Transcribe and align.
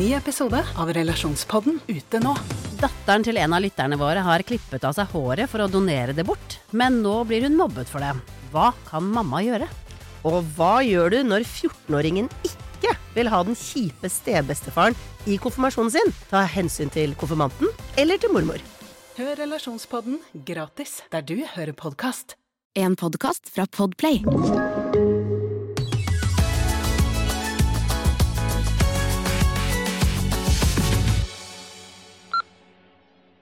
Ny 0.00 0.14
episode 0.16 0.56
av 0.80 0.88
Relasjonspodden 0.96 1.74
ute 1.90 2.20
nå. 2.22 2.30
Datteren 2.80 3.24
til 3.26 3.36
en 3.36 3.52
av 3.52 3.60
lytterne 3.60 3.98
våre 4.00 4.22
har 4.24 4.40
klippet 4.48 4.86
av 4.88 4.94
seg 4.96 5.10
håret 5.12 5.50
for 5.50 5.60
å 5.60 5.68
donere 5.68 6.14
det 6.16 6.24
bort, 6.24 6.56
men 6.72 7.02
nå 7.04 7.18
blir 7.28 7.44
hun 7.44 7.58
mobbet 7.58 7.90
for 7.90 8.00
det. 8.00 8.14
Hva 8.48 8.70
kan 8.86 9.04
mamma 9.04 9.42
gjøre? 9.44 9.68
Og 10.24 10.38
hva 10.56 10.78
gjør 10.86 11.12
du 11.12 11.18
når 11.28 11.44
14-åringen 11.44 12.32
ikke 12.48 12.94
vil 13.12 13.28
ha 13.28 13.42
den 13.44 13.58
kjipe 13.58 14.08
stebestefaren 14.08 14.96
i 15.28 15.36
konfirmasjonen 15.42 15.92
sin? 15.92 16.16
Ta 16.32 16.46
hensyn 16.48 16.88
til 16.96 17.12
konfirmanten 17.20 17.68
eller 18.00 18.22
til 18.22 18.32
mormor. 18.32 18.62
Hør 19.20 19.36
Relasjonspodden 19.42 20.22
gratis 20.48 21.02
der 21.12 21.28
du 21.28 21.42
hører 21.44 21.76
podkast. 21.76 22.38
En 22.72 22.96
podkast 22.96 23.52
fra 23.52 23.68
Podplay. 23.68 24.24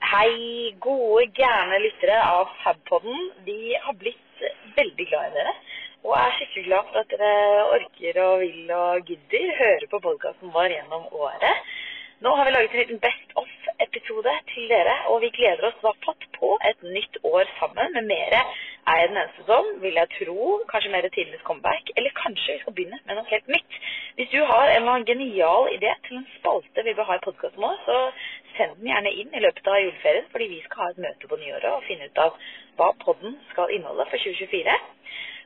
Hei, 0.09 0.73
gode, 0.80 1.27
gærne 1.37 1.77
lyttere 1.83 2.15
av 2.25 2.49
Fabpodden. 2.62 3.27
Vi 3.45 3.75
har 3.77 3.97
blitt 4.01 4.45
veldig 4.79 5.05
glad 5.11 5.27
i 5.27 5.35
dere. 5.35 5.53
Og 6.01 6.15
er 6.16 6.33
skikkelig 6.39 6.65
glad 6.71 6.89
for 6.89 7.03
at 7.03 7.12
dere 7.12 7.66
orker 7.75 8.21
og 8.23 8.41
vil 8.41 8.73
og 8.73 9.11
gidder 9.11 9.52
høre 9.59 9.91
på 9.91 10.01
podkasten 10.07 10.55
vår 10.55 10.73
gjennom 10.79 11.05
året. 11.13 11.69
Nå 12.25 12.33
har 12.35 12.49
vi 12.49 12.55
laget 12.55 12.73
en 12.73 12.80
liten 12.80 13.02
Best 13.05 13.37
of-episode 13.43 14.33
til 14.55 14.65
dere, 14.73 14.97
og 15.13 15.21
vi 15.23 15.29
gleder 15.37 15.69
oss 15.69 15.85
vakkert 15.85 16.25
på 16.38 16.49
et 16.71 16.80
nytt 16.97 17.21
år 17.35 17.45
sammen 17.61 17.93
med 17.99 18.09
mere 18.09 18.41
Er 18.88 18.97
jeg 18.99 19.09
den 19.11 19.21
eneste 19.21 19.45
som, 19.47 19.66
vil 19.83 20.01
jeg 20.01 20.09
tro, 20.16 20.45
kanskje 20.73 20.91
mer 20.95 21.07
tidenes 21.13 21.45
comeback, 21.49 21.91
eller 21.97 22.16
kanskje 22.23 22.55
vi 22.55 22.61
skal 22.63 22.75
begynne 22.79 22.99
med 23.05 23.19
noe 23.19 23.29
helt 23.29 23.51
nytt. 23.55 23.79
Hvis 24.16 24.33
du 24.33 24.41
har 24.51 24.73
en 24.73 25.05
genial 25.11 25.69
idé 25.77 25.93
til 26.07 26.16
en 26.19 26.29
spalte 26.38 26.85
vi 26.87 26.95
bør 26.97 27.11
ha 27.11 27.19
i 27.19 27.25
podkasten 27.27 27.66
vår, 27.66 27.77
så 27.85 27.99
send 28.57 28.77
den 28.79 28.91
gjerne 28.91 29.12
inn 29.23 29.34
i 29.34 29.43
løpet 29.45 29.70
av 29.70 29.80
juleferien, 29.83 30.29
fordi 30.33 30.49
vi 30.52 30.60
skal 30.66 30.85
ha 30.85 30.93
et 30.93 31.02
møte 31.04 31.30
på 31.30 31.41
nyåret 31.41 31.73
og 31.73 31.85
finne 31.88 32.09
ut 32.09 32.23
av 32.23 32.38
hva 32.79 32.93
podden 33.04 33.37
skal 33.52 33.74
inneholde 33.74 34.07
for 34.10 34.24
2024. 34.24 34.79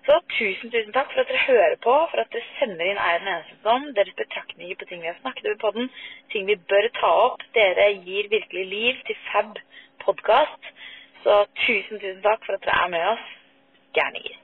Så 0.06 0.16
tusen, 0.34 0.70
tusen 0.74 0.94
takk 0.94 1.12
for 1.12 1.22
at 1.22 1.30
dere 1.30 1.44
hører 1.46 1.76
på, 1.84 1.92
for 2.10 2.22
at 2.22 2.32
dere 2.34 2.48
sender 2.58 2.88
inn 2.90 2.98
Er 2.98 3.20
den 3.22 3.30
eneste 3.36 3.58
som, 3.62 3.86
deres 3.94 4.16
betraktninger 4.18 4.80
på 4.80 4.88
ting 4.90 5.04
vi 5.04 5.10
har 5.12 5.20
snakket 5.20 5.46
om 5.46 5.54
i 5.54 5.62
podden, 5.62 5.90
ting 6.34 6.48
vi 6.50 6.58
bør 6.72 6.90
ta 6.98 7.12
opp. 7.28 7.46
Dere 7.54 7.92
gir 8.02 8.30
virkelig 8.34 8.66
liv 8.74 9.02
til 9.06 9.20
Fab 9.30 9.62
podkast. 10.02 10.72
Så 11.22 11.44
tusen, 11.62 12.02
tusen 12.02 12.22
takk 12.26 12.42
for 12.46 12.58
at 12.58 12.66
dere 12.66 12.86
er 12.86 12.94
med 12.98 13.10
oss. 13.14 13.28
Gærninger. 13.94 14.41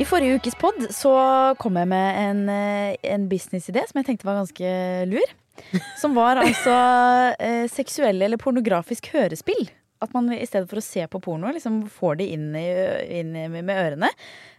I 0.00 0.04
forrige 0.08 0.38
ukes 0.38 0.54
pod 0.56 0.78
så 0.96 1.10
kom 1.60 1.76
jeg 1.76 1.88
med 1.90 2.18
en, 2.22 2.38
eh, 2.48 2.96
en 3.12 3.26
businessidé 3.28 3.82
som 3.84 3.98
jeg 4.00 4.06
tenkte 4.06 4.24
var 4.24 4.38
ganske 4.38 4.70
lur. 5.10 5.32
Som 6.00 6.14
var 6.16 6.40
altså 6.40 6.72
eh, 7.36 7.66
seksuelle 7.68 8.24
eller 8.24 8.40
pornografisk 8.40 9.10
hørespill. 9.12 9.68
At 10.00 10.14
man 10.16 10.30
i 10.32 10.46
stedet 10.48 10.70
for 10.70 10.80
å 10.80 10.84
se 10.84 11.04
på 11.04 11.20
porno, 11.20 11.50
liksom 11.52 11.82
får 11.92 12.16
de 12.22 12.30
inn, 12.32 12.46
i, 12.56 12.68
inn 13.18 13.34
i, 13.36 13.44
med 13.52 13.74
ørene. 13.74 14.08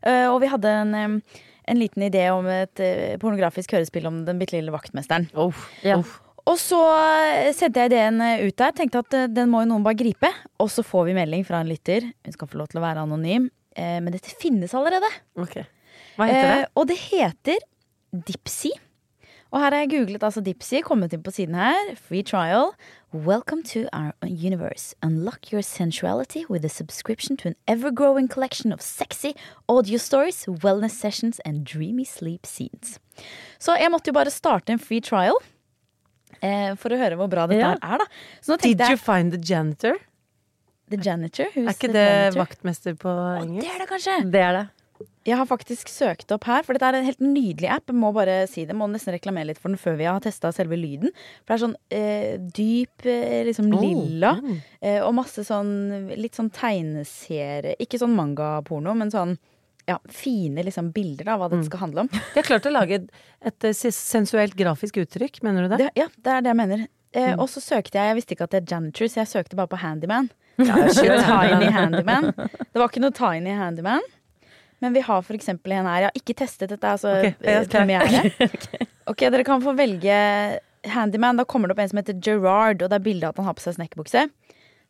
Uh, 0.05 0.27
og 0.29 0.43
vi 0.43 0.51
hadde 0.51 0.73
en, 0.83 0.91
eh, 0.93 1.39
en 1.73 1.79
liten 1.79 2.05
idé 2.05 2.27
om 2.29 2.45
et 2.45 2.83
uh, 2.83 3.15
pornografisk 3.17 3.73
hørespill 3.73 4.05
om 4.11 4.19
den 4.27 4.37
bitte 4.37 4.59
lille 4.59 4.73
vaktmesteren. 4.75 5.25
Oh, 5.33 5.57
Ja. 5.81 5.97
oh. 5.97 6.19
Og 6.51 6.57
så 6.57 6.77
sendte 7.53 7.83
jeg 7.83 7.91
ideen 7.91 8.17
ut 8.17 8.55
der. 8.57 8.71
Tenkte 8.73 9.03
at 9.03 9.17
den 9.29 9.49
må 9.49 9.59
jo 9.61 9.67
noen 9.69 9.83
bare 9.85 9.97
gripe. 9.97 10.29
Og 10.57 10.71
så 10.73 10.81
får 10.85 11.05
vi 11.09 11.13
melding 11.13 11.45
fra 11.45 11.59
en 11.61 11.69
lytter. 11.69 12.07
Hun 12.25 12.33
skal 12.33 12.49
få 12.49 12.57
lov 12.57 12.71
til 12.71 12.81
å 12.81 12.85
være 12.85 13.03
anonym. 13.05 13.45
Eh, 13.75 13.99
men 14.03 14.11
dette 14.11 14.33
finnes 14.41 14.73
allerede. 14.75 15.07
Ok. 15.39 15.59
Hva 16.17 16.27
heter 16.27 16.47
det? 16.47 16.61
Eh, 16.63 16.71
og 16.75 16.87
det 16.87 16.97
heter 17.07 17.59
Dipsy. 18.11 18.71
Og 19.51 19.59
her 19.59 19.71
har 19.75 19.81
jeg 19.83 19.89
googlet 19.91 20.23
altså 20.23 20.39
Dipsy, 20.43 20.79
kommet 20.83 21.11
inn 21.11 21.23
på 21.23 21.31
siden 21.35 21.55
her. 21.59 21.95
Free 21.99 22.23
trial. 22.23 22.69
Welcome 23.11 23.63
to 23.73 23.81
our 23.91 24.13
universe. 24.23 24.95
Unlock 25.03 25.51
your 25.51 25.61
sensuality 25.61 26.45
with 26.47 26.63
a 26.63 26.69
subscription 26.69 27.35
to 27.37 27.49
an 27.49 27.55
ever-growing 27.67 28.29
collection 28.29 28.71
of 28.71 28.79
sexy 28.81 29.33
audio 29.67 29.97
stories, 29.97 30.45
wellness 30.47 30.95
sessions 30.95 31.39
and 31.43 31.65
dreamy 31.65 32.05
sleep 32.05 32.45
scenes. 32.45 32.97
Så 33.59 33.75
jeg 33.77 33.91
måtte 33.91 34.07
jo 34.07 34.13
bare 34.15 34.31
starte 34.31 34.71
en 34.71 34.79
free 34.79 35.01
trial. 35.03 35.35
Eh, 36.41 36.71
for 36.79 36.89
å 36.95 36.97
høre 36.97 37.17
hvor 37.19 37.27
bra 37.29 37.43
dette 37.47 37.59
Ja. 37.59 37.75
er, 37.83 37.97
da. 37.99 38.05
Did 38.47 38.59
tenkte 38.61 38.87
you 38.87 38.95
jeg 38.95 38.99
find 39.03 39.31
the 39.33 39.37
janitor? 39.37 39.97
The 40.91 40.99
Janitor. 41.01 41.49
Er 41.55 41.73
ikke 41.73 41.91
det 41.93 42.05
vaktmester 42.37 42.95
på 42.99 43.09
Å. 43.09 43.41
Det 43.47 43.67
er 43.71 43.81
det 43.83 43.89
kanskje. 43.89 44.19
Det 44.31 44.45
er 44.45 44.57
det. 44.59 44.67
Jeg 45.25 45.37
har 45.37 45.45
faktisk 45.49 45.89
søkt 45.89 46.31
opp 46.33 46.45
her, 46.49 46.63
for 46.65 46.77
dette 46.77 46.87
er 46.89 46.97
en 46.99 47.05
helt 47.05 47.21
nydelig 47.21 47.69
app. 47.73 47.87
Jeg 47.89 47.97
må 47.97 48.09
bare 48.13 48.39
si 48.49 48.63
det, 48.69 48.75
må 48.77 48.87
nesten 48.89 49.13
reklamere 49.13 49.51
litt 49.51 49.59
for 49.61 49.69
den 49.73 49.81
før 49.81 49.95
vi 49.99 50.07
har 50.09 50.21
testa 50.21 50.49
selve 50.53 50.77
lyden. 50.77 51.13
For 51.41 51.53
det 51.53 51.57
er 51.57 51.61
sånn 51.63 51.75
eh, 51.93 52.35
dyp, 52.57 53.05
eh, 53.09 53.41
liksom 53.49 53.69
Oh, 53.71 53.81
lilla, 53.81 54.35
mm. 54.41 54.59
eh, 54.81 54.99
og 55.05 55.13
masse 55.17 55.45
sånn 55.45 55.71
litt 56.17 56.37
sånn 56.37 56.49
tegneserie 56.53 57.77
Ikke 57.81 57.99
sånn 58.01 58.13
mangaporno, 58.17 58.93
men 58.97 59.13
sånn 59.13 59.37
ja, 59.89 59.97
fine 60.13 60.61
liksom 60.65 60.91
bilder 60.93 61.31
av 61.33 61.41
hva 61.41 61.47
Mm. 61.49 61.53
dette 61.55 61.69
skal 61.71 61.79
handle 61.85 62.03
om. 62.05 62.09
De 62.13 62.37
har 62.37 62.45
klart 62.45 62.67
å 62.69 62.71
lage 62.73 62.99
et, 62.99 63.07
et 63.41 63.69
sensuelt 63.73 64.53
grafisk 64.55 65.01
uttrykk, 65.01 65.41
mener 65.43 65.65
du 65.65 65.73
det? 65.73 65.79
Det, 65.85 65.91
ja, 65.97 66.07
det 66.17 66.33
er 66.35 66.41
det 66.45 66.51
jeg 66.53 66.59
mener. 66.61 66.83
Eh, 67.13 67.33
Mm. 67.33 67.39
Og 67.43 67.49
så 67.51 67.59
søkte 67.59 67.97
jeg, 67.99 68.07
jeg 68.07 68.15
visste 68.15 68.35
ikke 68.35 68.45
at 68.47 68.51
det 68.55 68.61
er 68.63 68.69
janitor, 68.75 69.05
så 69.11 69.19
jeg 69.21 69.27
søkte 69.27 69.55
bare 69.59 69.67
på 69.67 69.79
handyman. 69.81 70.29
Ja, 70.61 70.75
tiny 70.95 71.67
handyman. 71.75 72.31
Det 72.37 72.79
var 72.79 72.87
ikke 72.87 73.01
noe 73.03 73.11
tiny 73.15 73.51
handyman. 73.57 74.01
Men 74.81 74.93
vi 74.95 75.01
har 75.05 75.21
for 75.21 75.35
eksempel 75.37 75.71
en 75.75 75.85
her. 75.85 76.05
Jeg 76.05 76.09
har 76.09 76.17
ikke 76.21 76.33
testet 76.39 76.71
dette, 76.71 76.87
altså 76.87 77.11
okay, 77.19 77.33
jeg 77.43 77.67
er 77.99 78.31
Okay. 78.41 78.87
Ok, 79.11 79.25
dere 79.27 79.43
kan 79.43 79.61
få 79.61 79.73
velge 79.77 80.15
handyman. 80.87 81.37
Da 81.37 81.43
kommer 81.45 81.67
det 81.69 81.75
opp 81.75 81.83
en 81.83 81.91
som 81.91 81.99
heter 82.01 82.17
Gerard, 82.23 82.81
og 82.81 82.89
det 82.89 82.97
er 82.97 83.03
bilde 83.05 83.27
av 83.27 83.35
at 83.35 83.41
han 83.43 83.49
har 83.51 83.57
på 83.59 83.65
seg 83.65 83.75
snekkerbukse. 83.77 84.23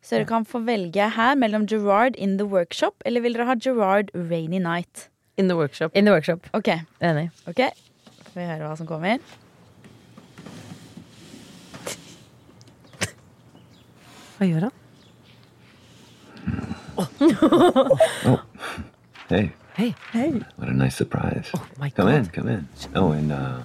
Så 0.02 0.16
dere 0.16 0.26
kan 0.30 0.46
få 0.48 0.62
velge 0.66 1.10
her 1.14 1.34
mellom 1.38 1.66
Gerard 1.70 2.16
in 2.16 2.38
the 2.38 2.46
workshop, 2.48 3.02
eller 3.06 3.20
vil 3.22 3.34
dere 3.36 3.46
ha 3.50 3.54
Gerard 3.58 4.10
rainy 4.14 4.58
night? 4.62 5.08
In 5.36 5.48
the 5.48 5.56
workshop. 5.58 5.92
In 5.94 6.06
the 6.06 6.12
workshop. 6.14 6.46
Ok, 6.54 6.68
Enig. 7.02 7.28
ok. 7.48 7.62
Får 8.32 8.40
vi 8.40 8.46
høre 8.48 8.64
hva 8.66 8.76
som 8.78 8.86
kommer. 8.88 9.18
Hva 14.42 14.48
gjør 14.50 14.64
han? 14.66 14.72
Hey. 19.28 19.52
Hei. 20.12 20.30
What 20.56 20.68
a 20.68 20.72
nice 20.72 20.96
surprise. 20.96 21.48
Oh, 21.54 21.64
my 21.78 21.90
come 21.90 22.10
God. 22.10 22.14
in, 22.18 22.26
come 22.26 22.48
in. 22.48 22.68
Oh, 22.96 23.12
and 23.12 23.30
uh, 23.32 23.62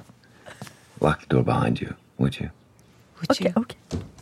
lock 1.01 1.21
the 1.21 1.25
door 1.27 1.43
behind 1.43 1.81
you, 1.81 1.95
would 2.19 2.39
you? 2.39 2.49
Ok, 3.29 3.51
ok. 3.55 3.73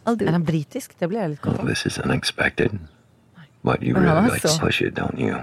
Er 0.08 0.32
han 0.32 0.46
britisk? 0.46 0.96
Det 1.00 1.10
blir 1.10 1.20
jeg 1.20 1.30
litt 1.30 1.40
Oh, 1.46 1.50
godt 1.52 1.60
av. 1.60 1.68
this 1.68 1.86
is 1.86 1.98
unexpected. 1.98 2.80
But 3.64 3.84
you 3.84 3.94
really 3.96 4.08
that's 4.08 4.34
like 4.34 4.42
to 4.48 4.60
push 4.66 4.82
it, 4.82 4.96
don't 4.96 5.20
you? 5.20 5.36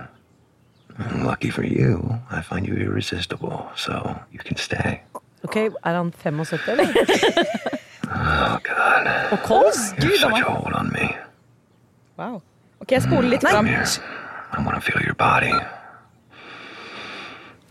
Mm, 0.98 1.24
Lucky 1.26 1.50
for 1.50 1.62
you, 1.64 2.18
I 2.30 2.40
find 2.42 2.66
you 2.66 2.74
irresistible, 2.76 3.68
so 3.76 4.16
you 4.32 4.38
can 4.38 4.56
stay. 4.56 5.00
Ok, 5.44 5.56
Er 5.56 5.94
han 5.96 6.12
75, 6.12 6.68
eller? 6.68 6.86
Oh, 8.14 8.58
God. 8.64 9.06
Og 9.32 9.72
such 9.74 10.22
a 10.22 10.42
hold 10.44 10.74
on 10.74 10.90
me. 10.92 11.08
Wow. 12.18 12.40
Ok, 12.80 12.90
jeg 12.92 13.02
spoler 13.02 13.28
litt 13.28 13.42
fram. 13.46 13.66
here. 13.66 13.84
I 14.52 14.60
want 14.64 14.74
to 14.74 14.80
feel 14.80 15.00
your 15.02 15.14
body. 15.14 15.52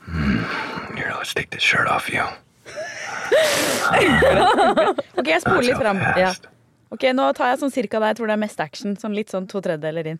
Mm, 0.07 0.43
Here, 0.97 1.13
let's 1.17 1.33
take 1.33 1.49
this 1.51 1.61
shirt 1.63 1.87
off 1.87 2.09
you. 2.09 2.23
Ok, 5.17 5.27
jeg 5.27 5.41
spoler 5.41 5.61
litt 5.67 5.77
fram. 5.77 5.97
Ja. 6.17 6.31
Ok, 6.91 7.03
nå 7.15 7.29
tar 7.37 7.51
jeg 7.53 7.59
sånn 7.61 7.71
cirka 7.71 7.99
der 8.01 8.11
jeg 8.13 8.17
tror 8.19 8.31
det 8.31 8.35
er 8.35 8.41
mest 8.41 8.59
action. 8.63 8.95
Sånn 8.99 9.13
litt 9.15 9.29
sånn 9.31 9.47
to 9.51 9.61
tredjedeler 9.63 10.09
inn. 10.15 10.19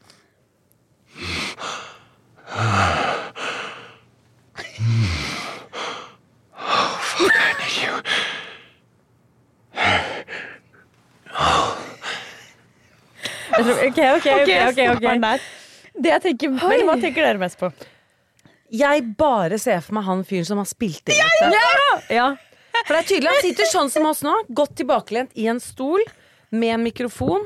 Ok, 13.71 13.97
ok, 13.97 14.27
ok, 14.35 14.53
ok, 14.69 14.79
ok, 14.91 15.09
ok. 15.15 15.49
Det 16.01 16.13
jeg 16.13 16.23
tenker, 16.27 16.53
men 16.55 16.85
Hva 16.87 16.95
tenker 17.01 17.25
dere 17.27 17.41
mest 17.41 17.59
på? 17.59 17.71
Jeg 18.71 19.03
bare 19.19 19.57
ser 19.59 19.81
for 19.83 19.97
meg 19.97 20.05
han 20.07 20.21
fyren 20.27 20.47
som 20.47 20.61
har 20.61 20.67
spilt 20.69 21.11
inn 21.11 21.19
dette. 21.19 21.49
Ja! 22.15 22.29
For 22.85 22.95
det 22.95 23.01
er 23.01 23.07
tydelig, 23.09 23.31
han 23.33 23.43
sitter 23.43 23.67
sånn 23.67 23.89
som 23.91 24.07
oss 24.07 24.21
nå, 24.23 24.31
godt 24.55 24.77
tilbakelent 24.79 25.35
i 25.35 25.49
en 25.51 25.59
stol 25.61 25.99
med 26.55 26.77
en 26.77 26.85
mikrofon. 26.85 27.43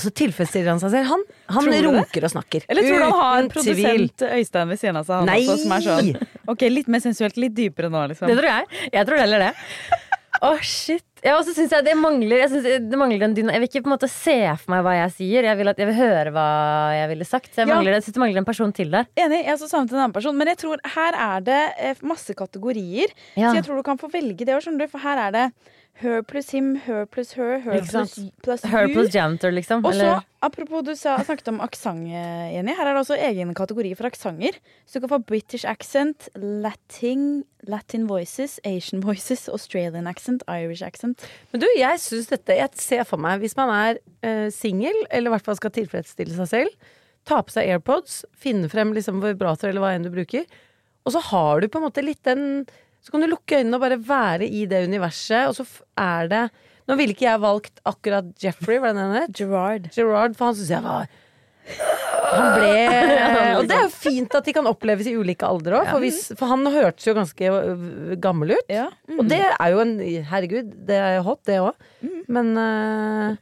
Så 0.00 0.10
tilfredsstiller 0.16 0.72
han 0.72 0.80
seg 0.80 0.94
selv. 0.94 1.10
Han, 1.12 1.22
han 1.54 1.68
det? 1.70 1.82
runker 1.84 2.26
og 2.26 2.32
snakker. 2.32 2.64
Eller 2.72 2.86
tror 2.88 2.98
du 2.98 3.04
han 3.04 3.18
har 3.20 3.42
en 3.42 3.50
produsent 3.52 4.24
Øystein 4.26 4.72
ved 4.72 4.80
siden 4.80 4.98
av 4.98 5.06
seg? 5.06 5.20
Han 5.20 5.30
Nei! 5.30 5.42
også, 5.44 5.80
sånn, 5.86 6.10
ok, 6.50 6.66
Litt 6.72 6.90
mer 6.90 7.04
sensuelt, 7.04 7.38
litt 7.38 7.54
dypere 7.54 7.92
nå, 7.92 8.06
liksom. 8.10 8.30
Det 8.32 8.38
tror 8.40 8.48
jeg. 8.48 8.88
Jeg 8.96 9.08
tror 9.10 9.22
heller 9.22 9.46
det. 9.46 9.52
Å, 10.42 10.54
shit. 10.66 11.06
Ja, 11.22 11.36
og 11.38 11.44
så 11.46 11.52
syns 11.54 11.70
jeg 11.70 11.84
det 11.86 11.92
mangler 11.94 12.40
Jeg, 12.42 12.80
det 12.90 12.98
mangler 12.98 13.22
en 13.28 13.34
dyna 13.36 13.52
Jeg 13.54 13.62
vil 13.62 13.68
ikke 13.68 13.82
på 13.84 13.90
en 13.92 13.94
måte 13.94 14.08
se 14.10 14.34
for 14.58 14.72
meg 14.74 14.80
hva 14.82 14.94
jeg 14.96 15.12
sier. 15.20 15.46
Jeg 15.46 15.58
vil, 15.60 15.70
at, 15.70 15.78
jeg 15.78 15.86
vil 15.92 15.98
høre 16.00 16.32
hva 16.34 16.46
jeg 16.96 17.10
ville 17.12 17.26
sagt. 17.28 17.52
Så 17.54 17.62
jeg, 17.62 17.68
Ja. 17.70 17.76
mangler, 17.76 17.94
jeg 17.94 18.02
synes 18.08 18.16
det 18.16 18.22
mangler 18.24 18.42
en 18.42 18.48
person 18.48 18.72
til 18.74 18.90
der. 18.90 19.06
Enig, 19.22 19.44
jeg 19.46 19.58
så 19.60 19.68
savnet 19.70 19.94
en 19.94 20.00
annen 20.02 20.16
person. 20.16 20.36
Men 20.36 20.50
jeg 20.50 20.58
tror 20.64 20.82
her 20.96 21.18
er 21.28 21.44
det 21.46 21.60
eh, 21.78 22.02
masse 22.02 22.34
kategorier. 22.34 23.14
Ja. 23.36 23.52
Så 23.52 23.54
jeg 23.60 23.64
tror 23.68 23.78
du 23.78 23.86
kan 23.86 24.00
få 24.02 24.10
velge 24.10 24.42
det 24.44 24.56
òg, 24.56 24.64
skjønner 24.66 24.82
du. 24.86 24.90
For 24.90 24.98
her 25.06 25.22
er 25.28 25.36
det 25.38 25.46
her 26.00 26.22
pluss 26.26 26.50
him, 26.50 26.74
her 26.86 27.04
pluss 27.06 27.34
her, 27.36 27.58
her 27.62 27.82
pluss 27.84 28.14
plus 28.42 28.64
Her 28.66 28.88
pluss 28.90 29.12
janitor, 29.14 29.52
liksom. 29.54 29.84
Og 29.86 29.94
så, 29.94 30.14
apropos 30.42 30.82
du 30.86 30.94
sa, 30.98 31.18
snakket 31.22 31.50
om 31.52 31.60
aksent, 31.62 32.08
eh, 32.08 32.54
Jenny. 32.56 32.74
Her 32.78 32.88
er 32.88 32.96
det 32.96 33.02
også 33.04 33.18
egen 33.28 33.52
kategori 33.54 33.92
for 33.98 34.08
aksenter. 34.08 34.58
Så 34.86 34.98
du 34.98 35.04
kan 35.04 35.12
få 35.12 35.20
British 35.28 35.68
accent, 35.68 36.28
Latin, 36.34 37.44
Latin 37.68 38.08
voices, 38.08 38.58
Asian 38.64 39.04
voices, 39.04 39.48
Australian 39.48 40.08
accent, 40.10 40.42
Irish 40.48 40.82
accent. 40.82 41.22
Men 41.52 41.62
du, 41.62 41.68
jeg 41.78 42.00
synes 42.00 42.32
dette 42.32 42.56
Jeg 42.56 42.74
ser 42.74 43.04
for 43.04 43.20
meg, 43.22 43.38
hvis 43.44 43.56
man 43.56 43.70
er 43.70 44.02
uh, 44.26 44.50
singel, 44.50 44.96
eller 45.10 45.30
i 45.30 45.36
hvert 45.36 45.46
fall 45.46 45.60
skal 45.60 45.74
tilfredsstille 45.76 46.34
seg 46.40 46.50
selv, 46.50 46.92
ta 47.28 47.38
på 47.44 47.54
seg 47.54 47.68
AirPods, 47.70 48.24
finne 48.34 48.68
frem 48.72 48.90
liksom 48.96 49.22
vibrator 49.22 49.70
eller 49.70 49.84
hva 49.84 49.92
enn 49.94 50.08
du 50.08 50.10
bruker, 50.10 50.48
og 51.06 51.14
så 51.14 51.22
har 51.30 51.62
du 51.62 51.68
på 51.70 51.78
en 51.78 51.86
måte 51.86 52.02
litt 52.02 52.22
den 52.26 52.64
Så 53.02 53.10
kan 53.10 53.22
du 53.22 53.30
lukke 53.30 53.58
øynene 53.58 53.78
og 53.78 53.82
bare 53.82 53.98
være 53.98 54.46
i 54.46 54.62
det 54.70 54.84
universet, 54.86 55.48
og 55.50 55.56
så 55.58 55.66
er 55.98 56.30
det 56.30 56.44
Nå 56.90 56.96
ville 56.98 57.14
ikke 57.14 57.28
jeg 57.28 57.38
valgt 57.42 57.82
akkurat 57.86 58.30
Jeffrey, 58.42 58.80
hva 58.82 58.90
den 58.94 59.12
het? 59.14 59.30
Gerard. 59.38 59.84
Gerard, 59.94 60.34
for 60.34 60.50
han 60.50 60.56
syns 60.58 60.72
jeg 60.72 60.82
var 60.82 61.04
Han 62.32 62.48
ble 62.56 62.72
Og 63.60 63.68
det 63.70 63.76
er 63.76 63.84
jo 63.84 63.92
fint 63.94 64.34
at 64.34 64.48
de 64.48 64.54
kan 64.56 64.66
oppleves 64.66 65.06
i 65.06 65.14
ulike 65.14 65.46
aldre 65.46 65.78
òg, 65.78 65.92
for, 65.92 66.38
for 66.40 66.50
han 66.50 66.66
hørtes 66.74 67.06
jo 67.06 67.14
ganske 67.14 67.52
øh, 67.52 67.86
gammel 68.22 68.56
ut. 68.56 68.72
Ja. 68.72 68.88
Og 69.14 69.30
det 69.30 69.38
er 69.46 69.74
jo 69.74 69.82
en 69.84 69.94
Herregud, 70.26 70.74
det 70.88 70.98
er 70.98 71.22
hot, 71.26 71.42
det 71.46 71.60
òg. 71.62 71.88
Men 72.32 72.50
øh, 72.58 73.38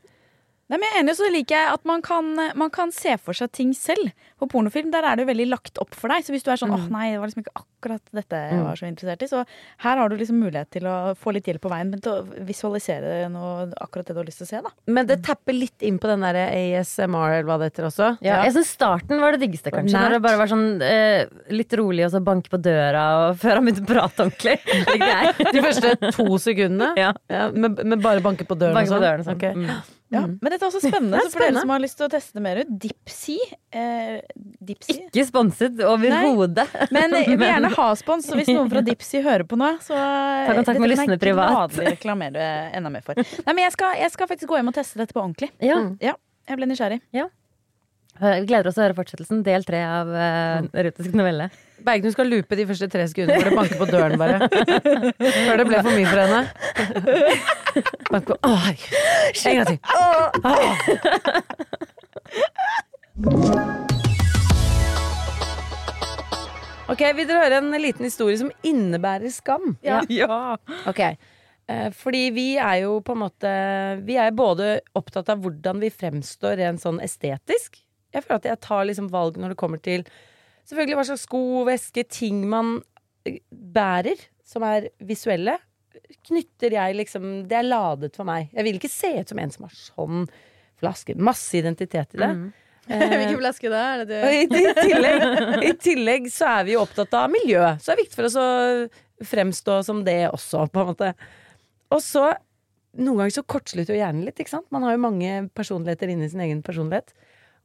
Nei, 0.70 0.78
men 0.78 0.86
jeg 0.86 0.94
er 0.94 1.02
enig, 1.02 1.14
så 1.18 1.28
liker 1.34 1.56
jeg 1.56 1.72
at 1.74 1.86
man 1.88 2.02
kan, 2.06 2.28
man 2.54 2.70
kan 2.70 2.92
se 2.94 3.16
for 3.18 3.34
seg 3.34 3.50
ting 3.56 3.72
selv. 3.74 4.12
På 4.38 4.46
pornofilm 4.48 4.92
der 4.94 5.02
er 5.04 5.18
det 5.18 5.24
jo 5.26 5.30
veldig 5.32 5.46
lagt 5.50 5.80
opp 5.82 5.96
for 5.98 6.12
deg. 6.12 6.22
Så 6.24 6.30
hvis 6.32 6.46
du 6.46 6.50
er 6.52 6.60
sånn 6.60 6.70
åh 6.72 6.84
nei, 6.92 7.08
det 7.12 7.18
var 7.20 7.28
liksom 7.32 7.42
ikke 7.42 7.58
akkurat 7.58 8.12
dette 8.14 8.38
jeg 8.38 8.60
var 8.62 8.78
så 8.78 8.86
interessert 8.86 9.24
i, 9.24 9.28
så 9.30 9.42
her 9.82 9.98
har 10.00 10.12
du 10.12 10.14
liksom 10.20 10.38
mulighet 10.40 10.70
til 10.76 10.86
å 10.86 10.94
få 11.18 11.32
litt 11.34 11.48
hjelp 11.50 11.62
på 11.64 11.72
veien, 11.72 11.90
men 11.90 12.02
til 12.04 12.12
å 12.12 12.44
visualisere 12.46 13.26
noe, 13.32 13.66
akkurat 13.82 14.06
det 14.08 14.14
du 14.16 14.20
har 14.20 14.28
lyst 14.28 14.42
til 14.42 14.48
å 14.48 14.50
se, 14.52 14.60
da. 14.66 14.72
Men 14.94 15.08
det 15.10 15.18
tapper 15.26 15.56
litt 15.56 15.86
inn 15.86 15.98
på 16.00 16.10
den 16.10 16.22
der 16.24 16.38
ASMR, 16.44 17.36
eller 17.40 17.48
hva 17.50 17.58
det 17.62 17.70
heter 17.72 17.88
også. 17.90 18.10
ja, 18.24 18.40
jeg 18.46 18.54
synes 18.58 18.72
starten 18.78 19.20
var 19.22 19.34
det 19.34 19.42
diggeste, 19.46 19.72
kanskje. 19.74 19.96
Nært. 19.96 20.06
Når 20.06 20.16
det 20.18 20.24
bare 20.28 20.40
var 20.44 20.52
sånn 20.52 20.66
eh, 20.86 21.24
litt 21.56 21.76
rolig, 21.80 22.06
og 22.06 22.14
så 22.14 22.22
banke 22.30 22.52
på 22.52 22.60
døra, 22.62 23.06
og 23.24 23.38
før 23.42 23.58
han 23.58 23.66
begynte 23.66 23.86
å 23.88 23.90
prate 23.90 24.28
ordentlig. 24.28 24.58
De 25.56 25.64
første 25.64 25.96
to 26.14 26.28
sekundene. 26.42 26.92
Ja. 27.00 27.14
med, 27.54 27.80
med 27.82 28.04
bare 28.04 28.22
banke 28.24 28.46
på 28.46 28.56
døren 28.60 28.76
Banke 28.78 28.92
på 28.92 29.00
og 29.00 29.00
sånn. 29.00 29.08
døren 29.08 29.26
sånn. 29.26 29.40
Ok. 29.40 29.48
Mm. 29.56 29.98
Ja. 30.10 30.24
Men 30.26 30.50
dette 30.50 30.66
er 30.66 30.68
også 30.68 30.80
spennende, 30.82 31.20
så 31.24 31.30
for 31.36 31.44
dere 31.44 31.62
som 31.62 31.70
har 31.70 31.82
lyst 31.82 31.96
til 32.00 32.06
å 32.08 32.10
teste 32.10 32.38
det 32.38 32.42
mer 32.44 32.60
ut, 32.64 32.70
Dipsy. 32.82 33.36
Eh, 33.70 34.18
Dipsy. 34.70 34.96
Ikke 35.06 35.24
sponset 35.28 35.78
overhodet. 35.86 36.66
Men 36.90 37.14
jeg 37.14 37.36
vil 37.36 37.46
gjerne 37.46 37.70
ha 37.78 37.88
spons, 37.98 38.26
så 38.26 38.38
hvis 38.38 38.50
noen 38.50 38.70
fra 38.72 38.82
Dipsy 38.86 39.22
hører 39.24 39.46
på 39.48 39.58
nå, 39.60 39.72
så 39.86 39.94
Ta 39.94 40.56
kontakt 40.58 40.82
med 40.82 40.92
lystne 40.92 41.18
privat. 41.22 41.76
reklamere 41.92 42.48
enda 42.76 42.90
mer 42.92 43.06
for. 43.06 43.18
Nei, 43.22 43.54
men 43.54 43.64
jeg 43.68 43.76
skal, 43.78 43.94
jeg 44.02 44.14
skal 44.16 44.30
faktisk 44.34 44.50
gå 44.50 44.58
hjem 44.60 44.72
og 44.72 44.80
teste 44.80 44.98
dette 45.00 45.14
på 45.16 45.22
ordentlig. 45.22 45.52
Ja. 45.62 45.78
Ja, 46.02 46.16
jeg 46.50 46.58
ble 46.60 46.70
nysgjerrig. 46.72 47.02
Vi 48.20 48.46
gleder 48.50 48.68
oss 48.68 48.76
til 48.76 48.82
å 48.82 48.86
høre 48.86 48.96
fortsettelsen. 48.98 49.40
Del 49.46 49.64
tre 49.64 49.80
av 49.86 50.08
uh, 50.12 50.60
erotisk 50.76 51.14
novelle. 51.16 51.46
du 52.04 52.10
skal 52.12 52.28
loope 52.28 52.56
de 52.58 52.66
første 52.68 52.88
tre 52.92 53.06
sekundene 53.08 53.38
hvor 53.40 53.48
det 53.48 53.56
banker 53.56 53.78
på 53.80 53.86
døren, 53.88 54.18
bare. 54.20 54.36
Før 55.46 55.56
det 55.62 55.66
ble 55.70 55.78
for 55.80 55.92
mye 55.96 56.10
for 56.10 56.20
henne. 56.20 56.40
Bank 58.10 58.24
på 58.28 58.34
Å, 58.36 58.52
herregud. 58.66 58.94
En 59.46 59.56
gang 59.56 59.68
til. 59.72 59.78
Ok, 66.90 67.02
Vil 67.14 67.26
dere 67.28 67.44
høre 67.44 67.60
en 67.62 67.70
liten 67.80 68.04
historie 68.04 68.36
som 68.40 68.50
innebærer 68.66 69.30
skam? 69.32 69.76
Ja. 69.86 70.02
Ok. 70.90 71.00
Eh, 71.70 71.90
Fordi 71.94 72.24
vi 72.34 72.48
er 72.58 72.82
jo 72.84 72.96
på 73.04 73.14
en 73.14 73.22
måte 73.22 73.50
Vi 74.02 74.16
er 74.18 74.34
både 74.34 74.80
opptatt 74.98 75.28
av 75.30 75.38
hvordan 75.44 75.78
vi 75.82 75.92
fremstår 75.94 76.58
rent 76.60 76.82
sånn 76.82 76.98
estetisk. 77.04 77.78
Jeg 78.14 78.24
føler 78.24 78.40
at 78.40 78.50
jeg 78.50 78.62
tar 78.66 78.84
liksom 78.88 79.08
valg 79.12 79.38
når 79.40 79.54
det 79.54 79.60
kommer 79.60 79.82
til 79.82 80.06
Selvfølgelig 80.70 80.96
hva 81.00 81.04
slags 81.08 81.24
sko, 81.26 81.40
veske, 81.66 82.04
ting 82.06 82.44
man 82.46 82.76
eh, 83.26 83.40
bærer, 83.50 84.20
som 84.46 84.62
er 84.62 84.90
visuelle. 85.02 85.56
Knytter 86.28 86.76
jeg 86.76 86.94
liksom 87.00 87.24
Det 87.50 87.56
er 87.58 87.66
ladet 87.66 88.14
for 88.14 88.28
meg. 88.28 88.52
Jeg 88.54 88.66
vil 88.66 88.78
ikke 88.78 88.92
se 88.92 89.10
ut 89.16 89.32
som 89.32 89.40
en 89.42 89.54
som 89.54 89.66
har 89.66 89.74
sånn 89.74 90.28
flaske. 90.78 91.16
Masse 91.18 91.58
identitet 91.58 92.14
i 92.14 92.20
det. 92.22 92.30
Mm. 92.36 92.50
Hvilken 92.90 93.40
flaske 93.40 93.70
da? 93.72 93.80
Er 93.94 94.04
det 94.04 94.10
du? 94.10 94.28
i, 94.30 94.44
i, 94.46 94.74
tillegg, 94.78 95.24
I 95.70 95.72
tillegg 95.78 96.30
så 96.32 96.52
er 96.58 96.68
vi 96.68 96.76
jo 96.76 96.84
opptatt 96.84 97.18
av 97.18 97.32
miljø. 97.32 97.64
Så 97.78 97.90
det 97.90 97.96
er 97.96 98.02
viktig 98.04 98.20
for 98.20 98.30
oss 98.30 98.38
å 98.40 98.46
fremstå 99.30 99.80
som 99.86 100.04
det 100.06 100.20
også, 100.30 100.64
på 100.72 100.82
en 100.82 100.92
måte. 100.92 101.10
Og 101.92 102.04
så 102.04 102.30
Noen 102.98 103.20
ganger 103.20 103.34
så 103.36 103.44
kortslutter 103.46 103.94
jo 103.94 104.00
hjernen 104.00 104.24
litt, 104.26 104.40
ikke 104.42 104.50
sant. 104.50 104.66
Man 104.74 104.82
har 104.82 104.96
jo 104.96 105.02
mange 105.04 105.34
personligheter 105.54 106.10
inni 106.10 106.26
sin 106.26 106.40
egen 106.42 106.58
personlighet. 106.66 107.12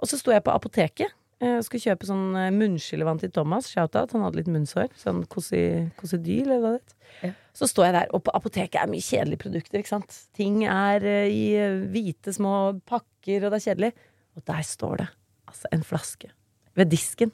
Og 0.02 0.10
så 0.10 0.20
sto 0.20 0.34
jeg 0.34 0.44
på 0.46 0.54
apoteket 0.54 1.08
eh, 1.42 1.58
og 1.58 1.64
skulle 1.66 1.84
kjøpe 1.86 2.08
sånn 2.10 2.36
eh, 2.40 2.52
munnskyllevann 2.56 3.22
til 3.22 3.32
Thomas. 3.36 3.70
Shout-out. 3.72 4.16
Han 4.16 4.26
hadde 4.26 4.42
litt 4.42 4.52
munnsår. 4.52 4.92
Sånn 5.00 5.24
kosi- 5.32 5.88
eller 5.96 6.62
hva 6.64 6.76
det 6.78 6.96
ja. 7.24 7.32
Så 7.56 7.70
står 7.72 7.88
jeg 7.88 7.96
der, 7.96 8.10
og 8.18 8.26
på 8.28 8.34
apoteket 8.36 8.82
er 8.82 8.90
mye 8.92 9.04
kjedelige 9.04 9.40
produkter, 9.46 9.80
ikke 9.80 9.94
sant. 9.94 10.18
Ting 10.36 10.66
er 10.68 11.06
eh, 11.08 11.30
i 11.32 11.46
eh, 11.56 11.80
hvite 11.94 12.34
små 12.36 12.56
pakker, 12.88 13.46
og 13.46 13.54
det 13.54 13.62
er 13.62 13.66
kjedelig. 13.70 13.92
Og 14.36 14.44
der 14.52 14.68
står 14.68 15.02
det 15.04 15.10
altså 15.48 15.72
en 15.72 15.86
flaske 15.88 16.32
ved 16.76 16.92
disken 16.92 17.32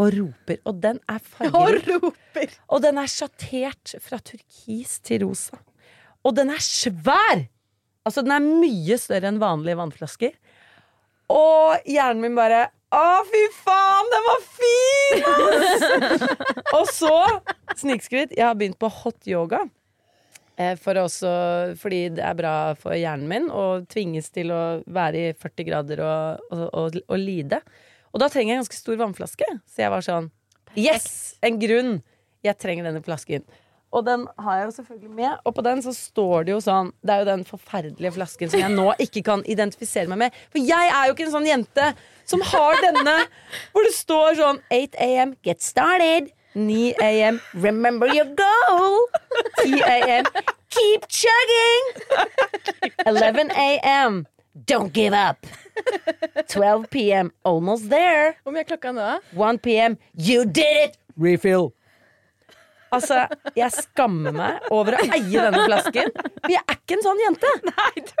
og 0.00 0.10
roper. 0.16 0.58
Og 0.66 0.80
den 0.82 0.98
er 1.10 1.20
fargerik. 1.22 2.56
Og 2.66 2.82
den 2.82 2.98
er 2.98 3.10
sjattert 3.10 3.94
fra 4.02 4.18
turkis 4.18 4.96
til 5.06 5.26
rosa. 5.28 5.60
Og 6.26 6.34
den 6.38 6.50
er 6.54 6.62
svær! 6.62 7.46
Altså, 8.02 8.24
den 8.26 8.34
er 8.34 8.42
mye 8.42 8.96
større 8.98 9.30
enn 9.30 9.38
vanlige 9.42 9.78
vannflasker. 9.78 10.34
Og 11.32 11.88
hjernen 11.88 12.20
min 12.26 12.36
bare 12.36 12.66
Å, 12.92 13.04
fy 13.24 13.40
faen, 13.56 14.08
den 14.12 14.24
var 14.26 14.42
fin! 14.52 15.22
ass!» 15.32 15.84
og 16.76 16.90
så, 16.92 17.14
snikskritt, 17.80 18.34
jeg 18.36 18.44
har 18.44 18.58
begynt 18.60 18.76
på 18.80 18.90
hot 18.92 19.24
yoga. 19.30 19.62
Eh, 20.60 20.74
For 20.76 21.00
også, 21.00 21.30
fordi 21.80 22.02
det 22.18 22.24
er 22.28 22.36
bra 22.36 22.52
for 22.76 22.92
hjernen 22.92 23.30
min 23.30 23.48
å 23.48 23.64
tvinges 23.88 24.28
til 24.34 24.52
å 24.52 24.60
være 24.92 25.22
i 25.30 25.32
40 25.32 25.68
grader 25.70 26.04
og, 26.04 26.44
og, 26.52 26.66
og, 26.68 27.00
og 27.08 27.16
lide. 27.22 27.62
Og 28.12 28.20
da 28.20 28.28
trenger 28.28 28.52
jeg 28.52 28.58
en 28.58 28.64
ganske 28.66 28.76
stor 28.82 29.00
vannflaske. 29.00 29.48
Så 29.72 29.86
jeg 29.86 29.92
var 29.94 30.04
sånn 30.04 30.28
Yes! 30.76 31.38
En 31.40 31.56
grunn! 31.60 31.94
Jeg 32.44 32.58
trenger 32.60 32.90
denne 32.90 33.00
flasken. 33.04 33.44
Og 33.92 34.06
den 34.06 34.24
har 34.40 34.58
jeg 34.58 34.64
jo 34.66 34.74
selvfølgelig 34.78 35.10
med. 35.10 35.32
Og 35.44 35.54
på 35.54 35.64
den 35.66 35.82
så 35.84 35.92
står 35.92 36.46
det 36.48 36.54
jo 36.54 36.60
sånn 36.64 36.92
Det 37.04 37.14
er 37.14 37.22
jo 37.22 37.28
den 37.28 37.44
forferdelige 37.44 38.14
flasken 38.16 38.52
som 38.52 38.62
jeg 38.62 38.72
nå 38.72 38.86
ikke 39.04 39.22
kan 39.26 39.44
identifisere 39.44 40.08
meg 40.08 40.24
med. 40.24 40.38
For 40.52 40.64
jeg 40.64 40.92
er 40.92 41.08
jo 41.08 41.16
ikke 41.16 41.26
en 41.28 41.34
sånn 41.36 41.48
jente 41.50 41.90
som 42.28 42.44
har 42.52 42.80
denne 42.84 43.16
hvor 43.74 43.84
det 43.84 43.92
står 43.96 44.38
sånn 44.40 44.62
8 44.72 45.10
am, 45.22 45.34
get 45.44 45.62
started. 45.64 46.32
9 46.54 46.92
am, 47.00 47.40
remember 47.54 48.08
your 48.12 48.28
goal. 48.36 49.08
10 49.62 49.82
am, 49.88 50.28
keep 50.72 51.08
chugging. 51.08 51.92
11 53.06 53.52
am, 53.84 54.26
don't 54.68 54.92
give 54.92 55.14
up. 55.16 55.46
12 56.48 56.90
pm, 56.90 57.32
almost 57.44 57.88
there. 57.90 58.36
Hvor 58.42 58.52
mye 58.52 58.64
er 58.64 58.68
klokka 58.68 58.92
nå? 58.92 59.12
1 59.32 59.62
pm, 59.64 59.96
you 60.16 60.44
did 60.44 60.88
it! 60.88 60.98
Refill. 61.16 61.72
Altså, 62.92 63.22
jeg 63.56 63.72
skammer 63.72 64.34
meg 64.36 64.66
over 64.74 64.98
å 64.98 65.04
eie 65.06 65.44
denne 65.46 65.62
flasken. 65.64 66.10
For 66.42 66.52
jeg 66.52 66.60
er 66.60 66.76
ikke 66.76 66.98
en 66.98 67.06
sånn 67.06 67.22
jente. 67.22 67.52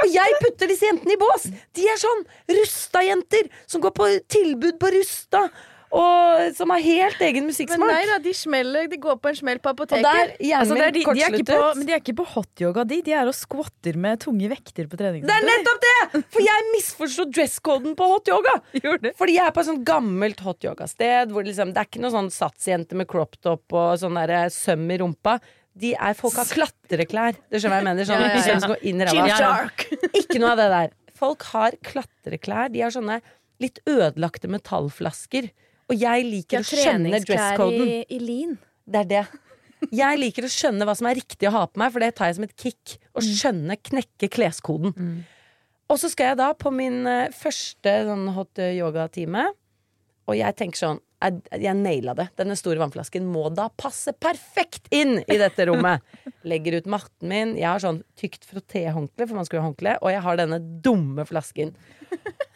Og 0.04 0.08
jeg 0.14 0.38
putter 0.40 0.72
disse 0.72 0.88
jentene 0.88 1.16
i 1.16 1.20
bås. 1.20 1.44
De 1.76 1.84
er 1.92 2.00
sånn 2.00 2.24
Rusta-jenter 2.56 3.50
som 3.68 3.84
går 3.84 3.94
på 3.98 4.08
tilbud 4.32 4.80
på 4.80 4.92
Rusta. 4.96 5.44
Og 5.92 6.54
som 6.56 6.70
har 6.72 6.80
helt 6.80 7.20
egen 7.20 7.50
Men 7.50 7.82
nei 7.84 8.00
da, 8.08 8.16
de 8.24 8.32
smeller, 8.36 8.86
de 8.88 8.96
går 9.00 9.18
på 9.20 9.28
en 9.28 9.36
smell 9.36 9.58
på 9.60 9.68
Og 9.72 9.76
apoteket. 9.76 10.06
der 10.06 10.32
Altså, 10.56 10.76
det 10.78 10.86
er 10.86 10.94
de, 10.96 11.02
de 11.04 11.24
er 11.26 11.36
ikke 11.36 11.48
på, 11.52 11.58
men 11.76 11.88
de 11.88 11.92
er 11.92 12.00
ikke 12.00 12.14
på 12.16 12.26
hotyoga, 12.32 12.84
de. 12.88 13.00
De 13.04 13.12
er 13.12 13.28
og 13.28 13.36
skvatter 13.36 13.98
med 14.00 14.22
tunge 14.24 14.48
vekter 14.48 14.88
på 14.88 14.96
Det 14.96 15.10
er 15.20 15.44
nettopp 15.44 15.82
det! 15.84 16.22
For 16.32 16.44
jeg 16.44 16.68
misforsto 16.72 17.26
dresscoden 17.28 17.96
på 17.98 18.08
hot 18.08 18.30
yoga. 18.32 18.56
Fordi 19.20 19.36
jeg 19.36 19.44
er 19.44 19.52
på 19.52 19.64
et 19.64 19.68
sånt 19.68 19.84
gammelt 19.88 20.40
hot 20.46 20.64
yoga-sted 20.64 21.34
hvor 21.34 21.44
liksom, 21.44 21.74
det 21.76 21.84
er 21.84 21.90
ikke 21.90 22.04
noe 22.04 22.14
sånn 22.14 22.32
satsjente 22.32 22.96
med 22.96 23.10
crop 23.10 23.36
top 23.44 23.76
og 23.76 23.98
sånn 24.00 24.16
der 24.16 24.48
søm 24.54 24.88
i 24.88 24.98
rumpa. 25.02 25.36
De 25.72 25.92
er, 25.96 26.16
folk 26.16 26.36
har 26.40 26.48
klatreklær. 26.48 27.36
Det 27.48 27.60
skjønner 27.60 27.80
jeg 27.80 27.88
mener. 27.88 28.08
Sånn, 28.08 28.20
Ja, 28.20 28.32
ja, 28.32 28.48
ja. 28.48 28.58
som 28.60 28.72
går 28.74 28.82
inn 28.88 29.00
i 29.00 29.08
ræva. 29.08 29.38
Shark. 29.40 29.86
Ikke 30.20 30.40
noe 30.40 30.52
av 30.52 30.60
det 30.60 30.68
der. 30.72 30.96
Folk 31.16 31.46
har 31.52 31.76
klatreklær. 31.84 32.72
De 32.72 32.82
har 32.84 32.92
sånne 32.92 33.20
litt 33.62 33.78
ødelagte 33.88 34.50
metallflasker. 34.52 35.48
Og 35.92 36.00
jeg 36.00 36.24
liker 36.26 36.62
å 36.62 36.66
skjønne 36.66 37.20
dresscoden. 37.20 37.84
i, 37.84 37.98
i 38.16 38.20
lin. 38.22 38.56
Det 38.88 39.04
er 39.04 39.08
det. 39.10 39.24
Jeg 39.92 40.18
liker 40.20 40.46
å 40.46 40.50
skjønne 40.50 40.86
hva 40.86 40.94
som 40.96 41.08
er 41.10 41.18
riktig 41.18 41.48
å 41.50 41.54
ha 41.56 41.66
på 41.68 41.80
meg, 41.82 41.92
for 41.92 42.04
det 42.04 42.12
tar 42.16 42.30
jeg 42.30 42.38
som 42.38 42.46
et 42.46 42.54
kick. 42.56 42.96
Å 43.18 43.22
skjønne, 43.26 43.76
knekke 43.82 44.30
kleskoden. 44.32 44.94
Og 45.90 45.98
så 46.00 46.08
skal 46.08 46.32
jeg 46.32 46.38
da 46.40 46.52
på 46.56 46.70
min 46.72 47.02
eh, 47.10 47.32
første 47.36 47.92
sånn 48.06 48.28
hot 48.32 48.60
eh, 48.62 48.76
yoga-time, 48.78 49.42
og 50.30 50.38
jeg 50.38 50.56
tenker 50.56 50.78
sånn 50.80 51.00
jeg, 51.22 51.62
jeg 51.62 51.78
naila 51.78 52.14
det. 52.18 52.28
Denne 52.40 52.56
store 52.58 52.82
vannflasken 52.82 53.26
må 53.28 53.46
da 53.54 53.68
passe 53.78 54.14
perfekt 54.18 54.90
inn 54.94 55.20
i 55.22 55.38
dette 55.40 55.66
rommet. 55.70 56.04
Legger 56.50 56.80
ut 56.80 56.90
matten 56.90 57.30
min. 57.30 57.56
Jeg 57.60 57.68
har 57.68 57.82
sånn 57.82 58.02
tykt 58.18 58.46
frottéhåndkle, 58.50 59.28
for 59.28 59.38
man 59.38 59.48
skulle 59.48 59.64
ha 59.64 59.70
håndkle, 59.70 59.96
og 60.02 60.14
jeg 60.14 60.24
har 60.26 60.40
denne 60.40 60.60
dumme 60.84 61.26
flasken. 61.28 61.74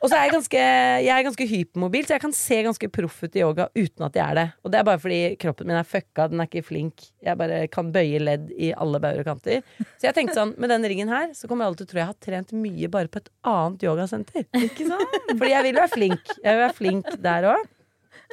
Og 0.05 0.11
så 0.11 0.19
er 0.19 0.27
jeg 0.27 0.35
ganske, 0.35 0.63
jeg 1.03 1.11
er 1.11 1.25
ganske 1.25 1.47
hypermobil, 1.51 2.05
så 2.07 2.15
jeg 2.15 2.23
kan 2.23 2.35
se 2.37 2.59
ganske 2.67 2.89
proff 2.93 3.17
ut 3.25 3.39
i 3.39 3.43
yoga 3.43 3.67
uten 3.75 4.05
at 4.07 4.19
jeg 4.19 4.23
er 4.23 4.39
det. 4.39 4.45
Og 4.63 4.73
det 4.73 4.79
er 4.79 4.87
bare 4.87 5.01
fordi 5.03 5.21
kroppen 5.41 5.71
min 5.71 5.79
er 5.79 5.89
fucka, 5.89 6.29
den 6.31 6.43
er 6.43 6.51
ikke 6.51 6.67
flink. 6.69 7.07
Jeg 7.25 7.41
bare 7.41 7.63
kan 7.73 7.91
bøye 7.95 8.21
ledd 8.23 8.53
i 8.53 8.71
alle 8.77 9.01
bauger 9.03 9.25
og 9.25 9.31
kanter. 9.33 9.65
Så 9.97 10.07
jeg 10.09 10.17
tenkte 10.19 10.37
sånn, 10.37 10.55
med 10.61 10.71
denne 10.71 10.91
ringen 10.93 11.11
her, 11.11 11.33
så 11.35 11.51
kommer 11.51 11.67
alle 11.67 11.81
til 11.81 11.89
å 11.89 11.91
tro 11.91 12.03
jeg 12.03 12.11
har 12.13 12.19
trent 12.29 12.53
mye 12.55 12.91
bare 12.93 13.11
på 13.11 13.23
et 13.23 13.33
annet 13.49 13.87
yogasenter. 13.89 14.47
Ikke 14.61 14.91
sant? 14.91 15.17
Fordi 15.33 15.55
jeg 15.55 15.69
vil 15.71 15.81
være 15.81 15.95
flink. 15.97 16.37
Jeg 16.37 16.51
vil 16.53 16.63
være 16.67 16.77
flink 16.77 17.11
der 17.25 17.51
òg. 17.55 17.73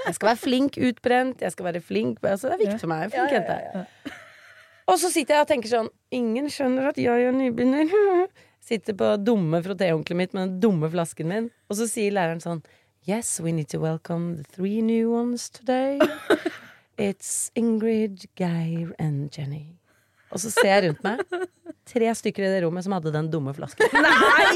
Jeg 0.05 0.15
skal 0.17 0.29
være 0.31 0.41
flink 0.41 0.77
utbrent. 0.77 1.41
Jeg 1.41 1.51
skal 1.51 1.65
være 1.65 1.81
flink 1.81 2.23
altså, 2.23 2.49
Det 2.51 2.53
er 2.53 2.63
viktig 2.65 2.79
for 2.81 2.91
meg. 2.91 3.11
Flink 3.13 3.31
jente. 3.31 3.85
Og 4.87 4.99
så 4.99 5.11
sitter 5.13 5.37
jeg 5.37 5.45
og 5.45 5.51
tenker 5.51 5.71
sånn 5.71 5.91
Ingen 6.13 6.49
skjønner 6.51 6.89
at 6.91 6.99
jeg 6.99 7.27
er 7.27 7.35
nybegynner. 7.35 7.93
Sitter 8.63 8.95
på 8.95 9.09
dumme 9.19 9.59
frotéhåndkleet 9.63 10.19
mitt 10.19 10.35
med 10.35 10.45
den 10.45 10.59
dumme 10.63 10.87
flasken 10.91 11.27
min, 11.27 11.49
og 11.67 11.75
så 11.75 11.87
sier 11.91 12.13
læreren 12.15 12.39
sånn 12.43 12.61
Yes, 13.03 13.41
we 13.43 13.51
need 13.51 13.67
to 13.73 13.81
welcome 13.83 14.37
the 14.37 14.43
three 14.43 14.81
new 14.81 15.11
ones 15.11 15.49
today. 15.49 15.99
It's 16.97 17.51
Ingrid, 17.55 18.23
Geir 18.35 18.93
and 18.97 19.29
Jenny. 19.37 19.82
Og 20.33 20.41
så 20.41 20.49
ser 20.53 20.69
jeg 20.73 20.87
rundt 20.89 21.03
meg. 21.05 21.21
Tre 21.93 22.13
stykker 22.15 22.45
i 22.47 22.49
det 22.53 22.61
rommet 22.63 22.85
som 22.85 22.93
hadde 22.95 23.11
den 23.13 23.27
dumme 23.31 23.51
flasken. 23.55 23.89
Nei! 23.91 24.55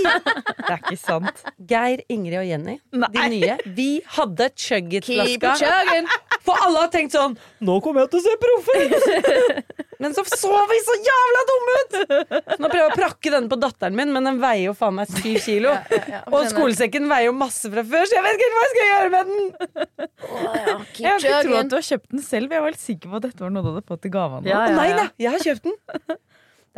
Det 0.57 0.69
er 0.73 0.79
ikke 0.79 0.97
sant. 0.99 1.41
Geir, 1.69 2.01
Ingrid 2.11 2.39
og 2.39 2.47
Jenny, 2.47 2.77
de 2.95 3.25
nye, 3.33 3.57
vi 3.75 3.89
hadde 4.15 4.47
chugget-flaska. 4.55 5.53
For 6.47 6.55
alle 6.63 6.85
har 6.85 6.91
tenkt 6.93 7.11
sånn 7.11 7.33
Nå 7.67 7.73
kommer 7.83 8.05
jeg 8.05 8.11
til 8.13 8.21
å 8.21 8.23
se 8.23 8.35
proff 8.39 8.69
ut! 8.71 9.73
Men 9.99 10.13
så 10.15 10.21
så 10.29 10.51
vi 10.69 10.77
så 10.85 10.95
jævla 11.03 11.39
dumme 11.49 11.75
ut! 11.81 11.95
Nå 12.61 12.69
prøver 12.69 12.83
jeg 12.83 12.91
å 12.91 12.95
prakke 12.95 13.31
denne 13.33 13.49
på 13.51 13.57
datteren 13.59 13.95
min, 13.97 14.11
men 14.15 14.27
den 14.29 14.37
veier 14.39 14.67
jo 14.69 14.75
faen 14.77 14.95
meg 14.99 15.09
syv 15.11 15.39
kilo. 15.47 15.73
Og 16.31 16.45
skolesekken 16.51 17.09
veier 17.11 17.27
jo 17.31 17.35
masse 17.35 17.67
fra 17.73 17.83
før, 17.83 18.05
så 18.07 18.15
jeg 18.19 18.25
vet 18.27 18.37
ikke 18.37 18.47
helt 18.47 18.57
hva 18.59 18.63
jeg 18.67 18.73
skal 18.75 18.91
gjøre 18.93 19.11
med 19.15 19.33
den! 19.33 20.07
Jeg 21.01 21.09
har 21.11 21.19
ikke 21.19 21.41
tro 21.49 21.57
at 21.59 21.71
du 21.71 21.75
har 21.79 21.85
kjøpt 21.89 22.07
den 22.13 22.23
selv. 22.23 22.53
Jeg 22.55 22.63
var 22.63 22.71
helt 22.71 22.83
sikker 22.85 23.11
på 23.11 23.19
at 23.19 23.25
dette 23.27 23.43
var 23.43 23.51
noe 23.57 23.65
du 23.65 23.71
hadde 23.73 23.83
fått 23.91 24.07
i 24.07 24.13
gave. 24.13 24.39
Ja, 24.47 24.61
ja, 24.69 24.77
nei 24.77 24.87
da, 24.95 25.05
jeg 25.19 25.33
har 25.35 25.43
kjøpt 25.49 25.66
den. 25.66 25.66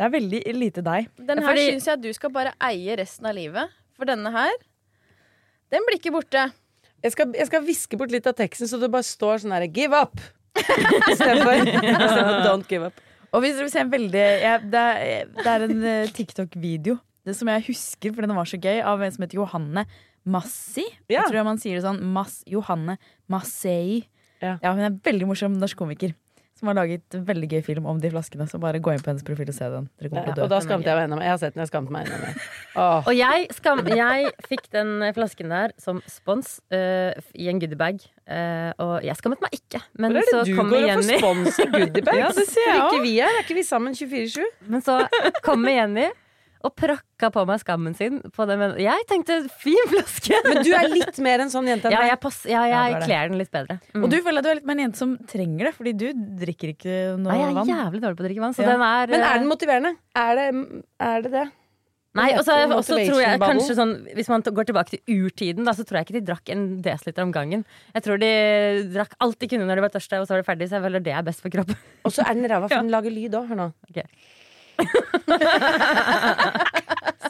Det 0.00 0.06
er 0.06 0.12
veldig 0.14 0.40
lite 0.56 0.82
deg. 0.84 1.10
Den 1.18 1.42
her 1.42 1.50
Fordi- 1.50 1.66
syns 1.74 1.86
jeg 1.90 2.00
du 2.00 2.10
skal 2.16 2.30
bare 2.32 2.54
eie 2.70 2.96
resten 2.96 3.26
av 3.28 3.34
livet. 3.36 3.68
For 3.98 4.08
denne 4.08 4.30
her, 4.32 4.54
den 5.70 5.84
blir 5.84 5.98
ikke 5.98 6.14
borte. 6.14 6.46
Jeg 7.04 7.12
skal, 7.12 7.32
jeg 7.36 7.48
skal 7.50 7.64
viske 7.66 7.98
bort 8.00 8.12
litt 8.12 8.26
av 8.28 8.36
teksten, 8.38 8.68
så 8.68 8.80
det 8.80 8.88
bare 8.92 9.04
står 9.04 9.42
sånn 9.44 9.52
her 9.52 9.66
'give 9.68 9.92
up'. 9.92 10.20
Istedenfor 11.12 11.60
'don't 12.46 12.68
give 12.68 12.86
up'. 12.88 13.00
Og 13.32 13.42
hvis 13.44 13.54
dere 13.54 13.66
vil 13.66 13.70
se 13.70 13.80
en 13.84 13.92
veldig 13.92 14.24
jeg, 14.42 14.70
det, 14.72 14.80
er, 14.80 15.26
det 15.36 15.46
er 15.46 15.64
en 15.68 15.84
eh, 15.86 16.08
TikTok-video 16.10 16.96
Det 17.24 17.36
som 17.36 17.46
jeg 17.52 17.62
husker, 17.68 18.14
for 18.14 18.24
den 18.24 18.34
var 18.34 18.48
så 18.48 18.58
gøy, 18.58 18.80
av 18.82 19.02
en 19.04 19.12
som 19.12 19.22
heter 19.22 19.36
Johanne 19.38 19.84
Massi. 20.24 20.86
Ja. 21.08 21.20
Jeg 21.20 21.30
tror 21.30 21.44
man 21.44 21.60
sier 21.60 21.76
det 21.76 21.84
sånn. 21.84 22.00
Mas, 22.02 22.40
Johanne 22.48 22.96
Massei. 23.28 24.08
Ja. 24.40 24.56
Hun 24.64 24.80
er 24.80 24.96
veldig 25.04 25.28
morsom 25.28 25.58
norsk 25.60 25.76
komiker. 25.76 26.14
Som 26.60 26.68
har 26.68 26.76
laget 26.76 27.16
en 27.16 27.22
veldig 27.24 27.48
gøy 27.54 27.62
film 27.64 27.86
om 27.88 28.00
de 28.02 28.10
flaskene. 28.12 28.44
Så 28.50 28.60
bare 28.60 28.82
gå 28.84 28.92
inn 28.92 29.00
på 29.00 29.08
hennes 29.08 29.24
profil 29.24 29.48
og 29.48 29.56
se 29.56 29.68
den. 29.72 29.88
Dere 29.96 30.10
kommer 30.12 30.28
Ja, 30.28 30.34
til 30.36 30.44
å 30.44 30.44
og 30.44 30.52
da 30.52 30.58
skamte 30.60 30.90
jeg 30.90 30.98
meg 30.98 31.06
enda 31.08 31.16
mer. 31.16 31.24
Jeg 31.24 31.32
har 31.32 31.40
sett 31.40 31.56
den, 31.56 31.62
jeg 31.64 31.70
skamte 31.72 31.94
meg 31.94 32.10
enda 32.10 32.18
mer. 32.20 32.46
Åh. 32.84 33.08
Og 33.08 33.16
jeg, 33.16 33.46
skam, 33.56 33.82
jeg 33.96 34.32
fikk 34.50 34.68
den 34.76 34.92
flasken 35.16 35.54
der 35.56 35.72
som 35.80 36.02
spons 36.10 36.58
uh, 36.76 37.16
i 37.32 37.48
en 37.48 37.62
goodiebag. 37.62 38.04
Uh, 38.28 38.70
og 38.76 38.94
jeg 39.08 39.16
skammet 39.16 39.40
meg 39.42 39.56
ikke. 39.56 39.80
Men 39.96 40.12
Hvor 40.12 40.20
er 40.20 40.28
så 40.28 40.42
det 40.44 40.52
du 40.52 40.58
kommer 40.60 40.76
går 40.76 40.90
og 40.92 41.00
får 41.00 41.22
spons 41.24 41.62
i 41.64 41.70
goodiebags? 41.72 42.18
Ja, 42.20 42.32
det 42.36 42.48
ser 42.52 42.68
jeg 42.68 43.14
er? 43.24 43.38
Er 43.40 43.44
ikke 43.46 43.56
vi 43.56 43.64
sammen 43.64 43.96
24-7? 43.96 44.44
Men 44.68 44.84
så 44.84 45.00
kommer 45.46 45.72
Jenny 45.72 46.10
og 46.60 46.74
prakka 46.76 47.30
på 47.32 47.44
meg 47.48 47.62
skammen 47.62 47.94
sin. 47.96 48.18
På 48.36 48.46
den, 48.48 48.60
men 48.60 48.74
jeg 48.82 49.06
tenkte 49.08 49.38
fin 49.62 49.80
flaske! 49.92 50.40
Men 50.46 50.60
du 50.66 50.72
er 50.76 50.88
litt 50.92 51.20
mer 51.24 51.44
en 51.44 51.52
sånn 51.52 51.68
jente 51.70 51.88
enn 51.88 51.96
Ja, 51.96 52.02
jeg, 52.10 52.20
pass, 52.20 52.42
ja, 52.48 52.64
Ja, 52.68 52.82
jeg 52.90 52.98
er 52.98 53.06
kler 53.06 53.30
den 53.32 53.40
litt 53.40 53.52
bedre. 53.54 53.78
Mm. 53.94 54.04
Og 54.04 54.10
du 54.12 54.18
føler 54.24 54.42
at 54.42 54.48
du 54.48 54.50
er 54.52 54.58
litt 54.60 54.68
mer 54.68 54.76
en 54.78 54.84
jente 54.88 55.00
som 55.00 55.14
trenger 55.30 55.70
det, 55.70 55.72
fordi 55.78 55.94
du 55.96 56.06
drikker 56.42 56.74
ikke 56.74 56.98
noe 57.16 57.30
vann. 57.30 57.30
Nei, 57.30 57.38
jeg 57.40 57.48
er 57.48 57.56
vann. 57.60 57.72
jævlig 57.72 58.02
dårlig 58.04 58.18
på 58.20 58.24
å 58.24 58.28
drikke 58.28 58.44
vann. 58.44 58.58
Så 58.58 58.66
Ja. 58.66 58.74
den 58.74 58.84
er, 58.90 59.14
Men 59.14 59.20
er 59.20 59.30
eh, 59.30 59.38
den 59.40 59.48
motiverende? 59.48 59.96
Er 60.14 60.36
det 60.36 60.46
er 61.00 61.22
det? 61.24 61.32
det? 61.38 61.46
Nei, 62.18 62.32
og 62.34 62.42
så 62.42 62.56
også 62.74 62.96
tror 63.06 63.20
jeg 63.22 63.38
kanskje 63.38 63.74
sånn 63.78 63.92
Hvis 64.18 64.26
man 64.32 64.42
går 64.42 64.66
tilbake 64.66 64.96
til 64.96 65.22
urtiden, 65.28 65.62
da, 65.68 65.74
så 65.78 65.84
tror 65.86 66.00
jeg 66.00 66.08
ikke 66.08 66.16
de 66.18 66.26
drakk 66.26 66.50
en 66.50 66.64
desiliter 66.82 67.22
om 67.22 67.30
gangen. 67.34 67.62
Jeg 67.94 68.02
tror 68.02 68.18
de 68.18 68.30
drakk 68.90 69.14
alt 69.22 69.38
de 69.38 69.48
kunne 69.52 69.68
når 69.68 69.78
de 69.78 69.84
var 69.86 69.94
tørste, 69.94 70.18
og 70.18 70.26
så 70.26 70.34
var 70.34 70.42
de 70.42 70.48
ferdig. 70.48 70.68
Så 70.68 70.80
jeg 70.80 70.86
føler 70.88 71.04
det 71.06 71.14
er 71.14 71.22
best 71.22 71.44
for 71.44 71.54
kroppen. 71.54 71.78
Og 72.04 72.10
så 72.14 72.26
er 72.26 72.34
den 72.34 72.50
ræva, 72.50 72.66
for 72.66 72.80
den 72.82 72.90
lager 72.90 73.14
lyd 73.14 73.38
òg. 73.38 73.46
Hør 73.52 73.60
nå. 73.62 73.68
Og 73.70 74.02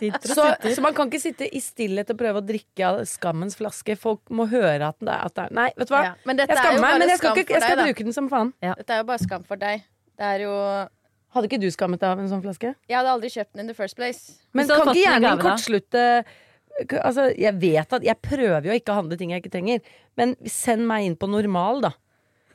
Så, 0.00 0.06
sitter. 0.06 0.74
så 0.74 0.80
man 0.80 0.94
kan 0.96 1.10
ikke 1.10 1.20
sitte 1.20 1.44
i 1.44 1.60
stillhet 1.60 2.08
og 2.12 2.16
prøve 2.16 2.40
å 2.40 2.44
drikke 2.44 2.86
av 2.86 3.00
skammens 3.08 3.58
flaske. 3.58 3.96
Folk 4.00 4.30
må 4.32 4.46
høre 4.48 4.86
at 4.86 4.96
det 4.96 5.12
er, 5.12 5.26
at 5.26 5.34
det 5.36 5.44
er 5.44 5.56
Nei, 5.58 5.66
vet 5.76 5.90
du 5.90 5.92
hva? 5.92 6.00
Ja, 6.06 6.14
men 6.24 6.40
dette 6.40 6.54
Jeg 6.54 6.56
er 6.56 6.64
skammer 6.64 6.84
meg, 6.86 6.94
men 7.02 7.12
jeg 7.12 7.20
skal, 7.20 7.40
ikke, 7.42 7.52
jeg 7.52 7.64
skal 7.64 7.74
deg, 7.74 7.82
da. 7.82 7.88
bruke 7.90 8.06
den 8.08 8.16
som 8.16 8.30
faen. 8.32 8.52
Dette 8.64 8.96
er 8.96 9.02
jo 9.02 9.06
bare 9.10 9.22
skam 9.26 9.44
for 9.48 9.60
deg. 9.60 9.84
Det 10.16 10.30
er 10.30 10.46
jo 10.46 10.54
Hadde 11.30 11.46
ikke 11.46 11.60
du 11.62 11.68
skammet 11.70 12.00
deg 12.02 12.10
av 12.10 12.22
en 12.22 12.30
sånn 12.30 12.40
flaske? 12.42 12.72
Jeg 12.90 12.96
hadde 12.96 13.10
aldri 13.12 13.28
kjøpt 13.30 13.52
den 13.54 13.62
in 13.62 13.70
the 13.70 13.76
first 13.76 13.98
place. 13.98 14.38
Men 14.56 14.66
hadde 14.66 14.80
kan 14.80 14.94
ikke 14.94 15.04
hjernen 15.04 15.44
kortslutte 15.44 16.06
Altså, 16.96 17.26
jeg 17.36 17.58
vet 17.60 17.98
at 17.98 18.06
Jeg 18.06 18.16
prøver 18.24 18.70
jo 18.70 18.78
ikke 18.78 18.94
å 18.94 19.00
handle 19.02 19.18
ting 19.20 19.34
jeg 19.34 19.44
ikke 19.44 19.52
trenger, 19.52 19.82
men 20.16 20.32
send 20.48 20.86
meg 20.88 21.06
inn 21.06 21.18
på 21.18 21.28
normal, 21.28 21.84
da. 21.84 21.92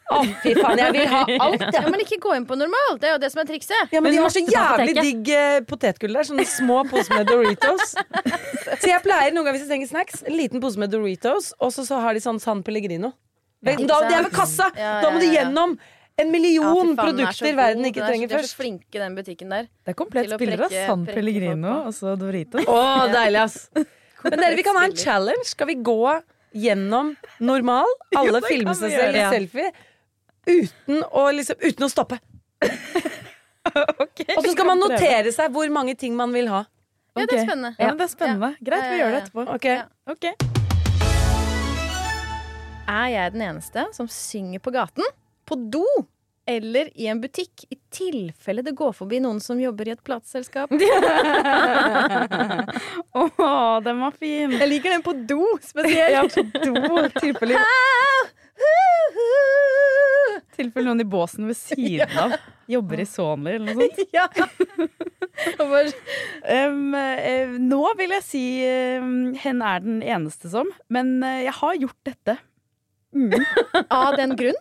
Å, 0.06 0.20
fy 0.44 0.52
faen, 0.54 0.78
jeg 0.78 0.94
vil 0.94 1.08
ha 1.10 1.22
alt, 1.48 1.64
Ja, 1.66 1.70
jeg. 1.82 1.90
men 1.90 2.02
ikke 2.04 2.20
gå 2.22 2.36
inn 2.38 2.44
på 2.46 2.58
normal. 2.60 3.00
Det 3.02 3.08
er 3.10 3.16
jo 3.16 3.22
det 3.24 3.32
som 3.34 3.42
er 3.42 3.48
trikset. 3.50 3.74
Ja, 3.90 4.02
men, 4.04 4.12
Men 4.12 4.14
de 4.14 4.22
har 4.22 4.34
så 4.36 4.44
jævlig 4.46 4.94
digg 5.00 5.32
eh, 5.34 5.58
potetgull 5.66 6.14
der. 6.20 6.28
Sånne 6.30 6.46
små 6.50 6.84
poser 6.92 7.16
med 7.18 7.32
Doritos. 7.32 7.96
Så 8.82 8.90
jeg 8.92 9.02
pleier 9.06 9.34
noen 9.34 9.46
ganger 9.48 9.58
hvis 9.58 9.66
jeg 9.66 9.72
trenger 9.72 9.90
snacks, 9.90 10.22
en 10.28 10.36
liten 10.38 10.62
pose 10.62 10.78
med 10.82 10.92
Doritos, 10.94 11.52
og 11.62 11.72
så, 11.74 11.84
så 11.88 11.98
har 12.04 12.14
de 12.18 12.22
sånn 12.24 12.38
San 12.44 12.62
Pellegrino. 12.66 13.12
Da, 13.66 13.74
det 14.06 14.14
er 14.20 14.26
ved 14.28 14.34
kassa! 14.36 14.68
Ja, 14.78 15.00
Da 15.02 15.10
må 15.14 15.22
du 15.22 15.26
gjennom 15.30 15.74
en 16.22 16.30
million 16.32 16.70
faen, 16.70 16.92
er 16.94 17.02
produkter 17.02 17.50
god. 17.50 17.58
verden 17.60 17.88
ikke 17.90 18.06
trenger 18.06 18.30
først. 18.30 18.46
De 18.46 18.48
er 18.48 18.52
så 18.54 18.60
flinke 18.62 18.98
i 19.00 19.02
den 19.02 19.18
butikken 19.18 19.52
der. 19.54 19.66
Det 19.86 19.94
er 19.96 19.98
komplett 19.98 20.30
bilder 20.30 20.40
spiller 20.40 20.66
av 20.68 20.76
San 20.92 21.06
Pellegrino 21.10 21.74
og 21.88 21.92
så 21.98 22.14
Doritos. 22.20 22.66
Å, 22.70 22.78
deilig, 23.14 23.42
ass. 23.42 23.58
Men 24.26 24.38
dere, 24.42 24.54
vi 24.58 24.66
kan 24.66 24.78
ha 24.80 24.86
en 24.90 24.96
challenge. 24.98 25.46
Skal 25.50 25.70
vi 25.72 25.78
gå 25.86 25.98
gjennom 26.56 27.12
normal? 27.44 27.90
Alle 28.16 28.40
det 28.40 28.48
filme 28.50 28.74
seg 28.78 28.94
selv 28.96 29.18
i 29.20 29.26
selfie. 29.34 29.72
Uten 30.46 31.04
å, 31.10 31.26
liksom, 31.34 31.58
uten 31.62 31.88
å 31.88 31.90
stoppe. 31.90 32.20
Og 33.66 34.44
så 34.46 34.52
skal 34.54 34.68
man 34.68 34.80
notere 34.80 35.32
seg 35.34 35.54
hvor 35.54 35.70
mange 35.74 35.96
ting 35.98 36.16
man 36.18 36.34
vil 36.36 36.48
ha. 36.54 36.66
Ja, 37.16 37.24
det 37.26 37.38
er 37.40 37.46
spennende. 37.48 37.72
Ja, 37.80 37.94
det 37.96 38.04
er 38.06 38.12
spennende. 38.12 38.50
Greit, 38.60 38.84
vi 38.84 38.86
Ja, 38.86 38.92
ja, 38.92 38.98
gjør 39.00 39.12
det 39.14 39.22
etterpå. 39.24 39.42
Ok. 39.56 39.66
Ja. 39.72 39.86
Ok. 40.12 40.26
Er 42.86 43.08
jeg 43.10 43.34
den 43.34 43.42
eneste 43.48 43.88
som 43.96 44.08
synger 44.12 44.62
på 44.62 44.74
gaten, 44.76 45.08
på 45.48 45.58
do 45.74 45.86
eller 46.46 46.92
i 46.94 47.08
en 47.10 47.18
butikk, 47.24 47.64
i 47.74 47.78
tilfelle 47.90 48.62
det 48.62 48.76
går 48.78 48.92
forbi 48.94 49.18
noen 49.24 49.40
som 49.42 49.58
jobber 49.58 49.88
i 49.90 49.96
et 49.96 50.04
plateselskap? 50.06 50.70
Å, 53.16 53.80
den 53.82 54.04
var 54.04 54.14
fin. 54.20 54.54
Jeg 54.54 54.70
liker 54.70 54.94
den 54.94 55.02
på 55.06 55.16
do 55.26 55.42
spesielt. 55.66 56.14
Ja, 56.14 56.22
på 56.30 56.44
do. 56.62 56.76
Tilfelle, 57.18 57.58
tilfelle 60.56 60.88
noen 60.88 61.04
i 61.04 61.08
båsen 61.08 61.48
ved 61.50 61.58
siden 61.60 62.14
av 62.24 62.36
jobber 62.72 63.02
i 63.04 63.08
Sonly 63.10 63.58
eller 63.58 63.76
noe 63.76 63.90
sånt. 63.90 64.00
Ja. 64.16 64.26
Um, 66.66 66.94
eh, 66.96 67.50
nå 67.60 67.84
vil 68.00 68.14
jeg 68.16 68.24
si 68.24 68.64
um, 69.02 69.34
hen 69.36 69.60
er 69.66 69.80
den 69.84 70.00
eneste 70.00 70.48
som, 70.54 70.70
men 70.88 71.20
uh, 71.20 71.44
jeg 71.44 71.52
har 71.58 71.76
gjort 71.82 72.00
dette. 72.08 72.38
av 73.92 74.16
den 74.16 74.32
grunn? 74.40 74.56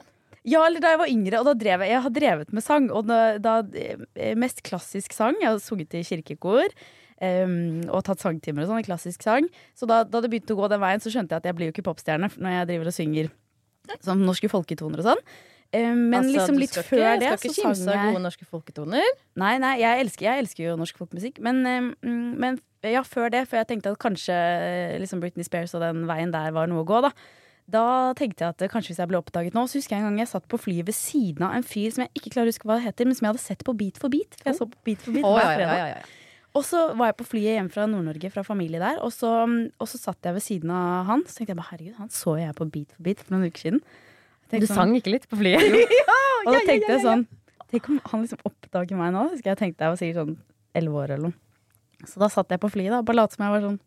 Ja, 0.44 0.66
eller 0.66 0.82
da 0.82 0.90
jeg 0.92 1.00
var 1.00 1.12
yngre, 1.12 1.40
og 1.40 1.46
da 1.48 1.54
drev 1.56 1.84
jeg, 1.84 1.92
jeg 1.94 2.04
har 2.04 2.12
drevet 2.18 2.50
med 2.52 2.64
sang. 2.66 2.90
Og 2.92 3.06
da, 3.08 3.38
da 3.40 3.54
eh, 3.80 4.34
Mest 4.36 4.60
klassisk 4.66 5.14
sang. 5.16 5.38
Jeg 5.40 5.48
har 5.48 5.62
sunget 5.62 5.94
i 5.96 6.02
kirkekor. 6.04 6.74
Um, 7.22 7.80
og 7.88 8.02
tatt 8.04 8.20
sangtimer 8.20 8.66
og 8.66 8.74
sånn, 8.74 8.84
klassisk 8.84 9.24
sang. 9.24 9.46
Så 9.78 9.88
da, 9.88 10.02
da 10.04 10.20
det 10.20 10.28
begynte 10.32 10.52
å 10.52 10.58
gå 10.58 10.68
den 10.68 10.82
veien, 10.82 11.00
så 11.00 11.14
skjønte 11.14 11.32
jeg 11.32 11.44
at 11.44 11.48
jeg 11.48 11.56
blir 11.56 11.70
jo 11.70 11.76
ikke 11.76 11.86
popstjerne 11.86 12.28
når 12.34 12.58
jeg 12.58 12.70
driver 12.74 12.90
og 12.90 12.98
synger 12.98 13.32
sånn 14.04 14.24
norske 14.24 14.48
folketoner 14.52 15.02
og 15.02 15.12
sånn. 15.12 15.22
Um, 15.74 16.04
men 16.12 16.20
Altså, 16.20 16.34
liksom 16.36 16.58
litt 16.60 16.76
før 16.76 17.00
ikke, 17.00 17.14
det 17.18 17.30
skal 17.32 17.50
ikke 17.50 17.62
kimse 17.64 17.90
av 17.90 18.04
gode 18.06 18.20
norske 18.22 18.46
folketoner. 18.46 19.08
Nei, 19.42 19.56
nei, 19.58 19.72
jeg 19.80 20.04
elsker, 20.04 20.26
jeg 20.28 20.44
elsker 20.44 20.62
jo 20.68 20.76
norsk 20.78 21.00
folkemusikk. 21.00 21.40
Men, 21.42 21.64
um, 21.66 21.88
men 22.38 22.60
ja, 22.86 23.02
før 23.02 23.32
det, 23.34 23.46
for 23.50 23.58
jeg 23.58 23.70
tenkte 23.72 23.90
at 23.90 23.98
kanskje 24.02 24.34
eh, 24.36 24.98
liksom 25.02 25.22
Britney 25.22 25.46
Spears 25.46 25.74
og 25.74 25.82
den 25.82 26.04
veien 26.06 26.30
der 26.34 26.54
var 26.54 26.70
noe 26.70 26.84
å 26.84 26.86
gå, 26.86 27.00
da. 27.02 27.10
da 27.74 27.84
tenkte 28.18 28.44
jeg 28.44 28.54
at 28.54 28.62
eh, 28.62 28.70
kanskje 28.70 28.92
hvis 28.92 29.00
jeg 29.02 29.10
ble 29.10 29.18
oppdaget 29.18 29.56
nå 29.56 29.64
Så 29.66 29.80
husker 29.80 29.96
jeg 29.96 30.04
en 30.04 30.10
gang 30.12 30.20
jeg 30.20 30.30
satt 30.30 30.46
på 30.52 30.60
flyet 30.60 30.86
ved 30.86 30.94
siden 30.98 31.46
av 31.48 31.56
en 31.56 31.64
fyr 31.66 31.94
som 31.96 32.04
jeg 32.04 32.12
ikke 32.20 32.34
klarer 32.36 32.52
å 32.52 32.54
huske 32.54 32.68
hva 32.68 32.76
det 32.78 32.86
heter, 32.90 33.08
men 33.08 33.16
som 33.16 33.26
jeg 33.26 33.34
hadde 33.34 33.44
sett 33.46 33.64
på 33.66 33.74
Beat 33.80 33.98
for 34.02 34.12
beat. 34.12 34.36
For 34.38 34.52
jeg 34.52 34.60
så 34.60 34.68
på 34.68 34.78
Beat 34.86 35.02
for 35.06 35.16
beat 35.16 35.26
Å, 35.26 35.32
hver 35.32 35.42
ja, 35.42 35.48
ja, 35.50 35.56
fredag. 35.58 35.80
ja, 35.80 35.88
ja. 35.96 36.23
Og 36.54 36.62
så 36.62 36.80
var 36.94 37.10
jeg 37.10 37.16
på 37.18 37.26
flyet 37.26 37.56
hjem 37.56 37.68
fra 37.74 37.84
Nord-Norge, 37.90 38.30
fra 38.30 38.44
familie 38.46 38.78
der, 38.78 39.00
og 39.02 39.10
så, 39.10 39.30
og 39.42 39.88
så 39.90 39.98
satt 39.98 40.28
jeg 40.28 40.36
ved 40.36 40.44
siden 40.44 40.70
av 40.70 41.08
han. 41.08 41.24
Så 41.26 41.40
tenkte 41.40 41.50
jeg 41.50 41.58
bare 41.58 41.72
herregud, 41.72 41.96
han 41.98 42.12
så 42.14 42.36
jeg 42.38 42.54
på 42.54 42.66
Beat 42.70 42.92
for 42.94 43.06
beat 43.06 43.22
for 43.24 43.34
noen 43.34 43.48
uker 43.50 43.64
siden. 43.64 43.80
Du 44.54 44.66
sånn- 44.68 44.76
sang 44.76 44.92
ikke 44.94 45.16
litt 45.16 45.26
på 45.26 45.38
flyet? 45.40 45.64
og 46.46 46.52
da 46.52 46.60
tenkte 46.68 46.92
jeg 46.94 47.02
sånn 47.02 47.26
Tenk 47.74 47.88
om 47.90 47.96
han 48.06 48.20
liksom 48.22 48.44
oppdager 48.46 48.98
meg 49.00 49.10
nå. 49.16 49.24
Husker 49.32 49.50
jeg 49.50 49.58
tenkte 49.58 49.82
jeg 49.82 49.90
var 49.90 49.98
sikkert 49.98 50.20
sånn 50.20 50.36
elleve 50.78 51.00
år 51.00 51.14
eller 51.16 51.32
noe. 51.32 52.06
Så 52.06 52.20
da 52.22 52.28
satt 52.30 52.52
jeg 52.54 52.60
på 52.62 52.70
flyet 52.70 52.92
da, 52.92 53.00
bare 53.02 53.18
lot 53.18 53.34
som 53.34 53.42
jeg 53.42 53.54
var 53.54 53.64
sånn 53.64 53.80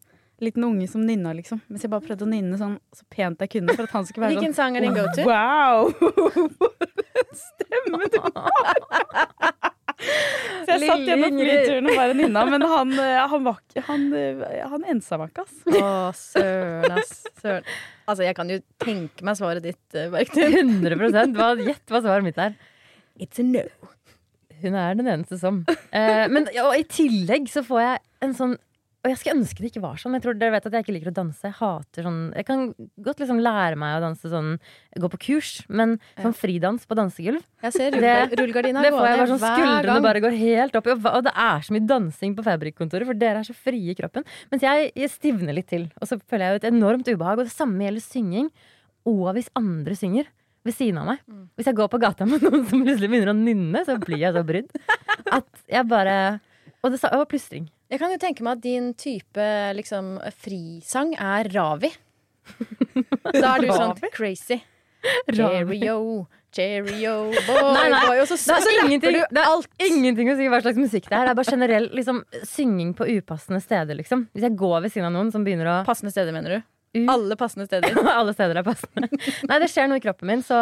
liten 0.44 0.66
unge 0.68 0.90
som 0.92 1.06
nynna, 1.08 1.32
liksom. 1.38 1.62
Mens 1.72 1.86
jeg 1.86 1.92
bare 1.94 2.04
prøvde 2.04 2.26
å 2.26 2.30
nynne 2.30 2.60
sånn 2.60 2.76
så 2.92 3.08
pent 3.14 3.40
jeg 3.46 3.54
kunne 3.56 3.78
for 3.78 3.88
at 3.88 3.96
han 3.96 4.10
skulle 4.10 4.28
være 4.28 4.36
Hvilken 4.36 4.54
sånn 4.54 4.60
sang 4.60 4.78
er 4.78 4.86
din 4.86 4.98
go-to? 4.98 5.24
Wow! 5.24 5.94
Stemmen 7.48 8.06
har! 8.28 9.74
Så 10.68 10.75
jeg 10.75 10.89
satt 10.92 11.04
gjennom 11.08 11.38
flyturen 11.39 11.89
og 11.89 11.98
bare 11.98 12.16
nynna, 12.18 12.44
men 12.51 12.66
han, 12.70 12.92
eh, 13.01 13.20
han 13.32 13.46
var 13.48 13.62
Han, 13.88 14.08
eh, 14.13 14.58
han 14.74 14.86
ensa 14.94 15.18
meg 15.18 15.32
ikke, 15.32 15.46
ass. 15.48 15.62
Å, 15.72 15.92
søren, 16.18 16.98
ass. 17.00 17.13
Søren. 17.42 17.70
Altså, 18.08 18.24
jeg 18.27 18.38
kan 18.38 18.51
jo 18.51 18.60
tenke 18.84 19.25
meg 19.27 19.39
svaret 19.39 19.66
ditt, 19.66 19.86
eh, 19.98 20.10
Bergtun. 20.13 20.58
100 20.84 21.34
hva, 21.38 21.54
Gjett 21.60 21.94
hva 21.94 22.04
svaret 22.04 22.27
mitt 22.27 22.42
er. 22.42 22.58
It's 23.18 23.42
a 23.42 23.48
no. 23.48 23.66
Hun 24.62 24.77
er 24.77 24.98
den 24.98 25.10
eneste 25.10 25.38
som. 25.42 25.63
Eh, 25.70 26.25
men 26.34 26.48
og 26.63 26.74
i 26.77 26.86
tillegg 26.89 27.50
så 27.51 27.63
får 27.66 27.84
jeg 27.84 28.00
en 28.25 28.38
sånn 28.38 28.56
Og 29.08 29.12
jeg 29.14 29.20
skulle 29.22 29.38
ønske 29.40 29.64
det 29.64 29.70
ikke 29.72 29.82
var 29.86 29.96
sånn. 30.02 30.18
Jeg 30.18 30.24
tror 30.26 30.36
Dere 30.36 30.52
vet 30.52 30.66
at 30.68 30.74
jeg 30.76 30.84
ikke 30.84 30.94
liker 30.98 31.12
å 31.14 31.16
danse. 31.16 31.40
Jeg 31.48 31.56
hater 31.62 32.04
sånn 32.04 32.18
Jeg 32.36 32.44
kan 32.50 32.64
godt 33.06 33.22
liksom 33.24 33.40
lære 33.40 33.78
meg 33.80 33.94
å 33.96 34.02
danse 34.04 34.28
sånn 34.34 34.50
Gå 35.00 35.08
på 35.14 35.20
kurs, 35.24 35.52
men 35.72 35.94
sånn 36.20 36.36
fridans 36.36 36.84
på 36.90 36.98
dansegulv 37.00 37.40
Jeg 37.64 37.72
ser 37.78 37.92
Det- 37.96 38.02
hver 38.04 38.36
rullegardina 38.36 38.84
Det 38.84 38.92
får 38.92 39.08
jeg 39.08 39.18
bare 39.22 39.30
sånn 39.32 39.40
Skuldrene 39.46 39.86
gang. 39.94 40.04
bare 40.04 40.20
går 40.28 40.36
helt 40.38 40.76
opp. 40.76 40.88
Og 40.92 41.06
og 41.08 41.24
det 41.24 41.34
er 41.38 41.60
så 41.64 41.72
mye 41.78 41.88
dansing 41.88 42.36
på 42.36 42.44
Fabrik-kontoret, 42.44 43.06
for 43.08 43.14
dere 43.14 43.40
er 43.40 43.48
så 43.48 43.56
frie 43.56 43.92
i 43.92 43.96
kroppen. 43.96 44.26
Mens 44.52 44.62
jeg, 44.68 44.92
jeg 44.94 45.10
stivner 45.10 45.56
litt 45.56 45.68
til. 45.72 45.88
Og 46.02 46.08
så 46.12 46.20
føler 46.28 46.44
jeg 46.52 46.52
jo 46.52 46.68
et 46.68 46.74
enormt 46.74 47.08
ubehag. 47.08 47.40
Og 47.40 47.46
det 47.48 47.56
samme 47.56 47.80
gjelder 47.88 48.04
synging. 48.04 48.52
Og 49.08 49.32
hvis 49.38 49.48
andre 49.56 49.96
synger 49.96 50.26
ved 50.66 50.76
siden 50.76 50.98
av 51.00 51.06
meg. 51.08 51.20
Mm. 51.32 51.48
Hvis 51.56 51.66
jeg 51.72 51.76
går 51.80 51.88
på 51.88 52.00
gata 52.04 52.26
med 52.28 52.42
noen 52.44 52.68
som 52.68 52.84
plutselig 52.84 53.08
begynner 53.10 53.32
å 53.32 53.38
nynne, 53.40 53.86
så 53.88 53.96
blir 54.04 54.20
jeg 54.20 54.34
så 54.36 54.44
brydd. 54.44 54.68
At 55.32 55.48
jeg 55.72 55.88
bare 55.88 56.42
Og, 56.84 56.92
det, 56.92 57.00
sa- 57.00 57.14
og 57.16 57.30
plystring. 57.30 57.70
Jeg 57.88 58.00
kan 58.01 58.12
jo 58.12 58.17
tenke 58.20 58.44
meg 58.44 58.58
at 58.58 58.63
din 58.65 58.89
type 59.00 59.46
liksom, 59.77 60.17
frisang 60.44 61.13
er 61.15 61.48
Ravi. 61.53 61.91
Da 63.32 63.53
er 63.56 63.63
du 63.63 63.72
sånn 63.72 63.96
crazy. 64.15 64.58
Cheerio, 65.32 66.27
cheerio, 66.51 67.13
boy, 67.48 67.74
Nei, 67.77 67.86
nei. 67.94 68.00
boy. 68.08 68.20
Og 68.24 68.27
så, 68.32 68.36
er, 68.56 68.63
så 68.65 68.74
ingenting, 68.82 69.13
du 69.15 69.36
det 69.36 69.39
er 69.44 69.50
alt. 69.51 69.70
ingenting 69.84 70.32
å 70.34 70.36
si 70.39 70.48
hva 70.51 70.60
slags 70.63 70.79
musikk 70.82 71.08
det 71.08 71.15
er. 71.15 71.27
Det 71.29 71.34
er 71.36 71.39
bare 71.39 71.51
generell 71.53 71.88
liksom, 71.96 72.24
synging 72.50 72.91
på 72.98 73.08
upassende 73.17 73.62
steder, 73.63 73.96
liksom. 74.00 74.25
Hvis 74.36 74.48
jeg 74.50 74.58
går 74.60 74.82
ved 74.88 74.94
siden 74.96 75.08
av 75.12 75.15
noen 75.15 75.32
som 75.36 75.46
begynner 75.48 75.70
å 75.72 75.77
Passende 75.88 76.12
steder, 76.15 76.36
mener 76.36 76.58
du? 76.58 76.65
U- 76.98 77.06
Alle 77.13 77.38
passende 77.39 77.67
steder. 77.70 77.96
Alle 78.20 78.34
steder 78.36 78.60
er 78.62 78.67
passende. 78.67 79.10
Nei, 79.48 79.60
det 79.63 79.70
skjer 79.72 79.88
noe 79.91 80.01
i 80.01 80.03
kroppen 80.03 80.32
min, 80.34 80.44
så 80.44 80.58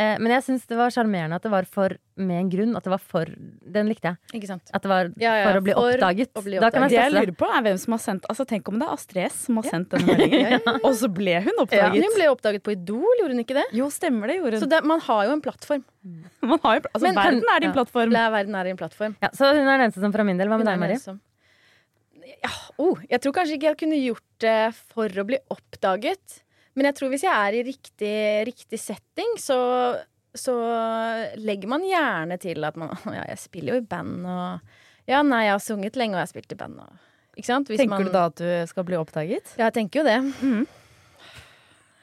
eh, 0.00 0.16
Men 0.18 0.32
jeg 0.34 0.44
syns 0.46 0.64
det 0.70 0.78
var 0.78 0.90
sjarmerende 0.94 1.36
at 1.38 1.44
det 1.44 1.50
var 1.52 1.66
for 1.68 1.92
med 2.20 2.36
en 2.42 2.48
grunn. 2.52 2.72
At 2.76 2.84
det 2.88 2.90
var 2.92 3.00
for 3.00 3.28
Den 3.76 3.88
likte 3.88 4.10
jeg. 4.10 4.18
Ikke 4.40 4.48
sant? 4.50 4.72
At 4.76 4.82
det 4.84 4.90
var 4.90 5.08
Ja, 5.20 5.34
ja, 5.38 5.44
for 5.50 5.60
å 5.60 5.62
bli 5.64 5.74
for 5.76 5.92
oppdaget. 5.94 6.32
å 6.36 6.42
bli 6.44 6.58
Da 6.60 6.70
kan 6.74 6.84
Det 6.88 6.96
jeg 6.96 7.06
jeg 7.06 7.14
lurer 7.14 7.36
på 7.40 7.48
er 7.48 7.62
hvem 7.68 7.78
som 7.80 7.94
har 7.96 8.02
sendt 8.02 8.26
Altså 8.32 8.46
Tenk 8.50 8.68
om 8.72 8.80
det 8.80 8.88
er 8.88 8.96
Astrid 8.96 9.22
S 9.28 9.38
som 9.46 9.60
har 9.60 9.68
sendt 9.70 9.94
denne 9.94 10.16
meldingen. 10.18 10.60
Og 10.86 10.92
så 11.00 11.08
ble 11.12 11.36
hun 11.46 11.52
Ja. 11.54 11.62
oppdaget. 11.64 12.04
Hun 12.04 12.16
ble 12.18 12.28
oppdaget 12.34 12.62
på 12.66 12.74
Idol, 12.74 13.14
gjorde 13.22 13.36
hun 13.36 13.44
ikke 13.44 13.58
det? 13.60 13.66
Jo, 13.76 13.88
stemmer 13.94 14.26
det. 14.32 14.36
gjorde 14.40 14.60
Så 14.64 14.68
hun. 14.68 14.74
det, 14.74 14.82
man 14.94 15.00
har 15.06 15.24
jo 15.30 15.32
en 15.38 15.44
plattform. 15.46 15.84
Man 16.50 16.58
har 16.64 16.78
jo, 16.78 16.86
altså, 16.94 17.04
Men 17.06 17.14
verden 17.20 17.44
er 17.54 17.60
din 17.60 17.68
ja. 17.68 17.74
plattform. 17.76 18.12
Ja, 18.16 18.28
verden 18.32 18.54
er 18.56 18.64
din 18.70 18.78
plattform. 18.80 19.16
Ja, 19.20 19.28
så 19.36 19.50
hun 19.52 19.66
er 19.68 19.76
den 19.76 19.86
eneste 19.90 20.00
som 20.00 20.12
fra 20.14 20.24
min 20.24 20.38
del. 20.40 20.48
Hva 20.48 20.56
med 20.56 20.66
deg, 20.70 20.78
Mari? 20.80 20.96
Ja, 22.40 22.50
oh, 22.80 22.96
jeg 23.10 23.20
tror 23.20 23.34
kanskje 23.36 23.56
ikke 23.58 23.68
jeg 23.72 23.78
kunne 23.82 23.98
gjort 24.00 24.24
det 24.40 24.72
for 24.94 25.08
å 25.20 25.24
bli 25.28 25.36
oppdaget. 25.52 26.38
Men 26.78 26.90
jeg 26.90 26.96
tror 26.98 27.10
hvis 27.12 27.26
jeg 27.26 27.34
er 27.34 27.56
i 27.58 27.64
riktig, 27.66 28.16
riktig 28.46 28.78
setting, 28.80 29.34
så, 29.42 29.58
så 30.36 30.54
legger 31.40 31.70
man 31.72 31.86
gjerne 31.86 32.38
til 32.42 32.66
at 32.68 32.78
man 32.80 32.92
Ja, 33.18 33.24
jeg 33.32 33.40
spiller 33.42 33.76
jo 33.76 33.82
i 33.82 33.88
band 33.90 34.26
og 34.30 34.76
Ja, 35.10 35.24
nei, 35.26 35.46
jeg 35.48 35.56
har 35.56 35.64
sunget 35.64 35.98
lenge, 35.98 36.14
og 36.14 36.22
jeg 36.22 36.28
har 36.28 36.34
spilt 36.34 36.54
i 36.54 36.60
band 36.60 36.82
og 36.84 36.92
Ikke 37.38 37.48
sant? 37.48 37.70
Hvis 37.72 37.82
Tenker 37.82 37.96
man, 37.96 38.06
du 38.06 38.14
da 38.14 38.26
at 38.30 38.38
du 38.38 38.50
skal 38.70 38.86
bli 38.86 39.00
oppdaget? 39.00 39.56
Ja, 39.56 39.66
jeg 39.68 39.78
tenker 39.80 40.02
jo 40.02 40.06
det. 40.06 40.20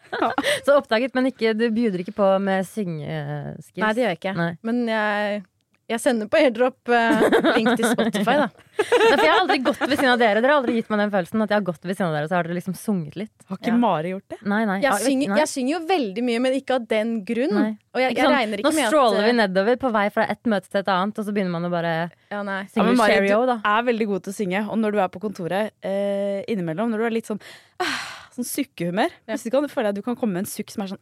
Så 0.66 0.78
oppdaget, 0.78 1.12
men 1.18 1.28
ikke, 1.32 1.52
du 1.58 1.68
bjuder 1.76 2.00
ikke 2.00 2.16
på 2.16 2.28
med 2.40 2.64
syngeskills? 2.68 3.84
Nei, 3.84 3.90
det 3.92 4.04
gjør 4.04 4.14
jeg 4.14 4.20
ikke. 4.22 4.34
Nei. 4.40 4.52
Men 4.68 4.80
jeg, 4.88 5.42
jeg 5.88 6.02
sender 6.04 6.28
på 6.28 6.36
airdrop 6.40 6.92
eh, 6.92 7.22
link 7.56 7.70
til 7.80 7.86
Spotify, 7.88 8.34
da. 8.42 8.48
Nei, 8.52 8.86
for 9.16 9.22
jeg 9.24 9.32
har 9.32 9.40
aldri 9.40 9.58
gått 9.64 9.80
ved 9.86 9.94
siden 9.96 10.12
av 10.12 10.20
dere. 10.20 10.42
Dere 10.44 10.52
har 10.52 10.60
aldri 10.60 10.76
gitt 10.76 10.90
meg 10.92 11.00
den 11.00 11.14
følelsen 11.14 11.44
at 11.46 11.54
jeg 11.54 11.58
har 11.62 11.66
gått 11.70 11.88
ved 11.88 11.96
siden 11.96 12.10
av 12.10 12.18
dere, 12.18 12.28
så 12.28 12.36
har 12.38 12.50
dere 12.50 12.58
liksom 12.58 12.76
sunget 12.78 13.16
litt. 13.22 13.34
Har 13.48 13.62
ikke 13.62 13.72
Ja. 13.72 13.78
Mari 13.80 14.12
gjort 14.12 14.36
det? 14.36 14.40
Nei, 14.52 14.60
nei. 14.68 14.78
Jeg 14.84 15.00
synger, 15.06 15.32
nei. 15.32 15.40
jeg 15.40 15.52
synger 15.54 15.74
jo 15.78 15.80
veldig 15.94 16.26
mye, 16.28 16.42
men 16.44 16.58
ikke 16.60 16.76
av 16.76 16.90
den 16.92 17.14
grunn. 17.30 17.56
Nei. 17.56 17.72
Og 17.96 18.04
jeg, 18.04 18.12
Ikke 18.14 18.20
jeg 18.22 18.28
sånn, 18.28 18.36
regner 18.38 18.62
Nå 18.62 18.68
ikke 18.68 18.76
med 18.78 18.92
stråler 18.92 19.24
at 19.24 19.30
vi 19.30 19.38
nedover 19.40 19.80
på 19.82 19.94
vei 19.96 20.06
fra 20.14 20.28
et 20.36 20.52
møte 20.52 20.70
til 20.70 20.82
et 20.84 20.92
annet, 20.94 21.18
og 21.18 21.26
så 21.26 21.34
begynner 21.34 21.56
man 21.56 21.66
å 21.66 21.72
bare 21.74 21.94
Ja, 22.30 22.44
nei. 22.44 22.60
Ja, 22.68 22.70
synge 22.76 22.90
men 22.92 23.00
Mari, 23.00 23.16
Cheerio, 23.16 23.40
du 23.48 23.54
da. 23.56 23.58
er 23.72 23.88
veldig 23.88 24.08
god 24.12 24.28
til 24.28 24.36
å 24.36 24.38
synge, 24.38 24.66
og 24.68 24.78
når 24.84 24.92
du 24.94 25.02
er 25.02 25.10
på 25.16 25.24
kontoret 25.24 25.72
eh, 25.88 26.44
innimellom, 26.52 26.92
når 26.94 27.02
du 27.02 27.08
er 27.10 27.16
litt 27.22 27.32
sånn 27.32 27.42
ah, 27.82 28.27
Sånn 28.38 28.46
sukkehumør. 28.46 29.14
Plutselig 29.26 29.54
kan 29.56 29.66
du 29.66 29.72
føle 29.72 29.90
at 29.90 29.98
du 29.98 30.04
kan 30.06 30.18
komme 30.20 30.38
med 30.38 30.46
en 30.46 30.50
sukk 30.50 30.70
som 30.70 30.84
er 30.86 30.92
sånn 30.92 31.02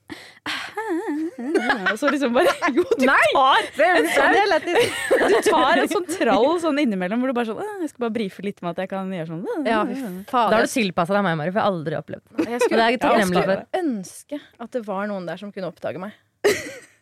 Og 1.91 1.97
så 1.99 2.11
liksom 2.13 2.35
bare 2.35 2.53
Jo, 2.77 2.85
du 2.95 3.03
tar 3.03 3.97
en 3.97 4.07
sånn, 4.13 4.69
Du 5.33 5.35
tar 5.49 5.81
en 5.81 5.91
sånn 5.91 6.07
trall 6.13 6.59
sånn 6.63 6.79
innimellom 6.85 7.23
hvor 7.23 7.33
du 7.33 7.37
bare 7.37 7.49
sånn 7.51 7.83
Jeg 7.83 7.91
skal 7.91 8.05
bare 8.07 8.15
brife 8.15 8.45
litt 8.45 8.63
med 8.63 8.71
at 8.73 8.85
jeg 8.85 8.91
kan 8.93 9.11
gjøre 9.11 9.29
sånn. 9.33 9.43
Ja. 9.67 9.83
Da 10.31 10.45
har 10.47 10.65
du 10.65 10.71
tilpassa 10.71 11.17
deg 11.17 11.27
meg, 11.27 11.37
Mari, 11.41 11.51
for 11.51 11.59
jeg 11.59 11.65
har 11.65 11.73
aldri 11.73 11.99
opplevd 11.99 12.25
det. 12.25 12.47
Jeg 12.55 12.63
skulle 12.65 12.87
er 12.87 12.95
jeg 12.95 13.29
skulle 13.29 13.59
ønske 13.81 14.41
at 14.65 14.75
det 14.75 14.83
var 14.87 15.09
noen 15.11 15.27
der 15.27 15.41
som 15.41 15.51
kunne 15.55 15.71
oppdage 15.71 16.01
meg. 16.01 16.15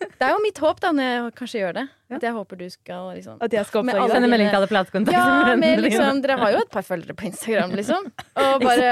Det 0.20 0.28
er 0.28 0.34
jo 0.34 0.40
mitt 0.44 0.60
håp, 0.64 0.82
da, 0.84 0.92
når 0.96 1.10
jeg 1.10 1.36
kanskje 1.40 1.62
gjør 1.62 1.78
det. 1.80 1.86
At 2.14 2.26
jeg 2.28 2.36
håper 2.36 2.60
du 2.60 2.66
skal 2.70 3.08
liksom 3.18 3.38
At 3.42 3.54
jeg 3.56 3.66
skal 3.70 3.82
oppdage 3.82 4.04
det. 4.08 4.18
Sende 4.18 4.30
melding 4.30 4.50
til 4.52 4.60
alle 4.60 4.70
platekontaktene. 4.70 5.38
Ja, 5.50 5.56
med 5.64 5.82
liksom 5.82 6.20
Dere 6.24 6.36
har 6.42 6.54
jo 6.54 6.60
et 6.62 6.74
par 6.74 6.86
følgere 6.86 7.16
på 7.18 7.26
Instagram, 7.30 7.74
liksom. 7.80 8.12
Og 8.44 8.62
bare 8.62 8.92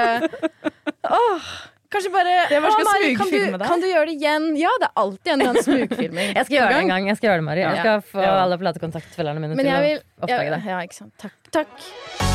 Åh, 1.18 1.52
kanskje 1.92 2.12
bare 2.14 2.34
bare 2.50 2.72
«Å, 2.72 2.84
Mari, 2.88 3.12
kan, 3.18 3.30
du, 3.30 3.58
kan 3.62 3.82
du 3.84 3.88
gjøre 3.90 4.08
det 4.10 4.16
igjen? 4.16 4.48
Ja, 4.58 4.72
det 4.82 4.88
er 4.88 5.02
alltid 5.04 5.32
en 5.34 5.40
eller 5.40 5.52
annen 5.52 5.66
smugfilming. 5.68 6.32
Jeg 6.38 6.48
skal 6.48 6.56
gjøre 6.58 6.74
det 6.74 6.82
en 6.82 6.92
gang. 6.94 7.08
Jeg 7.10 7.20
skal 7.20 7.30
gjøre 7.30 7.42
det, 7.42 7.46
Mari. 7.50 7.64
Jeg 7.66 7.80
skal 7.82 8.04
få 8.10 8.22
Ja. 8.24 8.34
alle 8.42 8.58
platekontaktfølgerne 8.62 9.42
mine 9.44 9.58
Men 9.58 9.66
til 9.66 9.74
å 9.74 9.96
oppdage 10.24 10.46
jeg, 10.48 10.54
det. 10.56 10.62
Ja, 10.72 10.82
ikke 10.86 11.00
sant. 11.02 11.14
Takk. 11.20 11.38
Takk. 11.52 12.32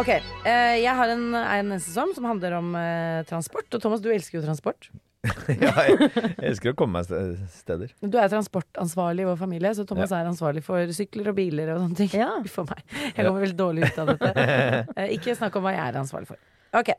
Ok, 0.00 0.08
eh, 0.08 0.76
jeg 0.80 0.92
har 0.96 1.10
en, 1.12 1.24
en 1.36 1.74
sesong 1.76 2.14
som, 2.14 2.22
som 2.22 2.30
handler 2.30 2.56
om 2.56 2.72
eh, 2.78 3.22
transport. 3.28 3.68
Og 3.76 3.82
Thomas, 3.82 4.00
du 4.04 4.08
elsker 4.12 4.38
jo 4.40 4.44
transport. 4.46 4.88
ja, 5.62 5.70
jeg, 5.86 6.08
jeg 6.18 6.48
elsker 6.48 6.72
å 6.72 6.76
komme 6.78 6.98
meg 6.98 7.34
steder. 7.54 7.92
Du 8.02 8.16
er 8.18 8.30
transportansvarlig 8.32 9.22
i 9.22 9.28
vår 9.28 9.36
familie, 9.38 9.70
så 9.78 9.84
Thomas 9.86 10.10
er 10.16 10.26
ansvarlig 10.26 10.64
for 10.66 10.90
sykler 10.96 11.30
og 11.30 11.36
biler 11.36 11.70
og 11.74 11.84
sånne 11.84 11.98
ting. 12.00 12.10
Ja. 12.18 12.32
For 12.54 12.66
meg. 12.66 12.82
Jeg 12.90 13.20
kommer 13.20 13.44
veldig 13.44 13.58
dårlig 13.58 13.86
ut 13.86 14.00
av 14.02 14.12
dette. 14.12 14.32
Eh, 14.98 15.14
ikke 15.14 15.34
snakk 15.38 15.54
om 15.56 15.64
hva 15.64 15.72
jeg 15.74 15.82
er 15.84 15.96
ansvarlig 16.00 16.28
for. 16.28 16.38
Ok. 16.76 16.90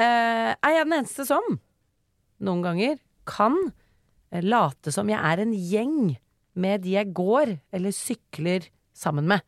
Uh, 0.00 0.50
er 0.52 0.74
jeg 0.74 0.86
den 0.86 0.96
eneste 0.96 1.24
som 1.28 1.44
noen 2.44 2.64
ganger 2.64 2.98
kan 3.28 3.56
eh, 4.32 4.42
late 4.44 4.92
som 4.94 5.08
jeg 5.10 5.20
er 5.20 5.42
en 5.44 5.54
gjeng 5.54 5.96
med 6.60 6.84
de 6.84 6.96
jeg 6.96 7.12
går 7.16 7.54
eller 7.76 7.94
sykler 7.94 8.66
sammen 8.96 9.28
med? 9.30 9.44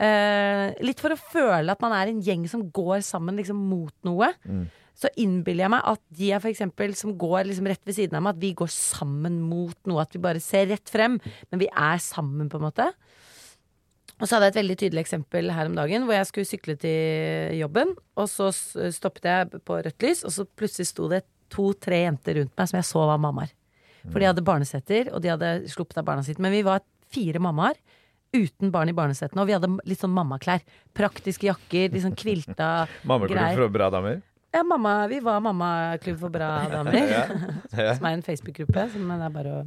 Uh, 0.00 0.72
litt 0.82 1.00
for 1.02 1.14
å 1.14 1.20
føle 1.20 1.72
at 1.72 1.82
man 1.84 1.94
er 1.96 2.10
en 2.10 2.22
gjeng 2.24 2.46
som 2.50 2.64
går 2.74 3.04
sammen 3.06 3.38
liksom 3.38 3.60
mot 3.70 3.94
noe. 4.08 4.32
Mm. 4.42 4.64
Så 4.98 5.08
innbiller 5.18 5.66
jeg 5.66 5.72
meg 5.74 5.86
at 5.92 6.02
de 6.18 6.28
er 6.34 6.42
for 6.42 6.52
eksempel 6.52 6.92
som 6.98 7.14
går 7.18 7.48
liksom 7.48 7.66
rett 7.70 7.82
ved 7.88 7.96
siden 7.96 8.18
av 8.18 8.24
meg, 8.26 8.36
at 8.36 8.42
vi 8.44 8.52
går 8.58 8.70
sammen 8.72 9.40
mot 9.48 9.76
noe. 9.88 10.04
At 10.04 10.14
vi 10.14 10.20
bare 10.22 10.42
ser 10.42 10.68
rett 10.70 10.92
frem, 10.92 11.16
men 11.50 11.62
vi 11.62 11.70
er 11.72 12.02
sammen, 12.02 12.50
på 12.52 12.60
en 12.60 12.66
måte. 12.68 12.90
Og 14.20 14.28
så 14.28 14.36
hadde 14.36 14.50
jeg 14.50 14.54
et 14.54 14.60
veldig 14.60 14.76
tydelig 14.78 15.02
eksempel 15.02 15.50
her 15.50 15.66
om 15.66 15.74
dagen 15.74 16.04
hvor 16.06 16.14
jeg 16.14 16.28
skulle 16.28 16.46
sykle 16.50 16.76
til 16.78 17.56
jobben. 17.58 17.96
Og 18.20 18.28
så 18.30 18.52
stoppet 18.54 19.26
jeg 19.26 19.62
på 19.66 19.80
rødt 19.82 20.06
lys, 20.06 20.22
og 20.28 20.34
så 20.36 20.46
plutselig 20.46 20.92
sto 20.92 21.08
det 21.10 21.24
to-tre 21.52 22.04
jenter 22.04 22.38
rundt 22.38 22.54
meg 22.56 22.70
som 22.70 22.78
jeg 22.78 22.88
så 22.88 23.02
var 23.10 23.20
mammaer. 23.20 23.50
For 24.06 24.18
de 24.18 24.28
hadde 24.28 24.44
barnesetter, 24.46 25.10
og 25.14 25.22
de 25.22 25.30
hadde 25.30 25.50
sluppet 25.70 25.98
av 26.00 26.06
barna 26.06 26.24
sitt. 26.26 26.40
Men 26.42 26.54
vi 26.54 26.62
var 26.66 26.82
fire 27.12 27.42
mammaer 27.42 27.78
uten 28.32 28.70
barn 28.72 28.88
i 28.88 28.94
barnesettene, 28.96 29.42
og 29.42 29.50
vi 29.50 29.54
hadde 29.56 29.68
litt 29.88 30.00
sånn 30.00 30.14
mammaklær. 30.14 30.62
Praktiske 30.96 31.50
jakker, 31.50 31.90
litt 31.92 32.04
sånn 32.04 32.16
kvilta 32.18 32.86
Mammaklubb 33.08 33.36
greier. 33.36 33.58
for 33.60 33.74
bra 33.74 33.90
damer. 33.92 34.22
Ja, 34.52 34.62
mamma, 34.68 35.06
vi 35.08 35.18
var 35.24 35.40
mammaklubb 35.40 36.18
for 36.20 36.32
bra 36.32 36.48
damer. 36.74 36.96
Ja. 36.98 37.26
Ja. 37.72 37.94
Som 37.96 38.08
er 38.08 38.16
en 38.18 38.24
Facebook-gruppe 38.26 38.88
som 38.92 39.06
det 39.08 39.20
er 39.28 39.36
bare 39.36 39.52
å 39.54 39.62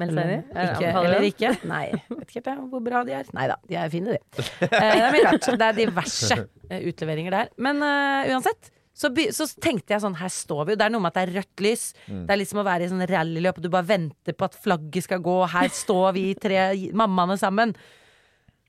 melde 0.00 0.14
seg 0.22 0.28
inn 0.28 0.36
i. 0.36 0.66
Ikke, 0.66 0.92
eller 1.00 1.26
ikke. 1.26 1.50
Nei, 1.72 1.86
vet 2.08 2.28
ikke 2.28 2.38
helt 2.38 2.52
jeg 2.52 2.68
hvor 2.74 2.84
bra 2.84 3.02
de 3.08 3.16
er. 3.18 3.32
Nei 3.36 3.48
da, 3.50 3.56
de 3.68 3.78
er 3.80 3.90
fine, 3.92 4.14
de. 4.14 4.44
Eh, 4.68 4.68
det 4.70 5.08
er 5.08 5.16
mye 5.16 5.24
rart. 5.26 5.48
Det 5.58 5.66
er 5.66 5.80
diverse 5.80 6.38
eh, 6.38 6.86
utleveringer 6.88 7.34
der. 7.34 7.50
Men 7.66 7.82
uh, 7.82 8.30
uansett 8.32 8.70
Så, 8.94 9.08
så 9.34 9.46
tenkte 9.60 9.94
jeg 9.94 10.02
sånn, 10.04 10.16
her 10.20 10.30
står 10.32 10.66
vi 10.68 10.74
jo. 10.74 10.78
Det 10.80 10.86
er 10.86 10.92
noe 10.94 11.02
med 11.02 11.10
at 11.10 11.18
det 11.18 11.22
er 11.26 11.34
rødt 11.40 11.64
lys. 11.64 11.84
Mm. 12.06 12.22
Det 12.28 12.34
er 12.34 12.40
liksom 12.42 12.60
å 12.62 12.66
være 12.68 12.86
i 12.86 12.90
sånn 12.92 13.06
rallyløp, 13.08 13.58
og 13.58 13.64
du 13.64 13.70
bare 13.72 13.88
venter 13.88 14.36
på 14.36 14.46
at 14.46 14.58
flagget 14.60 15.06
skal 15.08 15.22
gå. 15.24 15.36
Her 15.48 15.72
står 15.72 16.12
vi 16.16 16.26
tre 16.38 16.66
mammaene 17.02 17.38
sammen. 17.40 17.72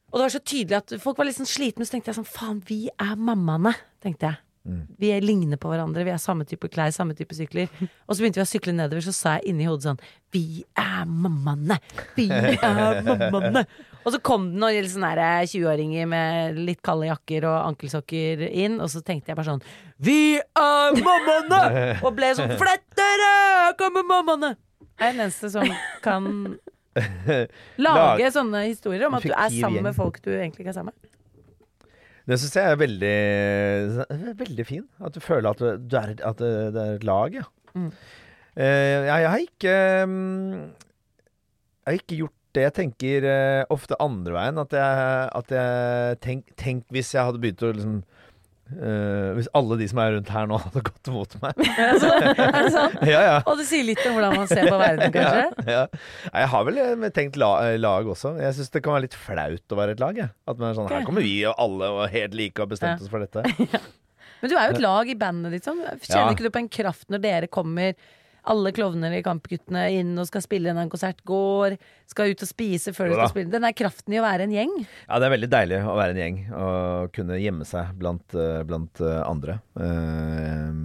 Og 0.09 0.17
det 0.17 0.25
var 0.25 0.33
så 0.33 0.41
tydelig 0.45 0.79
at 0.79 0.95
folk 1.03 1.19
var 1.19 1.27
litt 1.27 1.37
sånn 1.39 1.49
slitne, 1.49 1.85
så 1.85 1.95
tenkte 1.95 2.11
jeg 2.11 2.19
sånn, 2.21 2.29
faen, 2.29 2.59
vi 2.69 2.85
er 2.93 3.13
mammaene, 3.19 3.75
tenkte 4.03 4.31
jeg. 4.31 4.41
Mm. 4.63 4.83
Vi 4.95 5.09
er 5.11 5.25
ligner 5.25 5.59
på 5.59 5.67
hverandre, 5.67 6.05
vi 6.07 6.13
har 6.13 6.19
samme 6.23 6.45
type 6.47 6.69
klær, 6.71 6.91
samme 6.95 7.15
type 7.17 7.35
sykler. 7.35 7.67
Og 8.07 8.15
så 8.15 8.23
begynte 8.23 8.39
vi 8.39 8.45
å 8.45 8.47
sykle 8.47 8.75
nedover, 8.75 9.03
så 9.03 9.11
sa 9.15 9.33
jeg 9.37 9.51
inni 9.51 9.67
hodet 9.67 9.89
sånn 9.89 9.99
Vi 10.31 10.63
er 10.79 11.03
mammaene! 11.09 11.79
Vi 12.15 12.29
er 12.31 13.01
mammaene! 13.07 13.65
Og 14.03 14.15
så 14.15 14.19
kom 14.23 14.49
det 14.51 14.59
noen 14.63 14.87
sånne 14.91 15.27
20-åringer 15.51 16.07
med 16.11 16.59
litt 16.63 16.81
kalde 16.83 17.09
jakker 17.09 17.47
og 17.51 17.57
ankelsokker 17.73 18.45
inn, 18.49 18.79
og 18.83 18.91
så 18.91 19.03
tenkte 19.03 19.31
jeg 19.31 19.39
bare 19.39 19.51
sånn 19.51 19.63
Vi 20.03 20.19
er 20.39 20.99
mammaene! 21.03 21.63
Og 22.05 22.11
ble 22.15 22.31
sånn 22.39 22.55
Flytt 22.59 22.87
dere! 22.99 23.31
Her 23.67 23.75
kommer 23.79 24.07
mammaene! 24.07 24.55
Jeg 24.93 25.09
er 25.09 25.15
den 25.17 25.25
eneste 25.25 25.49
som 25.51 25.67
kan 26.05 26.27
lage 27.81 28.27
sånne 28.35 28.67
historier 28.67 29.07
om 29.07 29.17
at 29.17 29.25
du 29.25 29.33
er 29.33 29.49
sammen 29.55 29.87
med 29.87 29.95
folk 29.97 30.19
du 30.23 30.29
egentlig 30.35 30.63
ikke 30.63 30.71
er 30.75 30.77
sammen 30.77 30.93
med. 30.93 31.02
Det 32.23 32.37
syns 32.39 32.55
jeg 32.55 32.71
er 32.71 32.79
veldig, 32.79 33.15
veldig 34.39 34.65
fin. 34.67 34.85
At 35.03 35.15
du 35.15 35.19
føler 35.23 35.49
at, 35.51 35.59
du, 35.59 35.97
er, 35.99 36.13
at 36.23 36.39
det, 36.39 36.53
er 36.85 36.95
et 36.95 37.07
lag, 37.07 37.35
ja. 37.35 37.43
Mm. 37.75 37.89
Eh, 38.53 38.63
jeg, 38.63 39.07
jeg 39.09 39.29
har 39.33 39.41
ikke 39.41 39.75
mm, 40.05 40.51
Jeg 40.53 41.87
har 41.89 41.99
ikke 41.99 42.19
gjort 42.21 42.39
det. 42.53 42.63
Jeg 42.67 42.75
tenker 42.77 43.27
eh, 43.27 43.63
ofte 43.73 43.99
andre 44.03 44.35
veien. 44.37 44.61
At 44.61 44.75
jeg, 44.77 45.29
at 45.41 45.55
jeg 45.57 46.19
tenk, 46.23 46.53
tenk 46.59 46.85
hvis 46.93 47.11
jeg 47.15 47.27
hadde 47.27 47.43
begynt 47.43 47.65
å 47.65 47.73
liksom 47.75 47.99
eh, 48.73 49.29
Hvis 49.37 49.49
alle 49.57 49.77
de 49.79 49.87
som 49.91 49.99
er 50.03 50.13
rundt 50.15 50.31
her 50.33 50.47
nå, 50.49 50.57
hadde 50.65 50.83
gått 50.89 51.11
mot 51.13 51.35
meg. 51.43 51.63
Er 51.83 51.93
det 51.95 52.71
sant? 52.73 52.99
ja, 53.13 53.21
ja. 53.27 53.35
Og 53.49 53.59
det 53.61 53.67
sier 53.69 53.85
litt 53.87 54.01
om 54.09 54.17
hvordan 54.17 54.37
man 54.41 54.49
ser 54.51 54.67
på 54.69 54.79
verden, 54.81 55.13
kanskje? 55.15 55.65
Ja, 55.69 55.79
ja. 55.83 56.03
Jeg 56.29 56.51
har 56.53 56.67
vel 56.69 56.79
eh, 56.83 57.07
tenkt 57.15 57.39
la, 57.41 57.51
lag 57.81 58.09
også. 58.15 58.35
Jeg 58.41 58.57
syns 58.59 58.73
det 58.73 58.83
kan 58.85 58.95
være 58.97 59.07
litt 59.07 59.17
flaut 59.17 59.75
å 59.75 59.79
være 59.79 59.97
et 59.97 60.03
lag. 60.03 60.21
Jeg. 60.23 60.33
At 60.49 60.59
man 60.61 60.71
er 60.71 60.79
sånn. 60.79 60.89
Her 60.93 61.05
kommer 61.07 61.25
vi 61.25 61.35
og 61.49 61.55
alle 61.61 61.91
og 61.97 62.03
helt 62.13 62.37
like 62.39 62.57
og 62.57 62.65
har 62.67 62.73
bestemt 62.75 63.03
oss 63.05 63.11
for 63.13 63.23
dette. 63.23 63.43
Men 64.43 64.51
du 64.51 64.57
er 64.57 64.67
jo 64.67 64.75
et 64.75 64.83
lag 64.83 65.07
i 65.07 65.15
bandet, 65.15 65.53
liksom. 65.55 65.77
Kjenner 66.03 66.25
Ja. 66.25 66.31
ikke 66.35 66.43
du 66.49 66.51
på 66.51 66.59
en 66.65 66.71
kraft 66.81 67.07
når 67.13 67.21
dere 67.23 67.47
kommer, 67.47 67.93
alle 68.49 68.73
klovner 68.75 69.13
i 69.15 69.21
Kampguttene, 69.23 69.85
inn 69.95 70.13
og 70.19 70.27
skal 70.27 70.43
spille 70.43 70.73
en 70.73 70.89
konsert, 70.91 71.21
går, 71.27 71.77
skal 72.11 72.33
ut 72.33 72.43
og 72.43 72.49
spise 72.49 72.91
før 72.95 73.11
du 73.11 73.15
skal 73.15 73.31
spille? 73.31 73.51
Den 73.53 73.63
er 73.67 73.75
kraften 73.77 74.15
i 74.15 74.19
å 74.19 74.25
være 74.25 74.47
en 74.47 74.55
gjeng. 74.55 74.73
Ja, 75.07 75.19
det 75.21 75.29
er 75.29 75.35
veldig 75.37 75.51
deilig 75.53 75.79
å 75.87 75.95
være 75.95 76.15
en 76.15 76.21
gjeng 76.23 76.39
og 76.59 77.13
kunne 77.15 77.39
gjemme 77.39 77.67
seg 77.69 77.93
blant, 77.99 78.35
eh, 78.35 78.63
blant 78.67 79.03
eh, 79.03 79.21
andre. 79.29 79.59
Eh, 79.79 80.81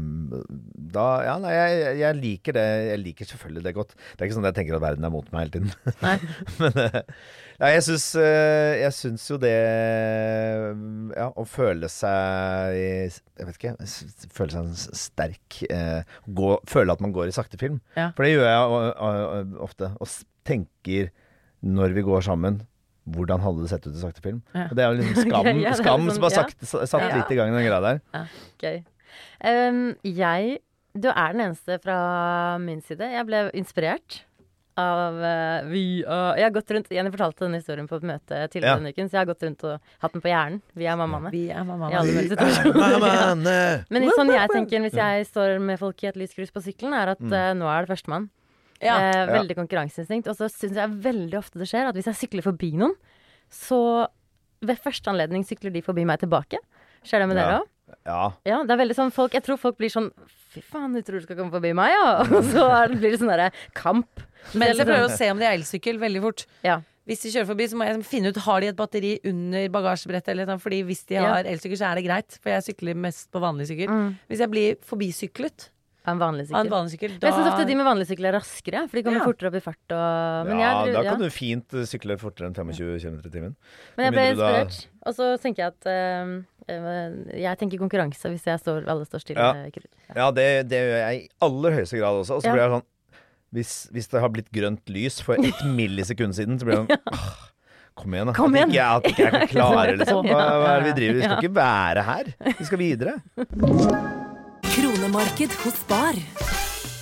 Da, 0.88 1.05
ja, 1.25 1.35
nei, 1.40 1.51
jeg, 1.53 1.97
jeg 2.01 2.16
liker 2.16 2.55
det. 2.57 2.64
Jeg 2.88 3.01
liker 3.03 3.29
selvfølgelig 3.29 3.62
det 3.66 3.73
godt. 3.77 3.90
Det 3.97 4.23
er 4.23 4.29
ikke 4.29 4.37
sånn 4.38 4.47
at 4.47 4.53
jeg 4.55 4.59
tenker 4.62 4.77
at 4.79 4.85
verden 4.87 5.05
er 5.05 5.12
mot 5.12 5.29
meg 5.33 5.42
hele 5.42 5.53
tiden. 5.53 5.73
Nei. 6.05 6.14
Men 6.61 6.79
ja, 7.59 7.71
jeg 7.75 7.83
syns, 7.88 8.07
jeg 8.16 8.94
syns 8.94 9.25
jo 9.33 9.37
det 9.42 9.53
Ja, 11.16 11.27
å 11.35 11.44
føle 11.49 11.88
seg 11.90 12.77
Jeg 12.79 13.49
vet 13.49 13.57
ikke. 13.59 13.73
Føle 14.37 14.53
seg 14.55 14.97
sterk. 15.01 15.59
Gå, 16.38 16.51
føle 16.71 16.94
at 16.94 17.03
man 17.05 17.12
går 17.16 17.33
i 17.33 17.35
sakte 17.37 17.48
film. 17.57 17.81
Ja. 17.97 18.11
For 18.17 18.25
det 18.25 18.35
gjør 18.35 18.45
jeg 18.51 19.57
ofte. 19.65 19.93
Og 20.01 20.09
tenker 20.45 21.09
når 21.65 21.95
vi 21.97 22.03
går 22.03 22.21
sammen 22.21 22.61
hvordan 23.09 23.41
hadde 23.41 23.63
det 23.65 23.71
sett 23.71 23.87
ut 23.89 23.95
i 23.97 24.01
sakte 24.03 24.21
film? 24.21 24.43
Ja. 24.53 24.67
Og 24.69 24.77
det 24.77 24.85
er 24.85 24.91
jo 24.93 24.99
liksom 25.01 25.31
skam, 25.31 25.47
Ja, 25.47 25.71
er 25.73 25.79
skam 25.81 26.03
sånn, 26.05 26.15
som 26.19 26.23
har 26.29 26.31
ja. 26.37 26.87
satt 26.93 27.03
Ja. 27.09 27.17
litt 27.17 27.31
i 27.33 27.39
gang 27.41 27.53
den 27.55 27.65
greia 27.65 27.81
der. 27.81 28.01
Gøy. 28.61 28.83
Um, 29.41 29.95
jeg 30.05 30.59
Du 30.99 31.09
er 31.09 31.33
den 31.33 31.41
eneste 31.41 31.79
fra 31.81 32.59
min 32.59 32.81
side. 32.83 33.07
Jeg 33.13 33.25
ble 33.29 33.51
inspirert 33.55 34.25
av 34.79 35.19
uh, 35.19 35.67
vi 35.69 35.83
uh, 36.07 36.33
Jeg 36.38 36.47
har 36.47 36.55
gått 36.55 36.71
rundt 36.75 36.91
Jenny 36.95 37.11
fortalte 37.11 37.45
denne 37.45 37.59
historien 37.61 37.88
på 37.91 37.99
et 37.99 38.07
møte 38.07 38.41
tidligere 38.53 38.77
Ja. 38.77 38.79
denne 38.79 38.93
uken, 38.95 39.11
så 39.11 39.19
jeg 39.19 39.23
har 39.25 39.31
gått 39.33 39.43
rundt 39.47 39.64
og 39.67 39.93
hatt 40.05 40.14
den 40.14 40.23
på 40.25 40.31
hjernen. 40.31 40.62
Vi 40.79 40.87
er 40.87 40.97
mammaene. 41.01 41.33
Vi 41.35 41.45
er 41.51 41.67
mammaene. 41.67 42.01
Er 42.38 42.73
mammaene! 42.83 43.59
Men 43.91 44.09
sånn 44.14 44.33
jeg 44.35 44.53
tenker 44.55 44.85
hvis 44.87 44.99
jeg 44.99 45.29
står 45.29 45.59
med 45.61 45.81
folk 45.83 46.03
i 46.05 46.11
et 46.12 46.19
lyskryss 46.21 46.55
på 46.55 46.62
sykkelen, 46.64 46.95
er 46.95 47.14
at 47.17 47.23
uh, 47.23 47.53
nå 47.59 47.67
er 47.69 47.85
det 47.87 47.93
førstemann. 47.97 48.29
Ja. 48.79 48.95
Eh, 49.11 49.25
veldig 49.33 49.57
konkurranseinstinkt. 49.59 50.29
Og 50.31 50.37
så 50.38 50.47
syns 50.53 50.77
jeg 50.79 50.99
veldig 51.03 51.38
ofte 51.41 51.59
det 51.59 51.67
skjer 51.67 51.88
at 51.91 51.97
hvis 51.99 52.07
jeg 52.12 52.21
sykler 52.21 52.45
forbi 52.47 52.71
noen, 52.79 52.95
så 53.51 54.07
ved 54.62 54.79
første 54.83 55.11
anledning 55.11 55.43
sykler 55.47 55.75
de 55.75 55.83
forbi 55.83 56.05
meg 56.07 56.21
tilbake. 56.23 56.61
Skjer 57.07 57.25
det 57.25 57.29
med 57.31 57.37
Ja. 57.41 57.43
dere 57.43 57.59
òg? 57.59 57.67
Ja. 58.05 58.23
Ja, 58.45 58.62
det 58.69 58.75
er 58.75 58.81
veldig 58.83 58.95
sånn 58.99 59.11
folk 59.11 59.33
Jeg 59.33 59.43
tror 59.47 59.57
folk 59.57 59.79
blir 59.79 59.88
sånn 59.88 60.11
Fy 60.61 60.75
faen, 60.75 60.94
du 60.94 61.03
tror 61.07 61.21
du 61.23 61.27
skal 61.29 61.38
komme 61.40 61.55
forbi 61.55 61.73
meg, 61.79 61.94
ja? 61.94 62.11
Og 62.38 62.44
så 62.53 62.68
blir 62.94 63.11
det 63.14 63.18
sånn 63.23 63.31
derre 63.33 63.51
kamp. 63.79 64.23
Mens 64.55 64.79
jeg 64.79 64.87
prøver 64.88 65.09
å 65.09 65.16
se 65.16 65.31
om 65.33 65.38
de 65.40 65.44
er 65.49 65.57
elsykkel 65.59 65.99
veldig 66.03 66.23
fort. 66.25 66.47
Ja. 66.66 66.81
Hvis 67.09 67.23
de 67.25 67.31
kjører 67.33 67.47
forbi, 67.49 67.64
så 67.71 67.77
må 67.81 67.87
jeg 67.88 68.03
finne 68.05 68.29
ut 68.35 68.37
har 68.44 68.61
de 68.61 68.68
et 68.68 68.77
batteri 68.77 69.14
under 69.25 69.71
bagasjebrettet. 69.73 70.29
Eller 70.35 70.44
noe, 70.51 70.61
fordi 70.61 70.83
hvis 70.85 71.07
de 71.09 71.16
Ja. 71.16 71.25
har 71.38 71.44
elsykkel, 71.49 71.79
så 71.81 71.87
er 71.88 71.94
det 71.97 72.05
greit. 72.05 72.37
For 72.42 72.53
jeg 72.53 72.66
sykler 72.68 72.94
mest 73.01 73.31
på 73.33 73.40
vanlig 73.40 73.64
sykkel. 73.71 73.88
Mm. 73.88 74.11
Hvis 74.29 74.42
jeg 74.44 74.51
blir 74.53 74.77
forbisyklet 74.85 75.71
Av 76.09 76.12
en 76.14 76.21
vanlig 76.21 76.47
sykkel. 76.49 76.61
en 76.66 76.71
vanlig 76.73 76.92
sykkel, 76.94 77.14
da 77.21 77.27
jeg 77.29 77.35
syns 77.37 77.49
ofte 77.53 77.66
de 77.68 77.75
med 77.81 77.85
vanlig 77.88 78.07
sykkel 78.09 78.29
er 78.29 78.33
raskere, 78.38 78.83
for 78.88 78.97
de 78.97 79.03
kommer 79.05 79.21
Ja. 79.21 79.25
fortere 79.25 79.49
opp 79.51 79.57
i 79.57 79.64
fart 79.64 79.92
og 79.97 80.47
Men 80.49 80.61
ja, 80.61 80.85
jeg, 80.85 80.94
da 80.94 81.03
ja. 81.03 81.11
kan 81.11 81.21
du 81.21 81.29
fint 81.31 81.68
sykle 81.88 82.16
fortere 82.21 82.47
enn 82.49 82.55
25 82.55 83.01
km 83.01 83.16
i 83.25 83.33
timen. 83.35 83.57
Men 83.97 84.05
jeg 84.07 84.12
ble 84.12 84.25
inspirert. 84.33 84.79
Og 85.09 85.14
så 85.16 85.27
tenker 85.40 85.64
jeg 85.64 85.73
at 85.75 85.87
eh, 85.87 86.42
Jeg 86.68 87.59
tenker 87.61 87.81
konkurranse 87.81 88.28
hvis 88.33 88.44
jeg 88.46 88.61
står, 88.61 88.85
alle 88.92 89.07
står 89.09 89.22
stille. 89.24 89.40
Ja. 89.40 89.68
Ja. 90.16 90.31
Det, 90.37 90.46
det 90.68 90.81
gjør 90.85 90.98
jeg 91.02 91.20
i 91.22 91.28
aller 91.48 91.76
høyeste 91.81 91.98
grad 92.00 92.20
også. 92.22 92.37
Og 92.38 92.42
så 92.44 92.50
Ja. 92.50 92.54
blir 92.57 92.62
jeg 92.66 92.74
sånn 92.76 92.87
hvis, 93.57 93.70
hvis 93.96 94.09
det 94.12 94.20
har 94.20 94.28
blitt 94.28 94.50
grønt 94.52 94.90
lys 94.92 95.22
for 95.24 95.40
et 95.40 95.62
millisekund 95.78 96.37
siden, 96.37 96.59
så 96.61 96.68
blir 96.68 96.76
jeg 96.76 96.85
sånn 96.87 97.14
«Åh, 97.14 97.31
Kom 97.98 98.12
igjen, 98.14 98.28
da. 98.28 98.33
Kom 98.37 98.54
At 98.54 98.61
igjen. 98.61 98.68
ikke 98.70 98.78
jeg, 98.78 98.87
at 98.94 99.07
ikke 99.09 99.22
jeg 99.24 99.33
kan 99.33 99.48
klare 99.57 99.87
det, 99.90 99.96
liksom. 100.04 100.26
Hva, 100.28 100.42
hva 100.62 100.68
er 100.76 100.85
det 100.85 100.87
vi 100.92 100.96
driver 101.00 101.16
Vi 101.16 101.22
skal 101.24 101.33
Ja. 101.33 101.40
ikke 101.40 101.54
være 101.57 102.04
her. 102.07 102.28
Vi 102.61 102.66
skal 102.68 102.78
videre. 102.78 103.14
Kronemarked 104.74 105.57
hos 105.64 105.81
Bar. 105.88 106.14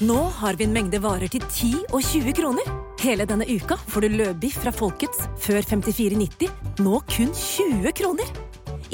Nå 0.06 0.16
har 0.38 0.56
vi 0.56 0.64
en 0.64 0.72
mengde 0.76 0.98
varer 1.00 1.28
til 1.32 1.42
10 1.48 1.72
og 1.92 2.00
20 2.04 2.32
kroner. 2.36 2.70
Hele 3.00 3.26
denne 3.28 3.44
uka 3.48 3.76
får 3.88 4.06
du 4.06 4.16
løbiff 4.22 4.58
fra 4.62 4.72
Folkets 4.72 5.26
før 5.40 5.60
54,90, 5.68 6.48
nå 6.84 7.00
kun 7.12 7.32
20 7.36 7.92
kroner. 7.96 8.32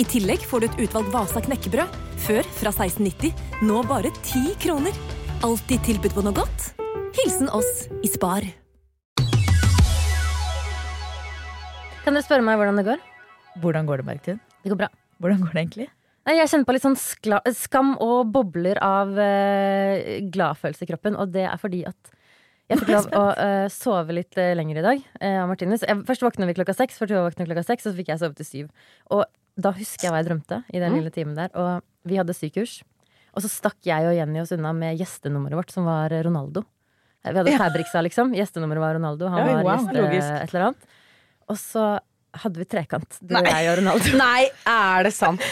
I 0.00 0.04
tillegg 0.08 0.40
får 0.48 0.62
du 0.62 0.66
et 0.70 0.78
utvalgt 0.86 1.10
Vasa 1.12 1.40
knekkebrød, 1.44 1.96
før 2.24 2.46
fra 2.56 2.70
16,90, 2.72 3.34
nå 3.68 3.82
bare 3.84 4.08
10 4.22 4.54
kroner. 4.62 4.94
Alltid 5.44 5.82
tilbud 5.84 6.14
på 6.16 6.24
noe 6.24 6.32
godt. 6.38 6.70
Hilsen 7.18 7.50
oss 7.52 7.90
i 8.00 8.08
Spar. 8.08 8.46
Kan 12.06 12.16
dere 12.16 12.24
spørre 12.24 12.46
meg 12.46 12.56
hvordan 12.56 12.80
det 12.80 12.86
går? 12.88 13.04
Hvordan 13.60 13.90
går 13.90 14.00
det, 14.00 14.06
Bergtun? 14.08 14.40
Det 14.64 14.72
går 14.72 14.80
bra. 14.80 14.88
Hvordan 15.20 15.44
går 15.44 15.52
det 15.52 15.66
egentlig? 15.66 15.88
Jeg 16.32 16.48
kjenner 16.48 16.70
på 16.70 16.78
litt 16.78 16.86
sånn 16.86 16.98
skla 17.02 17.42
skam 17.52 17.92
og 18.00 18.32
bobler 18.32 18.80
av 18.80 19.12
uh, 19.12 20.00
gladfølelse 20.32 20.86
i 20.86 20.92
kroppen, 20.94 21.20
og 21.20 21.36
det 21.36 21.44
er 21.50 21.60
fordi 21.60 21.82
at 21.90 22.14
jeg 22.70 22.80
fikk 22.80 22.94
lov 22.94 23.12
å 23.12 23.22
uh, 23.36 23.68
sove 23.68 24.16
litt 24.16 24.40
uh, 24.40 24.54
lenger 24.56 24.80
i 24.80 24.88
dag 24.88 25.06
Uh, 25.20 25.42
av 25.42 25.52
Martinus. 25.52 25.84
Jeg, 25.84 26.00
først 26.08 26.24
våkna 26.24 26.48
vi 26.48 26.56
klokka 26.56 26.74
seks, 26.74 26.96
for 26.98 27.10
Tuva 27.10 27.26
våkna 27.26 27.44
klokka 27.44 27.66
seks, 27.66 27.84
og 27.84 27.92
så 27.92 27.98
fikk 28.00 28.14
jeg 28.14 28.22
sove 28.22 28.38
til 28.38 28.48
syv. 28.48 28.90
Og 29.12 29.26
da 29.62 29.72
husker 29.76 30.08
jeg 30.08 30.12
hva 30.14 30.20
jeg 30.22 30.28
drømte 30.30 30.62
i 30.72 30.80
den 30.82 30.96
lille 30.98 31.12
timen 31.14 31.36
der. 31.38 31.52
Og 31.58 32.08
vi 32.08 32.18
hadde 32.20 32.34
sykurs. 32.36 32.80
Og 33.32 33.44
så 33.44 33.48
stakk 33.48 33.78
jeg 33.88 34.08
og 34.08 34.16
Jenny 34.16 34.42
oss 34.42 34.52
unna 34.52 34.74
med 34.76 34.98
gjestenummeret 35.00 35.56
vårt, 35.56 35.72
som 35.72 35.86
var 35.88 36.12
Ronaldo. 36.26 36.64
Eh, 37.24 37.32
Vi 37.32 37.38
hadde 37.38 37.54
Fabriksa, 37.60 38.02
liksom. 38.04 38.34
Gjestenummeret 38.36 38.82
var 38.82 38.98
Ronaldo. 38.98 39.30
Han 39.32 39.46
var 39.46 39.62
wow, 39.64 39.86
gjeste, 40.12 40.40
et 40.42 40.52
eller 40.52 40.66
annet. 40.68 40.96
Og 41.48 41.58
så 41.60 41.86
hadde 42.42 42.56
vi 42.62 42.64
trekant, 42.64 43.18
du 43.20 43.34
og 43.36 43.44
jeg 43.46 43.68
og 43.70 43.78
Ronaldo. 43.82 44.16
Nei, 44.22 44.46
er 44.66 45.02
det 45.08 45.12
sant? 45.12 45.42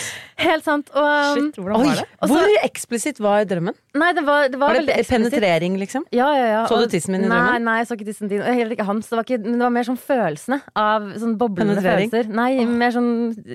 Helt 0.40 0.64
sant. 0.64 0.88
Og, 0.96 1.04
um, 1.04 1.36
Shit, 1.50 1.58
hvordan 1.60 1.82
Oi, 1.82 1.86
var 1.90 1.98
det? 2.00 2.28
Hvor 2.30 2.52
eksplisitt 2.64 3.18
var 3.20 3.44
drømmen? 3.44 3.74
Nei, 4.00 4.12
det 4.16 4.22
var, 4.24 4.46
det 4.48 4.56
var, 4.60 4.72
Var 4.72 4.86
det 4.88 4.94
eksplisitt. 4.96 5.10
penetrering, 5.32 5.76
liksom? 5.82 6.06
Ja, 6.16 6.30
ja, 6.38 6.46
ja. 6.54 6.60
Så 6.70 6.78
du 6.80 6.86
tissen 6.88 7.12
min 7.12 7.26
i 7.26 7.28
Nei, 7.28 7.36
drømmen? 7.36 7.66
nei, 7.68 7.74
jeg 7.82 7.90
så 7.90 7.98
ikke 7.98 8.08
tissen 8.08 8.30
din. 8.32 8.40
Heller 8.46 8.72
ikke 8.76 8.86
hans. 8.88 9.10
Det 9.10 9.18
var, 9.18 9.26
ikke, 9.28 9.40
men 9.44 9.58
det 9.60 9.66
var 9.66 9.74
mer 9.76 9.88
sånn 9.90 10.00
følelsene 10.00 10.60
av 10.80 11.10
sånn 11.20 11.34
boblende 11.40 11.76
følelser. 11.84 12.30
Nei, 12.32 12.52
mer 12.64 12.94
sånn 12.96 13.10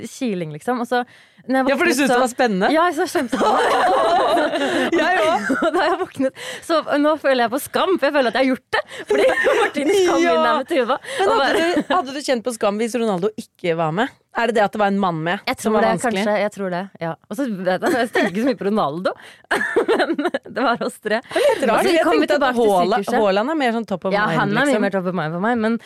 kiling, 0.05 0.53
liksom. 0.53 0.83
Og 0.85 0.91
så 0.91 1.01
når 1.45 1.59
jeg 1.59 1.69
Ja, 1.69 1.75
for 1.77 1.85
du 1.85 1.93
syntes 1.93 2.09
det 2.13 2.21
var 2.21 2.29
spennende? 2.31 2.69
Ja, 2.73 2.85
jeg 2.89 2.95
så 2.99 3.05
kjempespennende. 3.09 4.95
Jeg 4.95 5.25
òg! 5.25 5.49
Da 5.75 5.83
jeg 5.85 5.97
våknet 5.99 6.39
Så 6.65 6.79
nå 7.01 7.11
føler 7.21 7.45
jeg 7.45 7.51
på 7.53 7.59
skam, 7.61 7.91
for 7.99 8.07
jeg 8.09 8.15
føler 8.15 8.29
at 8.31 8.37
jeg 8.37 8.43
har 8.43 8.49
gjort 8.53 8.77
det. 8.77 8.81
Fordi 9.09 9.27
Martin 9.61 9.91
kom 9.93 10.21
Ja. 10.23 10.33
inn 10.35 10.45
der 10.45 10.57
med 10.61 10.67
Tuva. 10.69 10.97
Men 11.19 11.29
hadde 11.29 11.39
bare- 11.41 11.57
du, 11.57 11.93
hadde 11.93 12.11
du 12.15 12.21
kjent 12.25 12.43
på 12.45 12.53
skam 12.55 12.77
hvis 12.81 12.93
Ronaldo 12.97 13.14
ikke 13.39 13.75
var 13.79 13.91
med? 13.95 14.11
Er 14.35 14.47
det 14.51 14.55
det 14.57 14.63
at 14.65 14.73
det 14.75 14.79
var 14.81 14.89
en 14.91 14.97
mann 14.99 15.21
med 15.23 15.39
Jeg 15.47 15.61
som 15.63 15.71
var 15.71 15.85
det, 15.85 15.89
vanskelig? 15.93 16.23
kanskje. 16.25 16.39
Jeg 16.43 16.51
tror 16.51 16.69
det, 16.73 16.81
ja. 16.99 17.11
Og 17.29 17.37
så 17.39 17.45
vet 17.47 17.85
jeg, 17.85 17.93
jeg 17.95 18.09
tenker 18.11 18.31
ikke 18.33 18.41
så 18.43 18.49
mye 18.49 18.59
på 18.59 18.67
Ronaldo, 18.67 19.13
men 19.91 20.15
det 20.55 20.65
var 20.65 20.83
oss 20.83 20.97
tre. 20.99 21.21
Litt 21.35 21.63
rart. 21.69 21.87
Jeg 21.87 22.03
tenkte 22.03 22.39
at 22.41 22.59
Haaland, 22.59 23.53
er 23.53 23.59
mer 23.61 23.75
sånn 23.77 23.87
top 23.87 24.05
of 24.09 24.13
Ja, 24.15 24.25
mind. 24.27 24.39
han 24.41 24.49
er 24.51 24.55
mye 24.59 24.65
liksom. 24.67 24.85
mer 24.87 24.95
top 24.97 25.09
of 25.11 25.15
mind 25.21 25.37
for 25.37 25.45
meg, 25.47 25.57
men, 25.63 25.77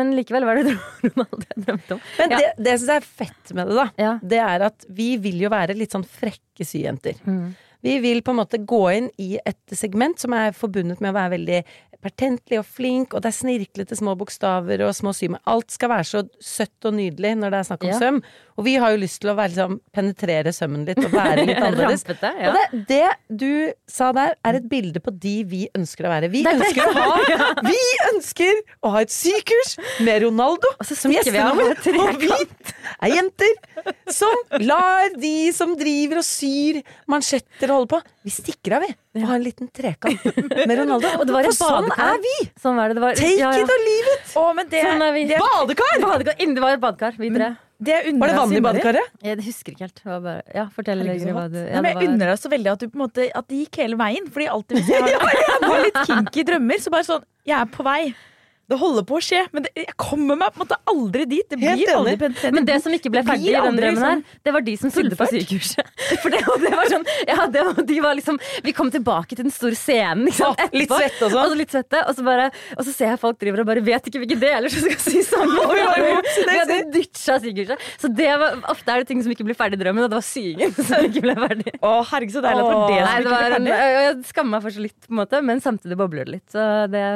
men 0.00 0.12
likevel 0.18 0.46
var 0.48 0.58
det 0.58 0.74
Ronaldo 1.06 1.42
jeg 1.46 1.66
drømte 1.68 1.98
om. 1.98 2.02
Men 2.18 2.34
Ja. 2.34 2.40
det, 2.42 2.48
det 2.66 2.76
syns 2.80 2.88
jeg 2.94 3.02
er 3.04 3.10
fett 3.22 3.54
med 3.58 3.70
det, 3.70 3.78
da. 3.78 3.86
Ja. 4.02 4.12
Det 4.34 4.42
er 4.48 4.66
at 4.72 4.88
vi 4.90 5.10
vil 5.22 5.44
jo 5.46 5.52
være 5.52 5.76
litt 5.78 5.94
sånn 5.94 6.06
frekke 6.08 6.66
syjenter. 6.66 7.22
Mm. 7.28 7.52
Vi 7.82 7.96
vil 7.98 8.20
på 8.22 8.30
en 8.30 8.38
måte 8.38 8.60
gå 8.62 8.82
inn 8.94 9.08
i 9.18 9.32
et 9.42 9.58
segment 9.74 10.18
som 10.22 10.34
er 10.38 10.52
forbundet 10.54 11.00
med 11.02 11.10
å 11.10 11.16
være 11.16 11.32
veldig 11.36 11.62
pertentlig 12.02 12.58
og 12.60 12.66
flink, 12.66 13.14
og 13.14 13.22
det 13.22 13.30
er 13.30 13.36
snirklete 13.38 13.96
små 13.98 14.16
bokstaver 14.18 14.82
og 14.86 14.94
små 14.98 15.12
symer. 15.14 15.38
Alt 15.48 15.70
skal 15.74 15.92
være 15.92 16.08
så 16.08 16.22
søtt 16.42 16.88
og 16.90 16.96
nydelig 16.98 17.36
når 17.38 17.54
det 17.54 17.60
er 17.62 17.68
snakk 17.70 17.84
om 17.86 17.92
Ja. 17.92 17.98
søm. 18.00 18.22
Og 18.60 18.66
vi 18.66 18.74
har 18.76 18.90
jo 18.92 18.98
lyst 19.00 19.20
til 19.22 19.30
å 19.32 19.34
være, 19.38 19.48
liksom, 19.54 19.78
penetrere 19.96 20.50
sømmen 20.52 20.82
litt 20.84 20.98
og 21.00 21.12
være 21.14 21.46
litt 21.48 21.56
annerledes. 21.64 22.02
Rampete, 22.04 22.32
ja. 22.42 22.50
Og 22.50 22.58
det, 22.58 22.82
det 22.90 23.38
du 23.40 23.72
sa 23.88 24.10
der, 24.12 24.34
er 24.44 24.58
et 24.58 24.66
bilde 24.68 25.00
på 25.00 25.14
de 25.22 25.34
vi 25.48 25.62
ønsker 25.78 26.04
å 26.04 26.12
være. 26.12 26.28
Vi 26.34 26.42
ønsker 26.44 26.90
å 26.90 26.92
ha 26.98 27.54
Vi 27.70 27.78
ønsker 28.12 28.60
å 28.84 28.92
ha 28.96 29.00
et 29.06 29.14
sykehus 29.14 29.76
med 30.04 30.22
Ronaldo 30.26 30.68
som 30.84 31.14
gjestenummer, 31.14 31.72
og 32.02 32.20
vi 32.20 32.30
er 32.36 33.14
jenter 33.14 33.56
som 34.12 34.36
lar 34.60 35.14
de 35.16 35.34
som 35.56 35.72
driver 35.78 36.20
og 36.20 36.26
syr 36.28 36.82
mansjetter 37.10 37.70
og 37.72 37.82
holder 37.82 37.92
på 37.94 38.02
Vi 38.28 38.34
stikker 38.36 38.76
av, 38.76 38.84
vi. 38.84 38.92
Og 39.12 39.24
ha 39.28 39.34
en 39.36 39.42
liten 39.44 39.68
trekant 39.68 40.22
med 40.24 40.72
Ronaldo. 40.78 41.08
Og 41.20 41.26
det 41.28 41.34
var 41.34 41.44
For 41.50 41.56
sånn 41.58 41.88
badekar. 41.90 42.14
er 42.14 42.22
vi! 42.24 42.36
Sånn 42.62 42.78
var 42.80 42.88
det. 42.88 42.96
det 42.96 43.02
var, 43.04 43.18
Take 43.18 43.34
ja, 43.36 43.50
ja. 43.52 43.64
it 43.66 43.72
or 43.74 43.82
leave 43.84 44.14
it! 44.14 44.30
Å, 44.40 44.44
men 44.56 44.70
det, 44.72 44.80
Sånn 44.86 45.04
er 45.04 45.12
vi. 45.18 45.24
det, 45.28 45.40
Badekar! 45.42 45.98
Badekar. 46.06 46.38
Inn- 46.40 46.54
Det 46.56 46.62
var 46.64 46.78
et 46.78 46.80
badekar, 46.80 47.18
vi 47.20 47.28
tre. 47.34 47.50
det 47.82 47.98
Var 48.22 48.32
det 48.32 48.36
vann 48.38 48.52
i 48.56 48.62
badekaret? 48.64 49.12
Jeg 49.26 49.36
husker 49.44 49.74
ikke 49.76 49.84
helt. 49.84 50.00
Det 50.00 50.08
var 50.14 50.20
bare, 50.24 50.42
ja, 50.56 50.64
fortell 50.72 51.02
Herregud, 51.04 51.32
hva 51.36 51.44
du 51.52 51.58
Nei, 51.60 51.66
ja, 51.74 51.82
men 51.84 51.92
jeg 51.92 52.08
unner 52.08 52.32
deg 52.32 52.40
så 52.40 52.52
veldig 52.56 52.72
at, 52.72 52.80
du 52.80 52.88
på 52.88 52.96
en 53.00 53.04
måte, 53.04 53.28
at 53.42 53.48
det 53.52 53.60
gikk 53.66 53.80
hele 53.84 54.00
veien. 54.00 54.28
Fordi 54.32 54.48
alltid 54.56 54.80
hvis 54.80 54.92
jeg 54.94 55.16
har, 55.26 55.40
har 55.68 55.84
litt 55.84 56.00
kinky 56.08 56.46
drømmer, 56.48 56.80
så 56.80 56.94
bare 56.94 57.08
sånn 57.12 57.24
Jeg 57.44 57.58
er 57.60 57.68
på 57.76 57.84
vei. 57.84 58.14
Det 58.70 58.76
holder 58.78 59.04
på 59.04 59.16
å 59.18 59.20
skje, 59.20 59.40
men 59.52 59.64
det, 59.66 59.72
jeg 59.76 59.94
kommer 60.00 60.38
meg 60.38 60.52
på 60.54 60.60
en 60.60 60.62
måte 60.62 60.76
aldri 60.88 61.24
dit. 61.28 61.44
Det 61.50 61.58
blir 61.58 61.90
aldri. 61.92 62.30
Men 62.54 62.64
det 62.68 62.76
som 62.84 62.94
ikke 62.94 63.10
ble 63.12 63.22
ferdig 63.26 63.50
i 63.50 63.56
den 63.56 63.76
drømmen 63.76 63.98
her, 64.00 64.20
sånn 64.22 64.44
det 64.46 64.54
var 64.54 64.64
de 64.64 64.74
som 64.80 64.92
sydde 64.94 65.18
på 65.18 65.26
sykehuset. 65.32 65.90
For 66.22 66.32
det, 66.32 66.40
det 66.62 66.70
var 66.78 66.88
sånn 66.92 67.04
Ja, 67.28 67.46
det 67.52 67.64
de 67.88 67.96
var 68.04 68.16
liksom 68.18 68.38
Vi 68.64 68.72
kom 68.76 68.90
tilbake 68.92 69.34
til 69.34 69.46
den 69.46 69.52
store 69.54 69.76
scenen, 69.78 70.24
liksom, 70.28 70.54
sant, 70.54 70.62
Å, 70.62 70.78
litt 70.78 70.88
etterpå. 70.88 71.00
svette 71.02 71.26
og 71.26 71.34
sånn. 71.34 71.42
Og 71.42 71.52
så 71.52 71.58
litt 71.58 71.74
svette, 71.74 72.02
og 72.06 72.16
så, 72.16 72.24
bare, 72.26 72.46
og 72.76 72.86
så 72.86 72.94
ser 72.94 73.12
jeg 73.12 73.20
folk 73.22 73.40
driver 73.42 73.64
og 73.64 73.68
bare 73.72 73.84
vet 73.84 74.08
ikke 74.08 74.22
hvilke 74.22 74.38
deler 74.40 74.72
som 74.72 74.86
skal 74.86 75.02
sys 75.04 75.30
sammen. 75.32 75.58
Vi 76.52 76.56
hadde 76.62 76.78
ditcha 76.94 77.38
sykehuset. 77.42 77.86
Så 78.00 78.10
det 78.22 78.30
var, 78.40 78.58
ofte 78.72 78.94
er 78.94 79.02
det 79.02 79.10
ting 79.10 79.22
som 79.24 79.34
ikke 79.34 79.46
blir 79.48 79.58
ferdig 79.58 79.80
i 79.80 79.82
drømmen, 79.84 80.06
og 80.06 80.12
det 80.12 80.20
var 80.20 80.26
syingen 80.26 80.74
som 80.88 81.06
ikke 81.08 81.24
ble 81.26 81.36
ferdig. 81.42 81.74
Å, 81.82 81.92
herregud, 82.12 82.36
så 82.38 82.44
deilig 82.46 82.62
at 82.62 82.70
det 82.70 82.78
var 82.78 82.88
det 82.88 83.00
som 83.02 83.22
ikke 83.22 83.28
ble 83.28 83.42
ferdig. 83.42 83.76
jeg 83.98 84.16
skammer 84.32 84.56
meg 84.56 84.66
fortsatt 84.68 84.86
litt, 84.88 84.98
på 85.08 85.14
en 85.16 85.20
måte, 85.22 85.42
men 85.50 85.64
samtidig 85.64 85.98
bobler 86.00 86.28
det 86.28 86.38
litt. 86.38 86.46
Så 86.52 86.66
det, 86.92 87.06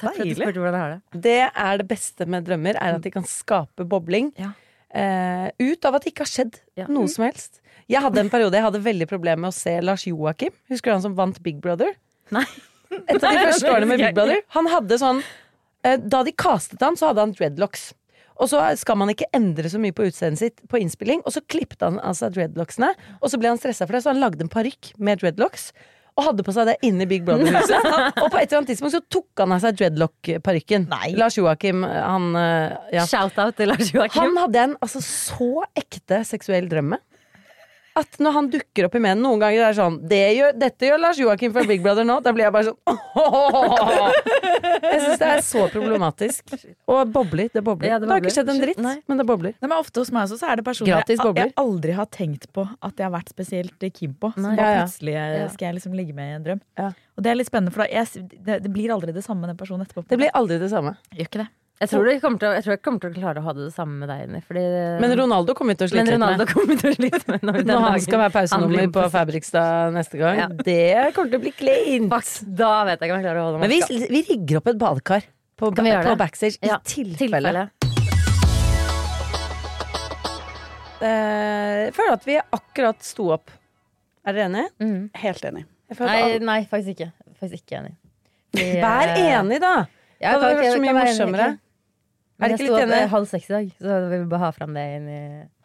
takk 0.00 0.16
for 0.16 0.22
at 0.22 0.28
du 0.28 0.36
spurte 0.38 0.62
hvordan 0.62 0.78
jeg 0.78 0.84
har 0.86 0.91
det. 0.91 0.91
Det 1.14 1.38
er 1.48 1.78
det 1.80 1.86
beste 1.90 2.26
med 2.28 2.44
drømmer, 2.48 2.76
er 2.80 2.98
at 2.98 3.04
de 3.04 3.12
kan 3.14 3.24
skape 3.28 3.86
bobling. 3.88 4.32
Ja. 4.40 4.52
Uh, 4.92 5.48
ut 5.56 5.86
av 5.88 5.96
at 5.96 6.04
det 6.04 6.12
ikke 6.12 6.26
har 6.26 6.32
skjedd 6.32 6.58
Ja. 6.76 6.86
noe 6.92 7.08
som 7.08 7.24
helst. 7.24 7.62
Jeg 7.88 8.02
hadde 8.04 8.20
en 8.20 8.28
periode 8.32 8.58
jeg 8.58 8.66
hadde 8.66 8.82
veldig 8.84 9.08
problemer 9.08 9.40
med 9.46 9.52
å 9.52 9.56
se 9.56 9.78
Lars 9.80 10.04
Joakim. 10.06 10.52
Husker 10.68 10.90
du 10.90 10.96
han 10.98 11.06
som 11.06 11.16
vant 11.16 11.40
Big 11.42 11.62
Brother? 11.64 11.94
Nei. 12.30 12.44
Et 13.08 13.16
av 13.16 13.32
de 13.32 13.46
første 13.48 13.72
årene 13.72 13.88
med 13.88 14.02
Big 14.02 14.14
Brother. 14.14 14.42
Han 14.52 14.68
hadde 14.68 14.98
sånn 15.00 15.22
uh, 15.24 15.96
Da 15.96 16.22
de 16.26 16.32
castet 16.36 16.84
han, 16.84 16.98
så 17.00 17.08
hadde 17.10 17.24
han 17.24 17.32
dreadlocks. 17.32 17.94
Og 18.42 18.50
så 18.50 18.60
skal 18.80 18.98
man 18.98 19.12
ikke 19.12 19.28
endre 19.36 19.70
så 19.70 19.78
mye 19.80 19.94
på 19.96 20.06
utseendet 20.08 20.40
sitt 20.40 20.62
på 20.68 20.80
innspilling. 20.80 21.22
Og 21.24 21.34
så 21.34 21.42
klippet 21.52 21.84
han 21.84 22.00
altså 22.02 22.30
dreadlocksene, 22.32 22.92
og 23.20 23.30
så 23.30 23.38
ble 23.40 23.52
han 23.52 23.60
stressa 23.60 23.86
for 23.86 23.96
det, 23.96 24.02
så 24.04 24.12
han 24.12 24.22
lagde 24.22 24.44
en 24.44 24.52
parykk 24.52 24.92
med 24.98 25.20
dreadlocks. 25.22 25.70
Og 26.12 26.26
hadde 26.26 26.44
på 26.44 26.52
seg 26.52 26.68
det 26.68 26.74
inne 26.84 27.06
i 27.06 27.08
Big 27.08 27.22
Brother-huset. 27.24 27.86
og 28.22 28.26
på 28.26 28.36
et 28.36 28.44
eller 28.44 28.58
annet 28.58 28.72
tidspunkt 28.74 28.94
så 28.96 29.00
tok 29.12 29.42
han 29.42 29.54
av 29.56 29.62
seg 29.64 29.78
dreadlock-parykken. 29.78 30.84
Lars 31.16 31.38
Joakim, 31.38 31.86
han 31.88 32.34
eh, 32.36 32.74
ja. 32.98 33.06
Shout-out 33.08 33.56
til 33.56 33.72
Lars 33.72 33.94
Joakim. 33.94 34.20
Han 34.20 34.42
hadde 34.44 34.66
en 34.66 34.76
altså, 34.84 35.00
så 35.04 35.64
ekte 35.78 36.20
seksuell 36.28 36.68
drøm 36.68 36.92
med. 36.94 37.04
At 37.98 38.16
når 38.24 38.32
han 38.38 38.46
dukker 38.52 38.86
opp 38.88 38.94
i 38.96 39.00
menn 39.04 39.20
noen 39.20 39.40
ganger, 39.42 39.66
er 39.66 39.72
det 39.74 39.76
sånn 39.76 39.98
det 40.08 40.20
gjør, 40.38 40.54
'Dette 40.56 40.88
gjør 40.88 41.00
Lars 41.02 41.18
Joakim 41.20 41.52
fra 41.52 41.64
Big 41.68 41.82
Brother 41.84 42.06
nå.' 42.08 42.20
Da 42.24 42.32
blir 42.32 42.46
jeg 42.46 42.54
bare 42.54 42.70
sånn 42.70 42.78
Jeg 44.82 45.00
syns 45.02 45.20
det 45.20 45.28
er 45.28 45.42
så 45.44 45.66
problematisk. 45.72 46.54
Og 46.90 47.12
bobler. 47.12 47.50
Det 47.52 47.62
bobler. 47.64 47.92
Ja, 47.92 47.98
det 48.00 48.08
det, 48.08 48.14
har 48.14 48.24
ikke 48.24 48.34
skjedd 48.34 48.52
en 48.52 48.60
dritt, 48.62 48.80
Nei. 48.82 48.96
men 49.10 49.20
det 49.20 49.26
bobler. 49.28 49.54
Nei, 49.60 49.68
men 49.68 49.78
ofte 49.78 50.02
hos 50.02 50.12
meg 50.14 50.26
også, 50.26 50.40
så 50.40 50.50
er 50.52 50.60
det 50.60 50.66
personer 50.66 50.92
jeg, 50.92 51.18
bobler. 51.20 51.50
jeg 51.50 51.56
aldri 51.62 51.96
har 51.96 52.08
tenkt 52.12 52.48
på 52.56 52.64
at 52.64 52.92
jeg 52.96 53.06
har 53.08 53.14
vært 53.14 53.32
spesielt 53.32 53.88
keen 53.92 54.14
på. 54.18 54.32
Som 54.36 54.52
Ja, 54.56 54.68
ja. 54.78 54.82
plutselig 54.82 55.16
eh, 55.20 55.48
skal 55.54 55.68
jeg 55.70 55.78
liksom 55.80 55.96
ligge 55.98 56.16
med 56.16 56.30
i 56.30 56.36
en 56.40 56.46
drøm. 56.48 56.62
Og 57.16 57.24
det 57.24 57.32
er 57.32 57.36
litt 57.38 57.50
spennende, 57.50 57.72
for 57.74 57.84
da, 57.84 57.90
jeg, 57.92 58.28
det, 58.40 58.62
det 58.64 58.72
blir 58.72 58.92
aldri 58.94 59.12
det 59.12 59.24
samme 59.24 59.44
med 59.44 59.52
den 59.52 59.60
personen 59.60 59.84
etterpå. 59.86 60.06
Det 60.08 60.20
blir 60.20 60.32
aldri 60.38 60.58
det 60.62 60.70
samme. 60.72 60.96
Gjør 61.12 61.28
ikke 61.28 61.44
det. 61.44 61.50
Jeg 61.82 61.90
tror, 61.90 62.06
jeg, 62.06 62.20
kommer 62.22 62.38
til, 62.38 62.52
jeg 62.54 62.62
tror 62.62 62.72
jeg 62.76 62.80
kommer 62.86 63.00
til 63.02 63.10
å 63.10 63.14
klare 63.16 63.40
å 63.40 63.42
ha 63.42 63.52
det 63.56 63.64
det 63.66 63.72
samme 63.74 63.96
med 63.98 64.06
deg, 64.12 64.18
Jenny. 64.22 64.40
Fordi, 64.46 64.60
Men 65.02 65.14
Ronaldo 65.18 65.54
kommer 65.58 65.74
til 65.74 65.88
å 65.88 65.90
men 65.96 66.06
slite 66.06 66.14
litt 66.14 66.38
med. 66.38 66.52
kommer 66.52 66.78
til 66.78 66.92
å 66.92 66.94
slite 66.94 67.22
med 67.32 67.42
når, 67.48 67.58
Når 67.66 67.80
han 67.88 68.00
skal 68.04 68.20
være 68.22 68.32
pausenummer 68.36 68.84
på 68.86 68.92
på- 69.00 69.06
Fabrikstad 69.16 69.90
neste 69.96 70.20
gang. 70.20 70.38
Ja. 70.38 70.46
Det 70.46 71.14
kommer 71.16 71.32
til 71.32 71.40
å 71.40 71.42
bli 71.42 71.52
kleint. 71.58 72.28
Da 72.62 72.84
vet 72.86 73.00
jeg 73.02 73.10
ikke 73.10 73.16
om 73.16 73.18
jeg 73.18 73.26
klarer 73.26 73.40
å 73.42 73.46
holde 73.48 73.62
Men 73.64 73.72
vi, 73.74 73.80
vi 74.14 74.20
rigger 74.30 74.60
opp 74.60 74.70
et 74.70 74.78
badekar 74.78 75.26
på, 75.58 75.72
gjøre 75.74 76.04
på 76.06 76.16
backstage 76.22 76.58
Ja, 76.62 76.76
i 76.78 76.92
tilfelle. 76.94 77.42
tilfelle. 77.42 77.68
Uh, 81.02 81.88
Jeg 81.88 81.94
føler 81.96 82.12
at 82.14 82.26
vi 82.28 82.36
akkurat 82.38 83.02
sto 83.02 83.32
opp. 83.34 83.50
Er 84.22 84.36
dere 84.36 84.46
enig? 84.52 84.68
Mm. 84.78 85.00
Helt 85.18 85.42
enig. 85.50 85.64
Nei, 85.98 86.38
nei, 86.38 86.60
faktisk 86.70 86.94
ikke. 86.94 87.10
Faktisk 87.42 87.64
ikke 87.66 87.80
enig. 87.82 87.96
Vi, 88.54 88.68
Vær 88.78 89.10
eh, 89.16 89.32
enig, 89.40 89.58
da! 89.60 89.74
Ja, 90.22 90.36
Det 90.38 90.46
hadde 90.46 90.54
vært 90.60 90.76
så 90.76 90.82
mye 90.84 90.94
morsommere. 90.94 91.46
Er 92.42 92.48
Men 92.48 92.56
det 92.56 92.58
jeg 92.58 92.66
ikke 92.66 92.72
sto 92.72 92.80
litt 92.80 92.88
opp 92.88 92.96
enig? 92.96 93.12
halv 93.12 93.28
seks 93.30 93.50
i 93.50 93.54
dag, 93.54 93.68
så 93.78 94.00
vi 94.08 94.16
vil 94.16 94.30
bare 94.32 94.42
ha 94.42 94.50
fram 94.56 94.74
det 94.74 94.88
inn 94.96 95.06
i 95.12 95.20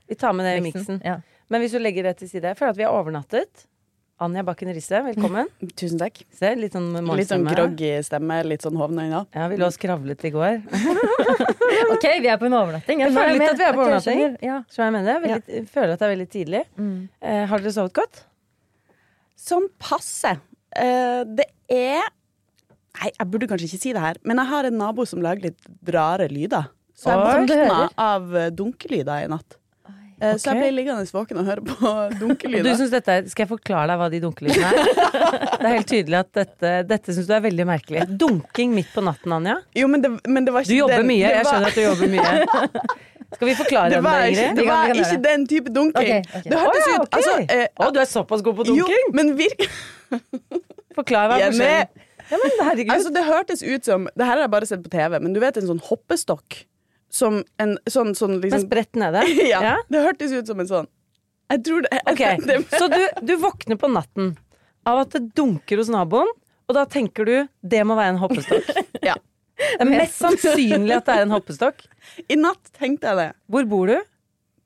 Vi 0.07 0.19
tar 0.19 0.35
med 0.37 0.45
det 0.45 0.59
i 0.59 0.61
miksen. 0.67 1.01
Ja. 1.03 1.17
Men 1.49 1.63
hvis 1.63 1.73
du 1.73 1.79
legger 1.81 2.05
det 2.05 2.17
til 2.19 2.29
side 2.29 2.51
Jeg 2.51 2.59
føler 2.59 2.75
at 2.75 2.79
vi 2.79 2.85
har 2.85 2.95
overnattet. 2.95 3.65
Anja 4.19 4.41
Bakken 4.41 4.71
Risse, 4.73 4.97
velkommen. 5.05 5.49
Tusen 5.79 5.99
takk. 6.01 6.23
Se, 6.33 6.49
litt 6.57 6.73
sånn 6.73 6.89
Litt 7.17 7.29
sånn 7.29 7.45
groggy 7.45 7.91
stemme, 8.05 8.39
litt 8.49 8.65
sånn 8.65 8.77
hovne 8.79 9.05
øyne. 9.05 9.19
Ja, 9.35 9.45
vi 9.51 9.59
lå 9.61 9.67
og 9.69 9.75
skravlet 9.75 10.25
i 10.25 10.33
går. 10.33 10.61
Ok, 11.93 12.05
vi 12.23 12.29
er 12.31 12.39
på 12.39 12.47
en 12.47 12.55
overnatting. 12.57 13.01
Jeg 13.03 13.11
er 13.11 13.15
føler 13.15 13.35
litt 13.37 13.51
at 13.51 13.59
vi 13.59 13.65
er 13.67 13.75
på 13.75 13.83
okay, 13.83 13.91
overnatting. 13.91 14.37
Ja. 14.43 14.55
Så 14.71 14.81
jeg 14.81 14.93
mener 14.95 15.07
det. 15.07 15.15
Veldig, 15.23 15.57
ja. 15.59 15.63
føler 15.71 15.93
at 15.93 16.01
det 16.01 16.07
er 16.07 16.11
veldig 16.13 16.27
tidlig. 16.33 16.61
Mm. 16.79 16.95
Eh, 17.21 17.41
har 17.51 17.63
dere 17.63 17.73
sovet 17.75 17.93
godt? 17.95 18.21
Sånn 19.37 19.67
passe. 19.81 20.33
Eh, 20.73 21.21
det 21.37 21.47
er 21.71 22.09
Nei, 22.97 23.12
jeg 23.13 23.29
burde 23.29 23.47
kanskje 23.51 23.69
ikke 23.69 23.83
si 23.83 23.93
det 23.93 24.01
her, 24.01 24.17
men 24.25 24.41
jeg 24.41 24.49
har 24.49 24.67
en 24.69 24.77
nabo 24.81 25.05
som 25.05 25.21
lager 25.21 25.51
litt 25.51 25.93
rare 25.93 26.27
lyder. 26.31 26.71
Så 26.97 27.13
jeg 27.13 27.45
våkna 27.45 27.88
av 28.01 28.36
eh, 28.36 28.49
dunkelyder 28.57 29.27
i 29.27 29.29
natt. 29.29 29.57
Okay. 30.17 30.39
Så 30.41 30.49
jeg 30.49 30.57
ble 30.63 30.69
liggende 30.73 31.03
våken 31.13 31.38
og 31.38 31.45
høre 31.45 31.62
på 31.62 31.89
dunkelyder. 32.23 32.71
er, 32.73 33.27
Skal 33.29 33.43
jeg 33.43 33.49
forklare 33.51 33.91
deg 33.91 33.99
hva 34.01 34.07
de 34.10 34.21
dunkelydene 34.23 34.71
er? 34.71 34.88
Det 35.57 35.65
er 35.65 35.75
helt 35.75 35.89
tydelig 35.89 36.17
at 36.17 36.31
dette, 36.38 36.71
dette 36.89 37.13
syns 37.13 37.27
du 37.29 37.36
er 37.38 37.43
veldig 37.45 37.65
merkelig. 37.69 38.05
Dunking 38.17 38.73
midt 38.73 38.89
på 38.93 39.03
natten, 39.05 39.33
Anja. 39.36 39.60
Jo, 39.77 39.89
men 39.93 40.01
det, 40.01 40.12
men 40.25 40.45
det 40.47 40.53
var 40.55 40.65
ikke 40.65 40.73
Du 40.73 40.79
jobber 40.79 41.03
den, 41.03 41.10
mye. 41.12 41.21
det 41.27 41.36
Jeg 41.36 41.47
skjønner 41.49 41.69
at 41.69 41.77
du 41.77 41.83
jobber 41.83 42.12
mye. 42.15 42.81
Skal 43.36 43.49
vi 43.49 43.55
forklare 43.60 43.91
Det 43.91 44.01
var 44.05 44.21
det, 44.23 44.27
ikke, 44.33 44.49
det 44.57 44.65
var 44.69 44.91
ikke 44.95 45.21
den 45.27 45.45
type 45.51 45.73
dunking. 45.75 46.01
Okay, 46.01 46.39
okay. 46.39 46.49
Det 46.49 46.60
hørtes 46.63 46.81
Å, 46.88 46.89
ja, 46.89 46.97
ut 47.03 47.17
altså, 47.19 47.38
eh, 47.57 47.65
Å, 47.75 47.89
du 47.91 48.01
er 48.01 48.10
såpass 48.10 48.45
god 48.45 48.60
på 48.62 48.67
Jo, 48.71 48.75
dunking? 48.88 49.10
men 49.19 49.33
virk, 49.38 49.65
Forklar 50.97 51.29
hva 51.29 51.41
er 51.41 51.51
forskjellen. 51.51 52.05
Ja, 52.31 52.37
men 52.41 52.51
herregud. 52.59 52.91
altså, 52.93 53.11
det 53.15 53.23
hørtes 53.23 53.61
ut 53.63 53.85
som 53.87 54.07
Det 54.15 54.25
her 54.25 54.33
har 54.35 54.43
jeg 54.45 54.51
bare 54.51 54.67
sett 54.69 54.81
på 54.83 54.89
TV, 54.91 55.19
men 55.23 55.33
du 55.35 55.39
vet 55.43 55.57
en 55.57 55.67
sånn 55.69 55.79
hoppestokk? 55.87 56.65
Som 57.09 57.37
en 57.61 57.77
sånn, 57.87 58.11
sånn 58.19 58.33
Med 58.41 58.49
liksom 58.49 58.65
spredt 58.67 58.97
nede? 58.99 59.21
ja, 59.53 59.61
Ja. 59.63 59.75
Det 59.87 60.01
hørtes 60.03 60.33
ut 60.35 60.49
som 60.51 60.59
en 60.59 60.67
sånn. 60.67 60.89
Jeg 61.53 61.63
tror 61.63 61.85
det, 61.85 62.01
Ok, 62.11 62.23
det 62.49 62.57
Så 62.75 62.89
du, 62.91 62.99
du 63.23 63.37
våkner 63.39 63.79
på 63.79 63.87
natten 63.91 64.33
av 64.87 65.01
at 65.05 65.15
det 65.15 65.23
dunker 65.35 65.79
hos 65.81 65.89
naboen, 65.91 66.29
og 66.67 66.75
da 66.75 66.85
tenker 66.87 67.27
du 67.27 67.33
det 67.63 67.81
må 67.87 67.95
være 67.99 68.13
en 68.15 68.21
hoppestokk. 68.21 68.67
Ja. 69.07 69.15
Det 69.57 69.81
er 69.81 69.89
mest 69.89 70.19
sannsynlig 70.21 70.93
at 70.99 71.07
det 71.07 71.15
er 71.15 71.23
en 71.25 71.31
hoppestokk. 71.33 71.79
I 72.29 72.35
natt 72.37 72.69
tenkte 72.77 73.09
jeg 73.09 73.17
det. 73.17 73.29
Hvor 73.49 73.65
bor 73.71 73.89
du? 73.89 73.95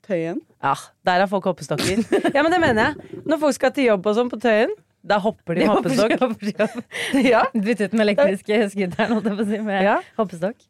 Tøyen. 0.04 0.42
Ja, 0.62 0.74
der 1.08 1.22
har 1.24 1.30
folk 1.30 1.46
hoppestokker. 1.48 2.02
Ja, 2.34 2.42
men 2.42 2.50
det 2.52 2.58
mener 2.60 2.90
jeg. 2.90 3.22
Når 3.24 3.40
folk 3.40 3.56
skal 3.56 3.72
til 3.72 3.86
jobb 3.88 4.06
og 4.10 4.18
sånn 4.18 4.28
på 4.30 4.36
Tøyen, 4.42 4.74
da 5.02 5.18
hopper 5.22 5.58
de 5.58 5.66
med 5.66 5.72
hoppestokk. 5.74 6.84
Ja. 7.26 7.42
Bytte 7.54 7.88
ut 7.88 7.94
den 7.94 8.02
elektriske 8.04 8.58
scooteren 8.72 9.16
holdt 9.16 9.26
jeg 9.30 9.38
på 9.38 9.44
å 9.44 9.48
si, 9.50 9.58
med 9.66 9.82
Ja. 9.86 9.96
hoppestokk. 10.20 10.60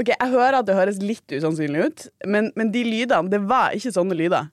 Ok, 0.00 0.08
Jeg 0.14 0.30
hører 0.32 0.56
at 0.60 0.66
det 0.66 0.74
høres 0.78 0.98
litt 1.02 1.28
usannsynlig 1.36 1.84
ut, 1.86 2.06
men, 2.26 2.48
men 2.56 2.70
de 2.72 2.82
lydene, 2.86 3.28
det 3.30 3.40
var 3.46 3.74
ikke 3.76 3.92
sånne 3.94 4.16
lyder. 4.16 4.48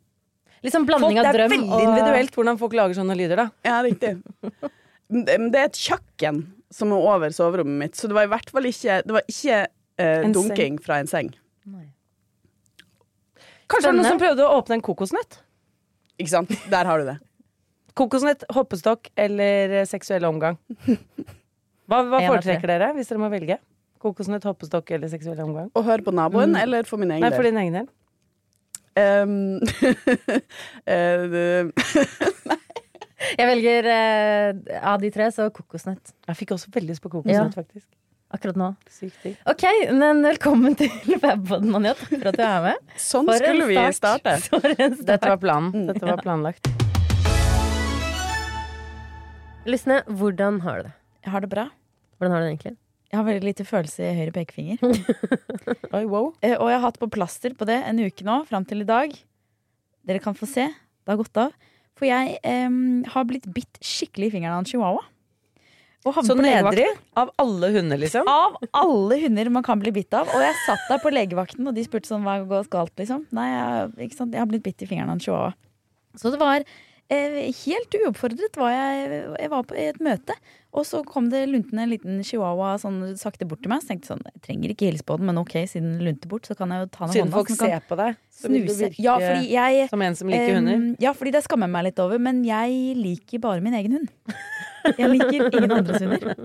Liksom 0.66 0.86
blanding 0.88 1.16
Folk, 1.22 1.22
blanding 1.22 1.38
det 1.38 1.46
er 1.46 1.54
veldig 1.54 1.72
og 1.72 1.86
individuelt 1.86 2.36
hvordan 2.36 2.60
folk 2.60 2.74
lager 2.76 2.98
sånne 2.98 3.16
lyder, 3.18 3.42
da. 3.46 3.48
Ja, 3.68 3.80
riktig. 3.86 4.16
Det 5.06 5.38
er 5.38 5.68
et 5.70 5.78
kjøkken 5.80 6.44
som 6.74 6.92
er 6.92 7.08
over 7.14 7.34
soverommet 7.36 7.78
mitt, 7.84 7.96
så 7.98 8.10
det 8.10 8.18
var 8.18 8.26
i 8.28 8.32
hvert 8.32 8.50
fall 8.52 8.66
ikke 8.68 8.96
Det 9.06 9.14
var 9.14 9.28
ikke 9.30 9.60
eh, 9.62 10.22
dunking 10.26 10.34
dunking 10.36 10.80
fra 10.84 10.98
en 11.04 11.08
seng. 11.12 11.30
Kanskje 13.66 13.82
det 13.82 13.92
var 13.92 13.98
noen 13.98 14.10
som 14.12 14.22
prøvde 14.22 14.46
å 14.46 14.58
åpne 14.60 14.78
en 14.80 14.84
kokosnøtt? 14.86 15.40
Ikke 16.22 16.32
sant? 16.32 16.52
Der 16.72 16.88
har 16.90 17.02
du 17.02 17.08
det. 17.08 17.16
Kokosnøtt, 17.96 18.44
hoppestokk 18.52 19.08
eller 19.16 19.82
eh, 19.82 19.88
seksuell 19.88 20.28
omgang? 20.28 20.60
Hva, 21.86 22.00
hva 22.10 22.18
foretrekker 22.18 22.66
dere 22.66 22.88
hvis 22.96 23.12
dere 23.12 23.22
må 23.22 23.28
velge? 23.30 23.60
Kokosnøtt, 24.02 24.46
hoppestokk 24.50 24.90
eller 24.98 25.10
seksuell 25.12 25.38
omgang? 25.44 25.68
Å 25.78 25.84
høre 25.86 26.02
på 26.06 26.14
naboen, 26.18 26.56
eller 26.58 26.88
for 26.90 26.98
min 27.02 27.14
egen 27.14 27.22
Nei, 27.22 27.30
for 27.36 27.46
din 27.46 27.60
egen 27.62 27.78
del. 27.78 27.92
Um, 28.96 29.60
eh, 30.90 31.70
Jeg 33.38 33.50
velger 33.50 33.90
eh, 33.92 34.82
av 34.82 35.04
de 35.04 35.12
tre, 35.14 35.30
så 35.34 35.48
kokosnøtt. 35.54 36.16
Jeg 36.26 36.40
fikk 36.42 36.56
også 36.58 36.74
veldig 36.74 36.96
lyst 36.96 37.06
på 37.06 37.14
kokosnøtt, 37.14 37.54
faktisk. 37.58 37.88
Akkurat 38.34 38.58
nå. 38.60 38.72
Sykt. 38.92 39.30
Ok, 39.48 39.68
men 39.96 40.26
velkommen 40.26 40.76
til 40.80 40.90
Fabpodden, 41.22 41.70
Manja. 41.72 41.94
Takk 42.02 42.18
for 42.18 42.32
at 42.34 42.40
du 42.42 42.48
er 42.50 42.66
med. 42.66 42.96
Sånn 43.00 43.30
For 43.30 43.46
skulle 43.46 43.70
vi 43.70 43.78
start. 43.78 44.02
starte. 44.02 44.40
For 44.50 44.74
en 44.74 44.98
start. 44.98 45.06
Dette 45.14 45.36
var 45.36 45.46
planen. 45.46 45.86
Dette 45.94 46.10
var 46.10 46.26
planlagt. 46.26 46.75
Lysne, 49.66 50.02
hvordan 50.06 50.60
har 50.62 50.78
du 50.82 50.88
det? 50.90 50.96
Jeg 51.26 51.34
har 51.34 51.42
det 51.42 51.50
bra. 51.50 51.70
Hvordan 52.20 52.36
har 52.36 52.44
du 52.44 52.46
det 52.46 52.52
egentlig? 52.54 52.76
Jeg 53.12 53.18
har 53.18 53.26
veldig 53.26 53.48
lite 53.48 53.66
følelse 53.66 54.04
i 54.06 54.16
høyre 54.18 54.34
pekefinger. 54.36 54.82
Oi, 55.96 56.04
wow. 56.06 56.34
Eh, 56.46 56.54
Og 56.58 56.70
jeg 56.70 56.78
har 56.78 56.84
hatt 56.84 57.00
på 57.02 57.10
plaster 57.10 57.56
på 57.58 57.66
det 57.70 57.80
en 57.88 58.02
uke 58.04 58.26
nå, 58.28 58.42
fram 58.50 58.66
til 58.68 58.84
i 58.84 58.88
dag. 58.88 59.16
Dere 60.06 60.22
kan 60.22 60.38
få 60.38 60.46
se. 60.50 60.68
Det 60.70 61.14
har 61.14 61.18
gått 61.22 61.40
av. 61.42 61.56
For 61.98 62.10
jeg 62.10 62.38
eh, 62.46 62.78
har 63.14 63.28
blitt 63.30 63.48
bitt 63.56 63.80
skikkelig 63.82 64.30
i 64.30 64.36
fingeren 64.38 64.58
av 64.58 64.64
en 64.66 64.70
chihuahua. 64.70 65.04
Og 66.06 66.20
Så 66.22 66.36
nedrig 66.38 66.86
av 67.18 67.32
alle 67.42 67.72
hunder, 67.74 67.98
liksom? 67.98 68.28
Av 68.30 68.60
alle 68.78 69.16
hunder 69.24 69.48
man 69.50 69.66
kan 69.66 69.80
bli 69.82 69.90
bitt 69.96 70.14
av. 70.14 70.30
Og 70.30 70.44
jeg 70.44 70.54
satt 70.68 70.84
der 70.92 71.00
på 71.02 71.10
legevakten, 71.10 71.66
og 71.66 71.74
de 71.74 71.82
spurte 71.88 72.12
sånn 72.12 72.22
hva 72.28 72.44
går 72.46 72.68
galt, 72.70 72.94
liksom. 73.02 73.24
Nei, 73.34 73.48
jeg, 73.50 74.12
jeg 74.14 74.38
har 74.38 74.52
blitt 74.52 74.68
bitt 74.68 74.86
i 74.86 74.90
fingeren 74.92 75.10
av 75.10 75.18
en 75.18 75.24
chihuahua. 75.26 75.56
Så 76.22 76.30
det 76.30 76.38
var 76.38 76.62
helt 77.10 77.96
uoppfordret 78.00 78.58
var 78.58 78.72
jeg, 78.74 79.18
jeg 79.38 79.50
var 79.52 79.66
på 79.70 79.76
et 79.78 80.00
møte. 80.04 80.34
Og 80.76 80.84
så 80.84 81.00
kom 81.08 81.30
det 81.32 81.46
luntende 81.48 81.86
en 81.86 81.92
liten 81.94 82.18
chihuahua 82.26 82.74
sånn 82.82 82.98
sakte 83.20 83.46
bort 83.48 83.62
til 83.64 83.72
meg. 83.72 83.84
Så 83.84 83.94
tenkte 83.94 84.10
jeg 84.10 84.12
sånn, 84.16 84.24
jeg 84.28 84.42
trenger 84.44 84.74
ikke 84.74 84.90
hilse 84.90 85.06
på 85.08 85.16
den, 85.20 85.30
men 85.30 85.40
ok, 85.40 85.54
siden 85.72 85.94
den 85.96 86.10
lunter 86.10 86.32
bort, 86.32 86.50
så 86.50 86.58
kan 86.58 86.74
jeg 86.74 86.84
jo 86.84 86.90
ta 86.92 87.06
den 87.06 87.14
i 87.14 87.20
Siden 87.20 87.34
folk 87.36 87.52
ser 87.54 87.86
på 87.88 87.98
deg, 88.02 88.18
så 88.36 88.52
vil 88.52 88.66
du 88.66 88.74
virke 88.74 89.06
Ja, 89.06 89.16
fordi 89.22 89.54
jeg 89.54 89.90
som 89.94 90.06
en 90.08 90.18
som 90.20 90.34
liker 90.34 90.50
em, 90.50 90.58
hunder. 90.60 90.88
Ja, 91.06 91.14
fordi 91.16 91.36
det 91.38 91.46
skammer 91.46 91.70
jeg 91.70 91.76
meg 91.78 91.88
litt 91.92 92.02
over, 92.04 92.24
men 92.28 92.42
jeg 92.48 92.96
liker 93.00 93.44
bare 93.46 93.64
min 93.64 93.78
egen 93.80 94.00
hund. 94.00 94.12
Jeg 95.00 95.10
liker 95.10 95.48
ingen 95.50 95.72
andres 95.80 96.04
hunder. 96.04 96.36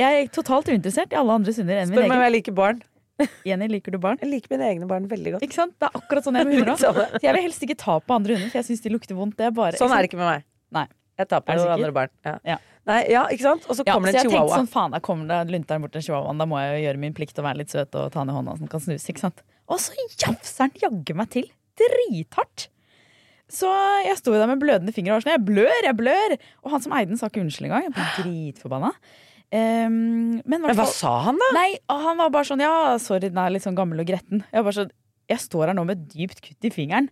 Jeg 0.00 0.24
er 0.24 0.32
totalt 0.34 0.68
uinteressert 0.68 1.14
i 1.14 1.20
alle 1.20 1.38
andres 1.38 1.60
hunder 1.60 1.78
enn 1.80 1.92
min 1.92 2.00
Spør 2.00 2.10
meg 2.10 2.18
om 2.18 2.26
jeg 2.26 2.34
liker 2.40 2.56
barn. 2.56 2.82
Jenny, 3.48 3.68
liker 3.70 3.94
du 3.94 3.98
barn? 4.02 4.18
Jeg 4.22 4.30
liker 4.30 4.54
mine 4.54 4.68
egne 4.70 4.88
barn 4.90 5.08
veldig 5.10 5.36
godt. 5.36 5.44
Ikke 5.46 5.58
sant? 5.58 5.74
Det 5.80 5.88
er 5.88 5.98
akkurat 6.00 6.26
sånn 6.26 6.38
jeg 6.40 6.48
med 6.48 6.56
hunder 6.60 7.04
Litt 7.14 7.26
Jeg 7.26 7.36
vil 7.36 7.44
helst 7.48 7.66
ikke 7.66 7.78
ta 7.80 7.98
på 8.00 8.16
andre 8.16 8.36
hunder, 8.38 8.50
for 8.52 8.60
jeg 8.62 8.68
syns 8.70 8.82
de 8.86 8.92
lukter 8.94 9.18
vondt. 9.18 9.36
Det 9.38 9.48
er 9.50 9.54
bare, 9.56 9.78
Sånn 9.80 9.92
er 9.94 10.02
det 10.04 10.10
ikke 10.12 10.20
med 10.22 10.30
meg. 10.30 10.48
Nei. 10.76 10.86
Jeg 11.20 11.28
tar 11.28 11.42
på 11.44 11.52
andre 11.52 11.92
barn. 11.92 12.12
Ja. 12.24 12.34
Ja. 12.48 12.56
Nei, 12.88 13.00
ja, 13.12 13.26
ikke 13.28 13.44
sant? 13.44 13.66
Og 13.68 13.76
så 13.76 13.84
Ja, 13.84 13.92
kommer 13.92 14.08
så 14.08 14.16
jeg 14.16 14.24
en 14.24 14.32
tenkte 14.32 14.56
sånn, 14.56 14.70
faen, 14.72 14.94
da 14.96 15.00
kommer 15.04 15.28
det 15.28 15.52
lunteren 15.52 15.84
bort 15.84 15.92
til 15.92 16.04
chihuahuaen. 16.06 16.40
Da 16.40 16.46
må 16.48 16.60
jeg 16.62 16.72
jo 16.78 16.84
gjøre 16.86 17.02
min 17.02 17.16
plikt 17.16 17.38
og 17.42 17.44
være 17.44 17.60
litt 17.60 17.72
søt 17.74 17.92
og 18.00 18.08
ta 18.14 18.22
den 18.24 18.32
i 18.32 18.36
hånda 18.38 18.56
så 18.56 18.64
den 18.64 18.72
kan 18.72 18.80
snuse. 18.80 19.04
ikke 19.12 19.24
sant? 19.26 19.42
Og 19.68 19.82
så 19.84 19.92
jafser 20.16 20.70
den 20.70 20.80
jaggu 20.86 21.12
meg 21.20 21.28
til. 21.34 21.50
Drithardt. 21.80 22.68
Så 23.50 23.68
jeg 24.06 24.16
sto 24.20 24.32
der 24.32 24.46
med 24.46 24.62
blødende 24.62 24.94
fingre 24.94 25.12
og 25.12 25.18
var 25.18 25.26
sånn 25.26 25.34
Jeg 25.34 25.44
blør, 25.48 25.80
jeg 25.84 25.96
blør! 25.98 26.36
Og 26.64 26.72
han 26.74 26.84
som 26.84 26.94
eide 26.96 27.10
den, 27.12 27.18
sa 27.20 27.28
ikke 27.28 27.42
unnskyld 27.42 27.68
engang. 27.68 27.88
Jeg 27.88 27.94
ble 27.96 28.08
dritforbanna. 28.24 28.92
Um, 29.50 30.38
men, 30.46 30.62
Men 30.62 30.76
hva 30.78 30.86
sa 30.86 31.16
han, 31.24 31.38
da? 31.40 31.48
Nei, 31.56 31.72
Han 31.90 32.20
var 32.20 32.28
bare 32.30 32.46
sånn 32.46 32.60
Ja, 32.62 32.94
sorry, 33.02 33.32
den 33.32 33.40
er 33.42 33.50
litt 33.50 33.64
sånn 33.64 33.78
gammel 33.78 33.98
og 34.02 34.06
gretten. 34.06 34.44
Jeg, 34.54 34.74
sånn, 34.76 34.92
jeg 35.30 35.42
står 35.42 35.72
her 35.72 35.76
nå 35.78 35.82
med 35.88 35.98
et 35.98 36.12
dypt 36.12 36.42
kutt 36.44 36.68
i 36.68 36.70
fingeren. 36.74 37.10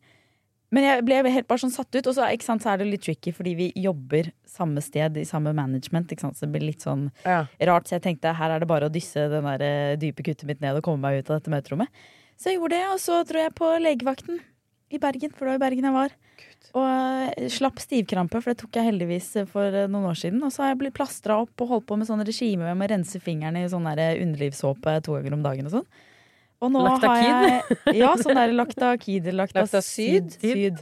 Men 0.75 0.85
jeg 0.85 1.05
ble 1.07 1.23
helt 1.33 1.49
bare 1.49 1.63
sånn 1.63 1.73
satt 1.73 1.89
ut. 1.97 2.11
Og 2.11 2.15
så, 2.15 2.29
sant, 2.45 2.63
så 2.63 2.75
er 2.75 2.83
det 2.83 2.91
litt 2.91 3.03
tricky, 3.07 3.33
fordi 3.35 3.55
vi 3.59 3.69
jobber 3.81 4.31
samme 4.49 4.83
sted 4.85 5.17
i 5.17 5.25
samme 5.29 5.55
management. 5.57 6.13
Sant? 6.21 6.37
Så 6.37 6.47
det 6.47 6.53
blir 6.55 6.69
litt 6.69 6.85
sånn 6.85 7.09
rart. 7.25 7.89
Så 7.89 7.97
jeg 7.97 8.05
tenkte 8.05 8.37
her 8.37 8.55
er 8.55 8.63
det 8.63 8.69
bare 8.71 8.91
å 8.91 8.93
dysse 8.93 9.27
den 9.33 9.49
der 9.49 9.65
eh, 9.65 9.97
dype 10.01 10.27
kuttet 10.27 10.47
mitt 10.49 10.63
ned 10.63 10.79
og 10.79 10.85
komme 10.87 11.03
meg 11.09 11.23
ut 11.23 11.33
av 11.33 11.41
dette 11.41 11.53
møterommet. 11.53 12.05
Så 12.39 12.53
jeg 12.53 12.61
gjorde 12.61 12.77
det, 12.77 12.85
og 12.93 13.01
så 13.03 13.23
dro 13.27 13.43
jeg 13.43 13.57
på 13.59 13.73
legevakten 13.83 14.39
i 14.89 15.01
Bergen, 15.01 15.33
for 15.35 15.47
det 15.47 15.55
var 15.55 15.59
i 15.59 15.65
Bergen 15.67 15.89
jeg 15.89 15.97
var. 15.97 16.15
Og 16.77 16.85
eh, 16.87 17.49
slapp 17.53 17.81
stivkrampe, 17.83 18.41
for 18.43 18.53
det 18.53 18.61
tok 18.63 18.77
jeg 18.79 18.89
heldigvis 18.89 19.31
for 19.51 19.73
eh, 19.73 19.89
noen 19.91 20.11
år 20.11 20.19
siden. 20.21 20.43
Og 20.45 20.53
så 20.55 20.65
har 20.65 20.73
jeg 20.73 20.81
blitt 20.83 20.97
plastra 20.97 21.39
opp 21.45 21.65
og 21.65 21.73
holdt 21.73 21.89
på 21.89 21.99
med 22.01 22.09
sånn 22.09 22.25
regime 22.27 22.75
med 22.75 22.89
å 22.89 22.93
rense 22.95 23.21
fingrene 23.23 23.65
i 23.65 23.71
sånn 23.73 23.89
der 23.89 24.21
underlivssåpe 24.25 24.99
to 25.07 25.17
ganger 25.17 25.37
om 25.39 25.45
dagen 25.47 25.69
og 25.71 25.79
sånn. 25.79 25.89
Og 26.59 26.73
nå 26.75 26.83
har 26.89 27.21
jeg 27.23 27.79
Ja, 28.01 28.13
sånn 28.19 28.39
der 28.39 28.53
laktakid 28.57 29.29
Laktasyd? 29.31 30.33
Syd. 30.41 30.81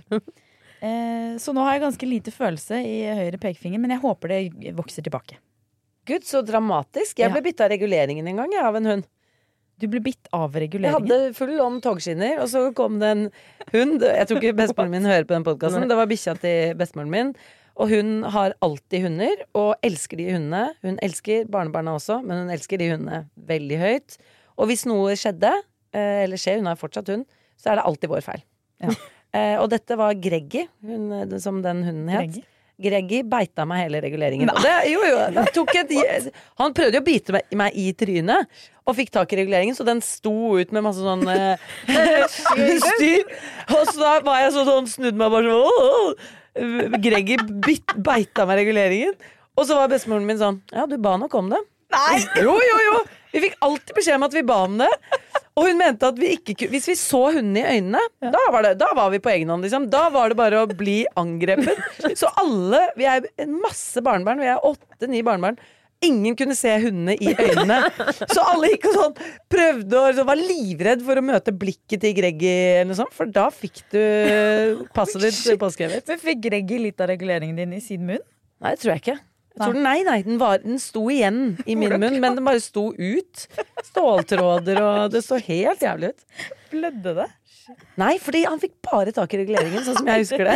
Eh, 0.76 1.36
så 1.40 1.54
nå 1.56 1.62
har 1.64 1.76
jeg 1.76 1.86
ganske 1.86 2.08
lite 2.08 2.32
følelse 2.34 2.78
i 2.84 2.96
høyre 3.16 3.38
pekefinger, 3.40 3.80
men 3.80 3.94
jeg 3.94 4.02
håper 4.02 4.32
det 4.32 4.72
vokser 4.76 5.04
tilbake. 5.06 5.38
Gud, 6.06 6.22
så 6.28 6.42
dramatisk. 6.46 7.18
Jeg 7.18 7.32
ble 7.32 7.42
ja. 7.42 7.54
av 7.64 7.70
reguleringen 7.72 8.28
en 8.30 8.42
gang 8.42 8.52
jeg, 8.54 8.62
av 8.62 8.76
en 8.78 8.90
hund. 8.92 9.06
Du 9.76 9.86
ble 9.92 10.00
bitt 10.00 10.30
av 10.32 10.54
reguleringen? 10.56 10.88
Jeg 10.88 11.18
hadde 11.20 11.36
full 11.36 11.58
om 11.60 11.76
togskinner, 11.84 12.38
og 12.40 12.48
så 12.48 12.62
kom 12.76 12.96
det 13.02 13.10
en 13.12 13.24
hund. 13.74 14.00
Jeg 14.00 14.28
tror 14.28 14.40
ikke 14.40 14.56
bestemoren 14.56 14.94
min 14.94 15.08
hører 15.08 15.26
på 15.28 15.36
den 15.36 15.44
podkasten. 15.44 15.84
Det 15.90 15.98
var 15.98 16.08
bikkja 16.08 16.36
til 16.40 16.72
bestemoren 16.80 17.12
min. 17.12 17.32
Og 17.76 17.92
hun 17.92 18.22
har 18.32 18.54
alltid 18.64 19.04
hunder, 19.04 19.42
og 19.52 19.74
elsker 19.84 20.16
de 20.22 20.30
hundene. 20.32 20.70
Hun 20.86 20.96
elsker 21.04 21.44
barnebarna 21.52 21.98
også, 21.98 22.22
men 22.24 22.46
hun 22.46 22.54
elsker 22.54 22.80
de 22.80 22.88
hundene 22.94 23.26
veldig 23.50 23.80
høyt. 23.82 24.16
Og 24.56 24.70
hvis 24.70 24.86
noe 24.88 25.12
skjedde, 25.20 25.52
eh, 25.92 26.24
eller 26.24 26.40
skjer, 26.40 26.62
hun 26.62 26.70
har 26.72 26.80
fortsatt 26.80 27.12
hund, 27.12 27.26
så 27.60 27.74
er 27.74 27.80
det 27.80 27.84
alltid 27.90 28.12
vår 28.14 28.24
feil. 28.24 28.44
Ja. 28.80 28.96
og 29.60 29.68
dette 29.72 29.96
var 30.00 30.16
Greggy, 30.16 30.64
eh, 30.64 31.36
som 31.44 31.60
den 31.64 31.84
hunden 31.84 32.08
het. 32.08 32.30
Greggy? 32.32 32.46
Greggy 32.76 33.22
beita 33.24 33.64
meg 33.68 33.86
hele 33.86 34.00
reguleringen. 34.04 34.50
Det, 34.60 34.72
jo, 34.90 35.00
jo, 35.08 35.20
et, 35.24 36.26
han 36.60 36.74
prøvde 36.76 36.98
jo 36.98 37.02
å 37.02 37.06
bite 37.06 37.36
meg, 37.36 37.46
meg 37.56 37.78
i 37.80 37.86
trynet, 37.96 38.58
og 38.86 38.98
fikk 38.98 39.14
tak 39.14 39.32
i 39.32 39.38
reguleringen, 39.40 39.76
så 39.78 39.86
den 39.88 40.02
sto 40.04 40.34
ut 40.60 40.74
med 40.76 40.84
masse 40.84 41.00
sånn 41.00 41.24
eh, 41.32 41.56
styr. 42.84 43.24
Og 43.72 43.88
så 43.88 43.96
da 43.96 44.12
var 44.26 44.42
jeg 44.44 44.52
sånn, 44.58 44.68
sånn 44.68 44.90
snudd 44.92 45.16
meg 45.18 45.32
bare 45.32 45.56
sånn. 45.56 46.20
Greggy 47.00 47.40
bit, 47.64 47.96
beita 47.96 48.44
meg 48.48 48.60
reguleringen. 48.62 49.16
Og 49.56 49.64
så 49.64 49.78
var 49.78 49.88
bestemoren 49.88 50.28
min 50.28 50.38
sånn 50.40 50.60
Ja, 50.72 50.84
du 50.88 50.98
ba 51.00 51.16
nok 51.20 51.32
om 51.36 51.48
det. 51.52 51.62
Nei! 51.96 52.20
Jo, 52.44 52.58
jo, 52.60 52.78
jo! 52.90 53.00
Vi 53.32 53.42
fikk 53.46 53.56
alltid 53.64 53.96
beskjed 53.96 54.18
om 54.18 54.26
at 54.28 54.36
vi 54.36 54.44
ba 54.46 54.62
om 54.66 54.76
det. 54.80 54.92
Og 55.56 55.64
hun 55.70 55.78
mente 55.80 56.08
at 56.10 56.18
vi 56.20 56.34
ikke 56.36 56.68
Hvis 56.72 56.88
vi 56.90 56.96
så 57.00 57.22
hunden 57.32 57.56
i 57.56 57.64
øynene, 57.64 58.02
da, 58.20 58.42
var 58.52 58.66
det, 58.66 58.74
da 58.80 58.90
var 58.96 59.08
vi 59.14 59.22
på 59.24 59.32
egen 59.32 59.52
hånd, 59.52 59.64
liksom. 59.64 59.88
Da 59.92 60.06
var 60.12 60.28
det 60.32 60.36
bare 60.38 60.64
å 60.64 60.68
bli 60.68 60.98
angrepet. 61.16 61.80
Så 62.20 62.28
alle 62.36 62.82
Vi 62.98 63.08
er 63.08 63.24
masse 63.48 64.04
barnebarn. 64.04 64.42
Vi 64.44 64.50
er 64.52 64.68
åtte-ni 64.68 65.22
barnebarn. 65.26 65.56
Ingen 66.04 66.36
kunne 66.36 66.52
se 66.58 66.74
hundene 66.82 67.14
i 67.16 67.32
øynene. 67.32 67.78
Så 68.34 68.44
alle 68.44 68.74
gikk 68.74 68.84
og 68.90 68.98
sånn 68.98 69.14
prøvde 69.52 70.02
og 70.02 70.20
var 70.28 70.40
livredd 70.40 71.04
for 71.06 71.16
å 71.16 71.24
møte 71.24 71.54
blikket 71.56 72.02
til 72.04 72.12
Greggy, 72.18 72.52
sånt, 72.98 73.14
for 73.16 73.32
da 73.32 73.46
fikk 73.48 73.80
du 73.94 74.02
passet 74.96 75.24
ditt 75.24 75.56
påskrevet. 75.64 76.04
Men 76.12 76.20
fikk 76.20 76.44
Greggy 76.50 76.82
litt 76.84 77.00
av 77.00 77.08
reguleringen 77.14 77.56
din 77.56 77.72
i 77.78 77.80
sin 77.80 78.04
munn? 78.04 78.20
Nei, 78.60 78.74
det 78.76 78.84
tror 78.84 78.92
jeg 78.92 79.04
ikke. 79.06 79.16
Jeg 79.56 79.62
tror 79.62 79.72
den, 79.72 79.86
nei, 79.86 80.02
nei, 80.04 80.18
den, 80.26 80.36
var, 80.36 80.60
den 80.60 80.76
sto 80.82 81.06
igjen 81.08 81.56
i 81.64 81.74
min 81.80 81.94
munn, 81.96 82.18
men 82.20 82.34
den 82.36 82.44
bare 82.44 82.60
sto 82.60 82.90
ut. 82.92 83.46
Ståltråder 83.88 84.80
og 84.84 85.14
Det 85.14 85.22
så 85.24 85.38
helt 85.40 85.80
jævlig 85.80 86.10
ut. 86.12 86.26
Blødde 86.74 87.14
det? 87.22 87.28
Nei, 87.98 88.12
fordi 88.22 88.44
han 88.44 88.60
fikk 88.62 88.76
bare 88.84 89.14
tak 89.16 89.32
i 89.32 89.40
reguleringen, 89.40 89.80
sånn 89.86 89.96
som 89.96 90.10
jeg 90.12 90.26
husker 90.26 90.44
det. 90.46 90.54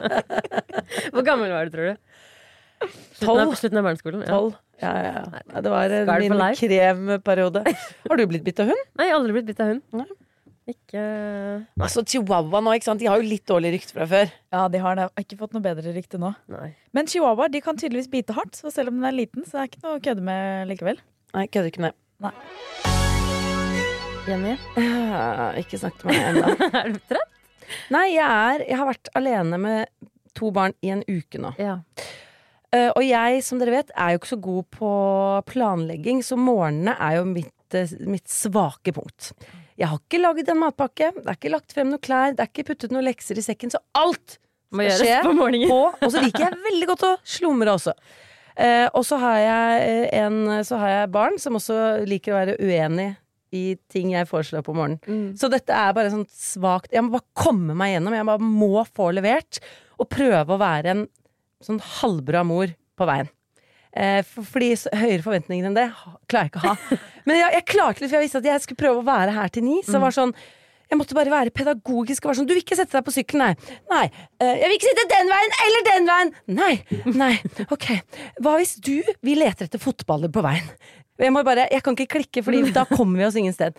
Hvor 1.12 1.26
gammel 1.26 1.52
var 1.52 1.68
du, 1.68 1.76
tror 1.76 1.92
du? 1.92 1.94
Slutten 3.20 3.44
av, 3.44 3.54
slutten 3.60 3.78
av 3.82 3.86
barneskolen? 3.90 4.24
Ja. 4.24 4.40
Ja, 4.80 4.94
ja, 5.04 5.12
ja. 5.20 5.60
Det 5.60 5.70
var 5.74 5.92
min 6.24 6.32
kremperiode. 6.56 7.62
Har 8.08 8.16
du 8.16 8.24
blitt 8.32 8.46
bitt 8.48 8.64
av 8.64 8.72
hund? 8.72 8.84
Nei, 8.96 9.10
aldri 9.12 9.36
blitt 9.36 9.50
bitt 9.52 9.60
av 9.60 9.74
hund. 9.74 10.16
Ikke 10.70 11.02
Altså, 11.80 12.04
Chihuahua 12.06 12.60
nå, 12.64 12.74
ikke 12.76 12.88
sant? 12.88 13.02
De 13.02 13.08
har 13.10 13.20
jo 13.20 13.26
litt 13.26 13.46
dårlig 13.48 13.74
rykte 13.76 13.96
fra 13.96 14.06
før. 14.10 14.32
Ja, 14.54 14.66
de 14.72 14.82
har 14.82 14.98
det. 14.98 15.08
Ikke 15.22 15.38
fått 15.40 15.56
noe 15.56 15.64
bedre 15.64 15.94
rykte 15.96 16.20
nå. 16.22 16.32
Nei. 16.52 16.70
Men 16.96 17.10
chihuahua 17.10 17.50
de 17.52 17.62
kan 17.64 17.78
tydeligvis 17.80 18.10
bite 18.12 18.36
hardt, 18.36 18.58
så 18.58 18.72
selv 18.74 18.92
om 18.92 19.00
den 19.00 19.10
er 19.10 19.16
liten, 19.16 19.46
så 19.48 19.60
er 19.60 19.66
det 19.66 19.74
ikke 19.74 19.84
noe 19.86 19.98
å 19.98 20.04
kødde 20.04 20.26
med 20.26 20.70
likevel. 20.70 21.02
Nei, 21.36 21.46
kødder 21.50 21.72
ikke 21.72 21.86
med 21.88 21.98
Nei. 22.20 22.34
Jenny? 24.28 24.56
Ikke 25.60 25.78
snakk 25.80 25.96
til 26.00 26.10
meg 26.10 26.18
ennå. 26.28 26.50
er 26.82 26.90
du 26.92 26.98
trøtt? 27.08 27.38
Nei, 27.94 28.06
jeg 28.12 28.26
er 28.26 28.64
Jeg 28.66 28.78
har 28.80 28.88
vært 28.90 29.10
alene 29.16 29.60
med 29.62 30.10
to 30.36 30.50
barn 30.54 30.74
i 30.84 30.92
en 30.92 31.02
uke 31.08 31.40
nå. 31.40 31.54
Ja. 31.58 31.80
Uh, 32.70 32.90
og 32.94 33.02
jeg, 33.02 33.40
som 33.42 33.58
dere 33.58 33.80
vet, 33.80 33.88
er 33.98 34.12
jo 34.12 34.20
ikke 34.20 34.30
så 34.30 34.38
god 34.44 34.68
på 34.76 34.90
planlegging, 35.50 36.20
så 36.22 36.38
morgenene 36.38 36.94
er 37.02 37.16
jo 37.18 37.24
mitt, 37.26 37.56
eh, 37.74 37.96
mitt 38.06 38.30
svake 38.30 38.94
punkt. 38.94 39.32
Jeg 39.80 39.88
har 39.88 40.00
ikke 40.02 40.20
lagd 40.20 40.50
en 40.52 40.60
matpakke, 40.60 41.10
det 41.16 41.24
er 41.24 41.38
ikke 41.38 41.52
lagt 41.54 41.72
frem 41.72 41.88
noen 41.88 42.02
klær, 42.04 42.34
det 42.36 42.44
er 42.44 42.50
ikke 42.50 42.66
puttet 42.68 42.92
noen 42.92 43.06
lekser 43.06 43.38
i 43.40 43.44
sekken, 43.44 43.72
så 43.72 43.80
alt 43.96 44.36
Må 44.76 44.84
gjøres 44.84 45.00
skje 45.00 45.20
på 45.24 45.32
morgenen. 45.38 45.70
på. 45.72 45.80
Og 46.04 46.12
så 46.12 46.20
liker 46.20 46.44
jeg 46.46 46.58
veldig 46.66 46.88
godt 46.90 47.06
å 47.08 47.12
slumre 47.24 47.72
også. 47.78 47.94
Eh, 48.60 48.86
og 48.92 49.06
så 49.08 49.16
har 49.22 49.38
jeg 49.40 49.84
eh, 49.88 50.20
en 50.20 50.64
Så 50.66 50.76
har 50.76 50.90
jeg 50.90 51.10
barn 51.14 51.38
som 51.40 51.56
også 51.56 52.04
liker 52.04 52.34
å 52.34 52.40
være 52.42 52.56
uenig 52.60 53.14
i 53.56 53.76
ting 53.90 54.12
jeg 54.12 54.28
foreslår 54.28 54.62
på 54.66 54.74
morgenen. 54.76 55.00
Mm. 55.06 55.30
Så 55.40 55.48
dette 55.50 55.74
er 55.74 55.94
bare 55.96 56.10
sånn 56.12 56.26
svakt 56.28 56.92
Jeg 56.94 57.02
må 57.06 57.14
bare 57.16 57.26
komme 57.34 57.74
meg 57.78 57.94
gjennom. 57.94 58.14
Jeg 58.14 58.28
bare 58.28 58.50
må 58.60 58.84
få 58.86 59.08
levert. 59.16 59.62
Og 59.98 60.10
prøve 60.12 60.54
å 60.54 60.60
være 60.60 60.92
en 60.92 61.06
sånn 61.64 61.80
halvbra 62.00 62.44
mor 62.46 62.70
på 63.00 63.08
veien. 63.08 63.30
Eh, 63.90 64.20
for, 64.22 64.46
fordi 64.46 64.70
høyere 64.94 65.24
forventninger 65.24 65.66
enn 65.66 65.74
det 65.74 65.88
klarer 66.30 66.46
jeg 66.46 66.52
ikke 66.52 66.62
å 66.62 66.68
ha. 66.68 66.98
Men 67.26 67.40
jeg, 67.40 67.54
jeg 67.56 67.66
klarte 67.72 68.02
litt, 68.02 68.10
for 68.10 68.18
jeg 68.20 68.26
visste 68.28 68.42
at 68.42 68.48
jeg 68.52 68.64
skulle 68.64 68.82
prøve 68.84 69.02
å 69.02 69.06
være 69.06 69.34
her 69.34 69.52
til 69.52 69.66
ni. 69.66 69.80
Så 69.82 69.96
det 69.96 70.02
var 70.04 70.14
sånn 70.14 70.34
Jeg 70.90 70.98
måtte 70.98 71.14
bare 71.14 71.30
være 71.30 71.54
pedagogisk 71.54 72.24
og 72.24 72.30
være 72.30 72.40
sånn 72.40 72.48
Du 72.50 72.54
vil 72.54 72.62
ikke 72.64 72.78
sette 72.78 72.96
deg 72.96 73.06
på 73.06 73.14
sykkelen, 73.14 73.50
nei. 73.50 73.78
Nei. 73.92 74.04
Uh, 74.42 74.54
jeg 74.54 74.70
vil 74.70 74.76
ikke 74.78 74.92
sitte 74.92 75.08
den 75.12 75.32
veien 75.32 75.56
eller 75.66 75.88
den 75.88 76.08
veien! 76.10 76.32
Nei. 76.60 76.72
Nei. 77.24 77.32
Ok. 77.70 77.90
Hva 78.42 78.56
hvis 78.60 78.76
du 78.82 78.96
Vi 79.26 79.36
leter 79.38 79.66
etter 79.66 79.82
fotballer 79.82 80.32
på 80.34 80.44
veien. 80.46 80.70
Jeg 81.20 81.34
må 81.34 81.42
bare 81.46 81.66
Jeg 81.70 81.84
kan 81.86 81.98
ikke 81.98 82.18
klikke, 82.18 82.46
Fordi 82.46 82.62
da 82.78 82.86
kommer 82.90 83.22
vi 83.22 83.28
oss 83.28 83.38
ingen 83.42 83.56
sted. 83.56 83.78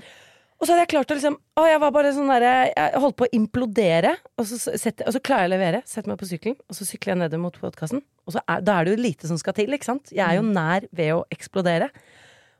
Og 0.62 0.68
så 0.68 0.76
hadde 0.76 0.84
jeg 0.84 0.91
klart 0.93 1.12
å 1.12 1.18
liksom 1.18 1.36
Å, 1.57 1.66
jeg 1.66 1.82
var 1.82 1.93
bare 1.95 2.14
sånn 2.14 2.30
der, 2.30 2.45
Jeg 2.70 3.01
holdt 3.01 3.18
på 3.18 3.26
å 3.26 3.34
implodere, 3.34 4.14
og 4.38 4.45
så, 4.45 4.59
setter, 4.62 5.07
og 5.09 5.16
så 5.16 5.22
klarer 5.26 5.47
jeg 5.47 5.51
å 5.51 5.53
levere. 5.55 5.84
Setter 5.89 6.14
meg 6.14 6.22
på 6.22 6.30
sykkelen, 6.30 6.57
og 6.70 6.78
så 6.78 6.88
sykler 6.88 7.16
jeg 7.16 7.22
nedover 7.24 7.43
mot 7.47 7.62
podkasten. 7.64 8.03
Og 8.30 8.38
er, 8.43 8.62
da 8.66 8.78
er 8.78 8.88
det 8.88 8.95
jo 8.95 9.01
lite 9.01 9.30
som 9.30 9.39
skal 9.41 9.57
til, 9.57 9.74
ikke 9.74 9.89
sant? 9.89 10.14
Jeg 10.14 10.24
er 10.28 10.38
jo 10.38 10.45
nær 10.45 10.86
ved 10.93 11.16
å 11.18 11.24
eksplodere. 11.34 11.89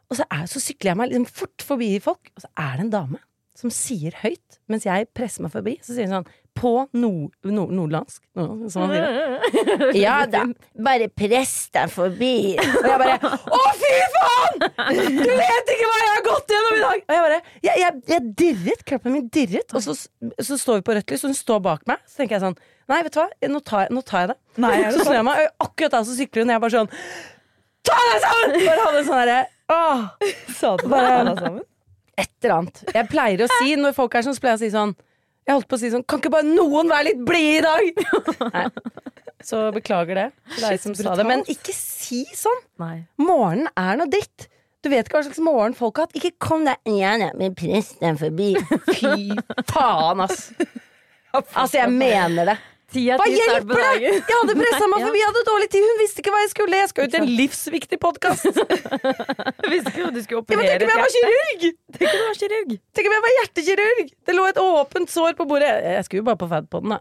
Og 0.10 0.18
så, 0.18 0.26
er, 0.28 0.48
så 0.50 0.60
sykler 0.64 0.92
jeg 0.92 1.00
meg 1.00 1.14
liksom 1.14 1.30
fort 1.30 1.66
forbi 1.66 1.92
folk, 2.04 2.34
og 2.36 2.44
så 2.44 2.50
er 2.60 2.74
det 2.80 2.88
en 2.88 2.96
dame 2.98 3.22
som 3.58 3.70
sier 3.74 4.14
høyt, 4.24 4.60
mens 4.72 4.86
jeg 4.88 5.10
presser 5.14 5.44
meg 5.44 5.52
forbi, 5.54 5.74
så 5.84 5.94
sier 5.94 6.08
hun 6.08 6.22
sånn 6.22 6.30
på 6.58 6.70
nord, 7.00 7.32
nord, 7.48 7.70
nordlandsk 7.72 8.22
no, 8.36 8.68
som 8.72 8.84
man 8.84 8.92
sier. 8.96 9.94
Ja 10.04 10.18
da, 10.28 10.42
bare 10.84 11.08
press 11.16 11.70
deg 11.76 11.92
forbi. 11.94 12.58
Og 12.60 12.88
jeg 12.90 13.00
bare 13.00 13.16
Å, 13.22 13.62
fy 13.80 13.92
faen! 14.16 14.66
Du 15.16 15.32
vet 15.32 15.72
ikke 15.76 15.88
hva 15.88 16.00
jeg 16.02 16.10
har 16.12 16.26
gått 16.28 16.52
gjennom 16.56 16.76
i 16.76 16.82
dag! 16.84 17.04
Og 17.08 17.16
jeg 17.16 17.24
bare 17.28 17.40
Jeg, 17.64 17.76
jeg, 17.84 18.02
jeg 18.12 18.26
dirret. 18.42 18.84
Kroppen 18.92 19.16
min 19.16 19.30
dirret. 19.32 19.76
Og 19.78 19.84
så, 19.86 19.96
så 20.44 20.58
står 20.60 20.82
vi 20.82 20.86
på 20.90 20.96
rødt 21.00 21.14
lys, 21.16 21.24
og 21.24 21.32
hun 21.32 21.40
står 21.40 21.64
bak 21.70 21.88
meg. 21.92 22.04
Så 22.08 22.20
tenker 22.24 22.38
jeg 22.40 22.44
sånn 22.48 22.58
Nei, 22.92 23.00
vet 23.08 23.16
du 23.16 23.22
hva, 23.22 23.28
nå 23.54 23.62
tar, 23.64 23.86
jeg- 23.86 23.96
nå 23.96 24.02
tar 24.04 24.26
jeg 24.26 24.32
det. 24.34 24.38
Nei, 24.66 24.74
jeg 24.82 24.92
så 24.98 25.06
snur 25.08 25.16
jeg 25.22 25.28
meg, 25.32 25.44
og 25.48 25.68
akkurat 25.70 25.94
da 25.96 26.04
så 26.08 26.16
sykler 26.20 26.44
hun, 26.44 26.52
og 26.52 26.58
jeg 26.58 26.64
bare 26.68 26.76
sånn 26.82 26.92
Ta 27.88 28.00
deg 28.10 28.24
sammen! 28.28 28.58
Bare 28.68 28.82
hadde 28.86 29.00
en 29.00 29.08
sånn 29.08 29.22
derre 29.24 29.40
Åh! 29.72 30.02
Sa 30.60 30.74
du 30.82 30.90
Bare- 30.92 31.14
ta 31.16 31.24
deg 31.32 31.40
sammen? 31.46 31.64
Et 32.22 32.30
eller 32.46 32.56
annet. 32.60 32.84
Jeg 32.96 33.10
pleier 33.12 33.46
å 33.46 33.50
si, 33.60 33.74
når 33.80 33.96
folk 33.98 34.16
er 34.18 34.26
sånn, 34.28 34.38
så 34.38 34.44
pleier 34.44 34.58
jeg 34.58 34.62
å 34.62 34.66
si 34.68 34.76
sånn 34.76 34.94
Jeg 35.48 35.56
holdt 35.56 35.68
på 35.72 35.78
å 35.78 35.82
si 35.82 35.90
sånn 35.94 36.04
Kan 36.06 36.22
ikke 36.22 36.32
bare 36.34 36.46
noen 36.48 36.92
være 36.92 37.08
litt 37.10 37.22
blide 37.26 37.74
i 37.88 37.94
dag? 37.98 38.02
Nei. 38.56 38.66
Så 39.42 39.62
beklager 39.74 40.20
det 40.20 40.28
til 40.54 40.66
deg 40.68 40.82
som 40.84 40.96
sa 40.98 41.16
det. 41.18 41.26
Men 41.26 41.42
ikke 41.50 41.74
si 41.74 42.24
sånn! 42.38 42.60
Nei. 42.82 42.96
Morgenen 43.18 43.72
er 43.74 43.98
noe 43.98 44.10
dritt. 44.12 44.46
Du 44.82 44.90
vet 44.90 45.06
ikke 45.06 45.18
hva 45.20 45.24
slags 45.28 45.42
morgen 45.42 45.74
folk 45.78 45.98
har 45.98 46.08
hatt. 46.08 46.18
Ikke 46.18 46.34
kom 46.42 46.64
deg 46.66 46.78
igjen, 46.90 47.24
med 47.38 47.56
presten 47.58 48.18
forbi. 48.22 48.52
Fy 48.98 49.34
faen, 49.70 50.22
ass. 50.26 50.52
Altså, 51.34 51.78
jeg 51.80 51.90
mener 51.94 52.52
det. 52.52 52.58
Ti 52.92 53.02
av 53.14 53.22
ti 53.24 53.38
start 53.40 53.68
på 53.70 53.78
dagen. 53.78 54.18
Jeg 54.20 54.36
hadde 54.36 54.56
pressa 54.58 54.88
meg 54.92 55.04
forbi, 55.06 55.20
jeg 55.22 55.30
hadde 55.30 55.44
dårlig 55.48 55.68
tid. 55.72 55.86
Hun 55.88 56.00
visste 56.02 56.24
ikke 56.24 56.34
hva 56.34 56.42
jeg 56.44 56.52
skulle. 56.52 56.80
Jeg 56.82 56.90
skal 56.92 57.08
ut 57.08 57.16
i 57.16 57.20
en 57.22 57.30
livsviktig 57.40 58.00
podkast. 58.02 58.50
Visste 59.72 59.94
ikke 59.94 60.10
at 60.10 60.18
du 60.18 60.22
skulle 60.26 60.42
Ja, 60.42 60.76
tenk 60.76 60.84
om 60.84 60.92
jeg 60.92 61.00
var 61.00 61.14
kirurg! 61.16 61.66
Tenk 61.96 62.10
om 62.10 62.18
du 62.18 62.26
var 62.26 62.40
kirurg. 62.42 62.76
Tenk 62.98 63.08
om 63.08 63.16
jeg 63.16 63.26
var 63.26 63.36
hjertekirurg! 63.38 64.12
Det 64.28 64.36
lå 64.36 64.50
et 64.50 64.62
åpent 64.66 65.14
sår 65.14 65.40
på 65.40 65.48
bordet. 65.48 65.72
Jeg 65.88 66.08
skulle 66.08 66.24
jo 66.24 66.28
bare 66.28 66.42
på 66.44 66.52
Fadpoden, 66.52 66.98
da. 66.98 67.00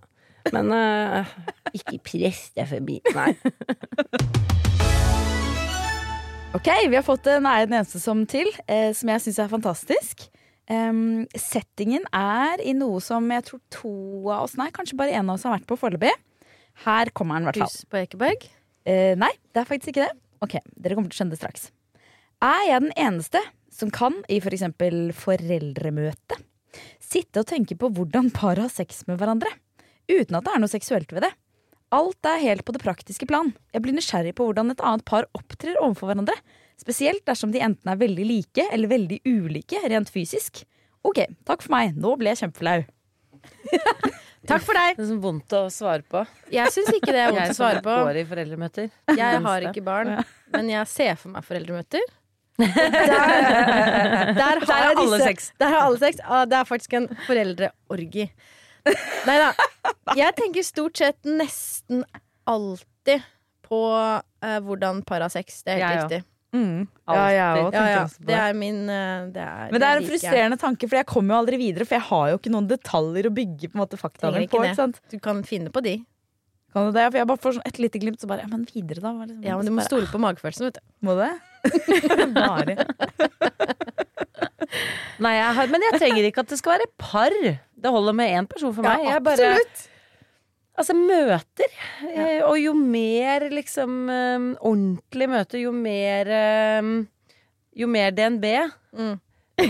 Men 0.55 0.71
uh, 0.73 1.35
ikke 1.79 1.99
press 2.07 2.47
deg 2.55 2.71
forbi. 2.71 3.01
Nei. 3.17 3.35
Ok, 6.55 6.71
vi 6.91 6.97
har 6.99 7.05
fått 7.07 7.29
en 7.31 7.47
Er 7.47 7.67
den 7.67 7.77
eneste 7.79 8.01
som 8.03 8.23
til, 8.31 8.49
eh, 8.67 8.91
som 8.95 9.11
jeg 9.11 9.27
syns 9.27 9.43
er 9.43 9.51
fantastisk. 9.51 10.31
Em, 10.71 11.27
settingen 11.35 12.05
er 12.15 12.61
i 12.63 12.73
noe 12.79 13.01
som 13.03 13.27
jeg 13.35 13.47
tror 13.49 13.61
to 13.75 13.95
av 14.31 14.47
oss, 14.47 14.55
nei, 14.61 14.69
kanskje 14.75 14.99
bare 14.99 15.17
en 15.19 15.33
av 15.33 15.39
oss 15.39 15.47
har 15.49 15.57
vært 15.57 15.67
på 15.71 15.79
foreløpig. 15.81 16.13
Her 16.85 17.11
kommer 17.17 17.41
den, 17.41 17.49
i 17.49 17.51
hvert 17.51 17.63
fall. 17.65 17.73
Hus 17.75 17.89
på 17.91 17.99
Ekeberg? 18.05 18.47
Uh, 18.87 19.15
nei, 19.19 19.33
det 19.51 19.65
er 19.65 19.69
faktisk 19.69 19.93
ikke 19.93 20.07
det. 20.07 20.15
Ok, 20.41 20.61
Dere 20.79 20.97
kommer 20.97 21.11
til 21.11 21.19
å 21.19 21.21
skjønne 21.21 21.35
det 21.35 21.41
straks. 21.43 21.67
Er 22.41 22.63
jeg 22.69 22.85
den 22.87 22.95
eneste 22.97 23.43
som 23.75 23.91
kan, 23.93 24.23
i 24.31 24.39
f.eks. 24.41 24.65
For 24.79 25.19
foreldremøte, 25.27 26.39
sitte 27.03 27.43
og 27.43 27.51
tenke 27.51 27.77
på 27.77 27.91
hvordan 27.97 28.31
par 28.33 28.61
har 28.63 28.71
sex 28.73 29.03
med 29.11 29.19
hverandre, 29.21 29.51
uten 30.09 30.39
at 30.39 30.47
det 30.47 30.55
er 30.55 30.63
noe 30.63 30.73
seksuelt 30.73 31.13
ved 31.13 31.27
det? 31.27 31.35
Alt 31.91 32.27
er 32.31 32.43
helt 32.45 32.63
på 32.63 32.73
det 32.77 32.83
praktiske 32.85 33.27
plan. 33.27 33.51
Jeg 33.75 33.83
blir 33.83 33.97
nysgjerrig 33.97 34.37
på 34.39 34.47
hvordan 34.47 34.71
et 34.71 34.83
annet 34.87 35.03
par 35.09 35.27
opptrer 35.35 35.75
overfor 35.83 36.13
hverandre. 36.13 36.37
Spesielt 36.81 37.23
dersom 37.29 37.53
de 37.53 37.61
enten 37.65 37.93
er 37.93 37.99
veldig 38.01 38.25
like 38.27 38.65
eller 38.73 38.89
veldig 38.91 39.21
ulike 39.29 39.81
rent 39.93 40.11
fysisk. 40.13 40.63
Ok, 41.07 41.23
takk 41.49 41.63
for 41.65 41.75
meg. 41.75 41.95
Nå 42.01 42.15
ble 42.21 42.33
jeg 42.33 42.43
kjempeflau. 42.47 42.81
Takk 44.51 44.63
for 44.65 44.73
deg. 44.77 44.97
Det 44.97 45.05
er 45.05 45.09
så 45.11 45.17
vondt 45.21 45.53
å 45.57 45.59
svare 45.73 46.05
på. 46.09 46.23
Jeg 46.53 46.73
syns 46.73 46.89
ikke 46.97 47.13
det 47.13 47.21
er 47.27 47.35
vondt 47.37 47.53
å 47.53 47.57
svare 47.59 47.83
på. 47.85 47.93
går 48.09 48.19
i 48.23 48.25
foreldremøter. 48.29 48.87
Jeg 49.13 49.43
har 49.45 49.67
ikke 49.69 49.83
barn, 49.85 50.15
men 50.55 50.71
jeg 50.73 50.89
ser 50.91 51.19
for 51.21 51.35
meg 51.35 51.45
foreldremøter. 51.47 52.07
Der, 52.61 52.73
der, 53.05 54.33
Der 54.37 54.65
har 54.65 54.65
er 54.65 54.87
jeg 54.89 54.97
alle 55.03 55.21
disse- 55.21 55.53
Der 55.61 55.75
har 55.75 55.85
alle 55.85 56.01
sex. 56.01 56.21
Ah, 56.25 56.45
Det 56.49 56.57
er 56.59 56.65
faktisk 56.69 56.97
en 56.99 57.09
foreldreorgi. 57.27 58.27
Nei 59.29 59.37
da. 59.45 59.53
Jeg 60.17 60.37
tenker 60.41 60.65
stort 60.67 60.97
sett 61.01 61.21
nesten 61.29 62.03
alltid 62.49 63.23
på 63.69 63.81
uh, 63.93 64.59
hvordan 64.67 65.05
par 65.07 65.21
har 65.25 65.33
sex. 65.33 65.63
Det 65.63 65.77
er 65.77 65.85
helt 65.85 65.85
ja, 65.95 66.03
riktig. 66.09 66.23
Mm. 66.51 66.89
Ja, 67.07 67.25
jeg 67.31 67.63
òg 67.63 67.69
Ja, 67.71 67.71
tenker 67.71 67.91
ja. 67.95 67.99
også 68.05 68.19
på 68.23 68.27
Det 68.27 68.39
er 68.43 68.55
min 68.59 68.79
eh, 68.91 69.27
det 69.31 69.43
er, 69.45 69.69
Men 69.71 69.81
det 69.81 69.87
er 69.87 69.97
en 69.97 70.03
liker 70.03 70.11
jeg. 70.11 70.21
frustrerende 70.21 70.59
tanke, 70.59 70.89
for 70.91 70.97
jeg 70.99 71.07
kommer 71.07 71.35
jo 71.37 71.39
aldri 71.45 71.59
videre. 71.61 71.87
For 71.87 71.95
jeg 71.95 72.07
har 72.09 72.25
jo 72.33 72.39
ikke 72.41 72.51
noen 72.57 72.67
detaljer 72.73 73.29
å 73.31 73.35
bygge 73.37 73.71
på 73.71 73.79
en 73.79 73.83
måte 73.85 74.01
faktaene 74.01 74.35
Trenger 74.35 74.49
på. 74.51 74.57
ikke 74.57 74.63
det. 74.65 74.71
Ikke 74.73 74.81
sant? 74.83 75.01
Du 75.15 75.19
kan 75.23 75.43
finne 75.47 75.71
på 75.71 75.83
de. 75.87 75.95
Kan 76.75 76.87
du 76.87 76.93
det? 76.95 77.05
For 77.11 77.19
jeg 77.19 77.27
bare 77.31 77.43
får 77.43 77.55
sånn 77.59 77.67
et 77.71 77.79
lite 77.83 77.99
glimt, 78.03 78.21
så 78.23 78.27
bare 78.31 78.43
Ja, 78.45 78.51
men 78.51 78.67
videre, 78.67 79.01
da? 79.03 79.11
Hva 79.15 79.27
Liksom, 79.31 79.45
Ja, 79.47 79.57
men 79.59 79.67
Du 79.67 79.73
må 79.75 79.79
bare, 79.83 79.91
stole 79.91 80.07
på 80.11 80.21
magefølelsen, 80.23 80.67
vet 80.71 80.79
du. 80.79 80.83
Må 81.07 81.15
det? 81.19 81.31
Bare. 82.35 82.77
Nei, 85.21 85.33
jeg 85.37 85.55
har, 85.57 85.67
men 85.73 85.83
jeg 85.85 85.99
trenger 86.01 86.27
ikke 86.31 86.45
at 86.45 86.53
det 86.53 86.59
skal 86.61 86.77
være 86.79 86.87
par. 87.01 87.35
Det 87.81 87.91
holder 87.93 88.15
med 88.17 88.31
én 88.39 88.47
person 88.49 88.73
for 88.77 88.87
meg. 88.87 89.03
Jeg 89.07 89.23
bare, 89.27 89.49
altså 90.81 90.95
møter. 90.97 91.73
Ja. 92.11 92.27
Og 92.49 92.57
jo 92.61 92.73
mer 92.77 93.47
liksom 93.53 93.97
eh, 94.11 94.47
ordentlig 94.67 95.29
møte, 95.31 95.61
jo 95.63 95.73
mer 95.77 96.31
eh, 96.35 96.91
Jo 97.81 97.87
mer 97.91 98.11
DNB, 98.17 98.47
Mm. 98.91 99.21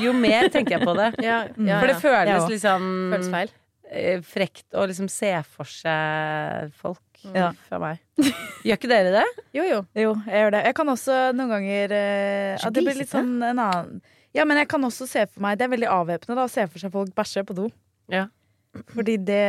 jo 0.01 0.13
mer 0.17 0.47
tenker 0.49 0.79
jeg 0.79 0.87
på 0.87 0.95
det. 0.97 1.11
Ja, 1.29 1.43
ja, 1.59 1.81
For 1.83 1.91
det 1.91 1.97
føles 2.01 2.47
liksom 2.49 2.87
Føles 3.13 3.29
feil. 3.35 3.51
eh, 3.91 4.21
frekt 4.25 4.65
å 4.73 4.87
liksom 4.89 5.11
se 5.13 5.35
for 5.45 5.69
seg 5.69 6.73
folk 6.81 7.03
Ja. 7.35 7.51
fra 7.69 7.79
meg. 7.83 7.99
Gjør 8.65 8.79
ikke 8.79 8.89
dere 8.89 9.11
det? 9.19 9.27
Jo, 9.53 9.67
jo. 9.69 9.83
Jo, 9.99 10.15
jeg 10.25 10.41
gjør 10.41 10.55
det. 10.57 10.63
Jeg 10.71 10.75
kan 10.79 10.89
også 10.95 11.19
noen 11.37 11.51
ganger 11.53 11.93
uh, 11.93 12.65
at 12.65 12.73
Det 12.73 12.85
blir 12.87 12.97
litt 13.03 13.13
sånn 13.13 13.35
en 13.45 13.61
annen 13.61 14.01
Ja, 14.33 14.47
men 14.49 14.57
jeg 14.63 14.69
kan 14.73 14.85
også 14.89 15.05
se 15.11 15.27
for 15.27 15.43
meg 15.45 15.59
Det 15.59 15.67
er 15.67 15.73
veldig 15.75 15.89
avvæpnende 15.93 16.39
da, 16.39 16.47
å 16.49 16.53
se 16.53 16.65
for 16.71 16.81
seg 16.81 16.93
folk 16.95 17.13
bæsje 17.19 17.45
på 17.45 17.57
do. 17.59 17.67
Ja. 18.09 18.25
Fordi 18.95 19.19
det 19.21 19.45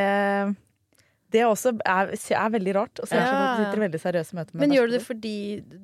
Det 1.31 1.43
også 1.47 1.73
er, 1.87 2.13
er 2.15 2.53
veldig 2.57 2.73
rart 2.75 3.01
å 3.01 3.07
se 3.07 3.15
for 3.15 3.23
seg 3.23 3.31
Ja. 3.31 3.41
folk 3.41 3.65
sitter 3.65 3.81
i 3.81 3.85
veldig 3.87 4.01
seriøse 4.03 4.37
møter 4.37 4.55
med 4.55 4.63
Men 4.65 4.75
gjør 4.77 4.87
du 4.91 4.95
det 4.97 5.03
fordi 5.05 5.35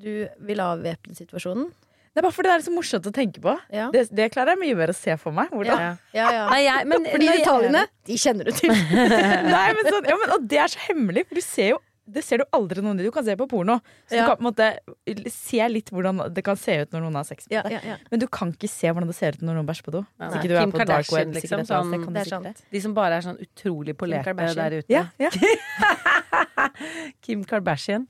du 0.04 0.14
vil 0.50 0.64
avvæpne 0.64 1.16
situasjonen? 1.18 1.70
Det 2.18 2.24
er 2.24 2.26
bare 2.26 2.34
fordi 2.34 2.50
det 2.50 2.54
er 2.58 2.64
så 2.66 2.72
morsomt 2.74 3.08
å 3.08 3.12
tenke 3.14 3.42
på. 3.44 3.52
Ja. 3.70 3.92
Det, 3.94 4.08
det 4.18 4.26
klarer 4.34 4.56
jeg 4.56 4.62
mye 4.64 4.78
mer 4.80 4.90
å 4.90 4.96
se 4.98 5.14
for 5.22 5.36
meg. 5.38 5.52
Hvordan 5.54 5.78
Ja, 5.84 5.90
ja, 6.18 6.30
ja. 6.34 6.46
Nei, 6.50 6.62
jeg, 6.66 6.88
men 6.90 7.04
Fordi 7.12 7.28
detaljene, 7.30 7.84
de 8.10 8.18
kjenner 8.18 8.50
du 8.50 8.56
til. 8.58 8.74
Nei, 9.54 9.68
men 9.78 9.86
sånn, 9.86 10.08
ja, 10.10 10.16
men, 10.18 10.34
og 10.34 10.48
det 10.50 10.58
er 10.64 10.74
så 10.74 10.82
hemmelig, 10.88 11.28
for 11.30 11.38
du 11.38 11.46
ser 11.46 11.70
jo 11.76 11.78
det 12.08 12.24
ser 12.24 12.40
du 12.40 12.46
aldri 12.56 12.82
noen 12.82 13.00
i. 13.00 13.04
Du 13.04 13.12
kan 13.12 13.26
se 13.28 13.36
på 13.36 13.48
porno. 13.52 13.80
Så 14.08 14.16
Ja. 14.16 14.22
du 14.24 14.28
kan 14.30 14.38
på 14.38 14.46
en 14.46 14.50
måte 14.54 15.32
se 15.34 15.68
litt 15.68 15.90
hvordan 15.92 16.34
det 16.34 16.44
kan 16.48 16.56
se 16.56 16.78
ut 16.82 16.92
når 16.96 17.02
noen 17.04 17.16
har 17.20 17.24
sex 17.28 17.48
på 17.48 17.52
Ja, 17.58 17.64
ja. 17.70 17.98
Men 18.10 18.20
du 18.24 18.28
kan 18.32 18.54
ikke 18.54 18.70
se 18.72 18.88
hvordan 18.88 19.08
det 19.12 19.16
ser 19.16 19.36
ut 19.36 19.42
når 19.44 19.60
noen 19.60 19.68
bæsjer 19.68 19.84
på 19.90 19.92
do. 19.98 20.06
Hvis 20.20 20.38
ikke 20.40 20.48
du 20.48 20.56
er 20.56 20.66
på 20.72 20.78
dark 20.80 20.88
Kardashian, 20.88 21.28
web. 21.28 21.36
liksom, 21.36 21.60
sånn- 21.68 22.26
sant. 22.28 22.64
De 22.72 22.80
som 22.82 22.94
bare 22.94 23.18
er 23.18 23.22
sånn 23.28 23.38
utrolig 23.44 23.98
polerte 23.98 24.34
der 24.34 24.80
ute. 24.80 25.12
Kim 27.22 27.44
Kardashian. 27.46 28.08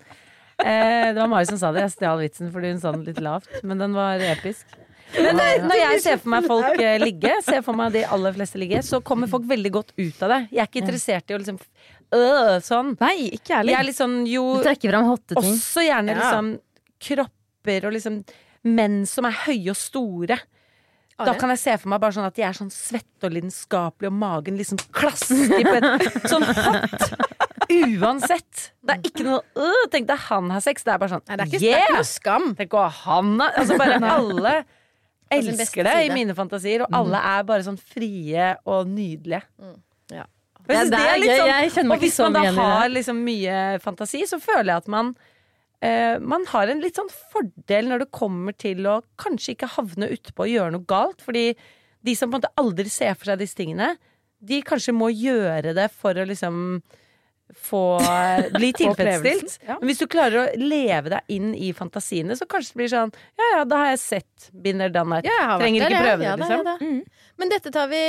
Eh, 0.60 1.14
det 1.14 1.20
var 1.22 1.28
Mari 1.30 1.46
som 1.46 1.58
sa 1.58 1.72
det. 1.72 1.84
Jeg 1.86 1.92
stjal 1.98 2.20
vitsen 2.24 2.52
fordi 2.54 2.72
hun 2.74 2.80
sa 2.82 2.92
den 2.96 3.06
litt 3.06 3.20
lavt, 3.22 3.50
men 3.64 3.78
den 3.82 3.94
var 3.98 4.18
episk. 4.34 4.66
Men 5.16 5.40
eh, 5.40 5.62
når 5.64 5.78
jeg 5.80 6.00
ser 6.04 6.18
for 6.20 6.30
meg 6.34 6.48
folk 6.50 6.82
eh, 6.84 6.98
ligge, 7.00 7.32
ser 7.46 7.62
for 7.64 7.78
meg 7.78 7.94
de 7.94 8.02
aller 8.12 8.34
fleste 8.36 8.60
ligge, 8.60 8.82
så 8.84 9.00
kommer 9.06 9.30
folk 9.32 9.46
veldig 9.48 9.72
godt 9.72 9.94
ut 9.96 10.24
av 10.26 10.34
det. 10.34 10.40
Jeg 10.52 10.64
er 10.66 10.68
ikke 10.68 10.82
interessert 10.84 11.32
i 11.32 11.38
å 11.38 11.40
liksom 11.44 11.60
øh, 12.16 12.58
sånn. 12.64 12.94
Nei, 13.02 13.30
ikke 13.38 13.58
ærlig. 13.60 13.74
Jeg 13.74 13.80
er 13.80 13.88
litt 13.90 13.98
sånn 14.00 14.18
jo 14.30 14.44
Du 14.60 14.64
trekker 14.68 14.94
fram 14.94 15.06
hotte 15.10 15.36
ting. 15.36 15.54
Også 15.56 15.84
gjerne 15.88 16.14
Ja. 16.16 16.20
liksom 16.22 16.52
kropper 17.00 17.86
og 17.90 17.94
liksom 17.94 18.22
menn 18.64 19.06
som 19.06 19.26
er 19.26 19.32
høye 19.46 19.70
og 19.70 19.76
store. 19.80 20.40
Da 21.18 21.34
kan 21.34 21.50
jeg 21.50 21.58
se 21.60 21.74
for 21.82 21.90
meg 21.90 22.00
bare 22.00 22.14
sånn 22.14 22.28
at 22.28 22.36
de 22.38 22.44
er 22.46 22.54
sånn 22.54 22.70
svette 22.70 23.26
og 23.26 23.32
lidenskapelige, 23.34 24.12
og 24.12 24.14
magen 24.14 24.58
liksom 24.60 24.78
klasker 24.94 25.64
på 25.66 25.76
et 25.80 26.28
sånn 26.32 26.44
hot. 26.46 27.08
Uansett. 27.74 28.72
Det 28.86 28.94
er 28.96 29.02
ikke 29.10 29.26
noe 29.26 29.42
øh, 29.60 29.88
Tenk 29.92 30.08
deg 30.08 30.22
han 30.30 30.52
har 30.54 30.62
sex. 30.64 30.86
Det 30.86 30.94
er 30.94 31.00
bare 31.02 31.16
sånn 31.18 31.24
Nei, 31.28 31.36
det 31.40 31.44
er 31.44 31.50
ikke, 31.50 31.60
det 31.60 31.72
er 31.72 31.82
ikke 31.82 31.88
yeah! 31.90 31.98
noe 31.98 32.08
skam. 32.08 32.46
Tenk 32.60 32.76
å 32.78 32.84
han 33.04 33.34
har 33.42 33.58
Altså 33.64 33.78
bare 33.82 33.98
alle 34.14 34.54
sin 35.28 35.58
beste 35.58 35.64
elsker 35.66 35.84
det 35.84 35.96
i 35.98 36.06
side. 36.06 36.14
mine 36.16 36.36
fantasier, 36.38 36.86
og 36.86 36.94
alle 36.96 37.20
er 37.34 37.42
bare 37.50 37.66
sånn 37.66 37.80
frie 37.82 38.46
og 38.64 38.88
nydelige. 38.88 39.42
Ja. 40.70 40.84
Det 40.84 41.00
er- 41.00 41.20
liksom, 41.20 41.48
jeg- 41.48 41.72
kjenner 41.72 41.88
meg 41.94 42.00
hvis 42.00 42.12
ikke 42.12 42.18
så 42.18 42.24
man 42.24 42.34
da 42.34 42.40
mye 42.40 42.48
igjen 42.48 42.54
i 42.54 42.62
det. 42.62 42.78
har 42.78 42.90
liksom 42.90 43.24
mye 43.24 43.82
fantasi, 43.82 44.22
så 44.28 44.40
føler 44.42 44.66
jeg 44.74 44.78
at 44.84 44.88
man 44.88 45.16
Uh, 45.80 46.18
Man 46.20 46.44
har 46.50 46.68
en 46.70 46.80
litt 46.82 46.96
sånn 46.96 47.12
fordel 47.32 47.86
når 47.86 48.00
det 48.00 48.12
kommer 48.12 48.52
til 48.58 48.80
å 48.90 49.04
kanskje 49.16 49.54
ikke 49.54 49.68
havne 49.76 50.08
utpå 50.10 50.40
og 50.40 50.50
gjøre 50.50 50.72
noe 50.74 50.86
galt. 50.90 51.22
Fordi 51.22 51.56
de 52.04 52.16
som 52.16 52.32
på 52.32 52.40
en 52.40 52.42
måte 52.42 52.50
aldri 52.58 52.90
ser 52.90 53.14
for 53.14 53.26
seg 53.26 53.38
disse 53.38 53.54
tingene, 53.54 53.96
de 54.44 54.64
kanskje 54.64 54.92
må 54.98 55.12
gjøre 55.14 55.76
det 55.76 55.92
for 55.92 56.14
å 56.18 56.26
liksom 56.26 56.82
få 57.68 57.82
bli 58.54 58.70
tilfredsstilt. 58.76 59.60
ja. 59.68 59.78
Men 59.80 59.90
hvis 59.90 60.00
du 60.02 60.08
klarer 60.12 60.40
å 60.42 60.46
leve 60.60 61.10
deg 61.14 61.34
inn 61.38 61.54
i 61.56 61.72
fantasiene, 61.76 62.36
så 62.38 62.46
kanskje 62.50 62.74
det 62.76 62.80
blir 62.82 62.92
sånn 62.92 63.14
Ja 63.40 63.48
ja, 63.56 63.62
da 63.68 63.80
har 63.84 63.90
jeg 63.94 64.02
sett 64.04 64.50
Binder 64.52 64.90
Danner. 64.94 65.24
Ja, 65.26 65.58
Trenger 65.60 65.86
der, 65.88 65.96
ikke 65.96 66.04
prøve 66.04 66.28
Ja 66.28 66.36
det, 66.36 66.44
liksom. 66.44 66.58
ja 66.58 66.76
da. 66.78 67.24
Men 67.38 67.52
dette 67.54 67.70
tar 67.74 67.88
vi 67.92 68.02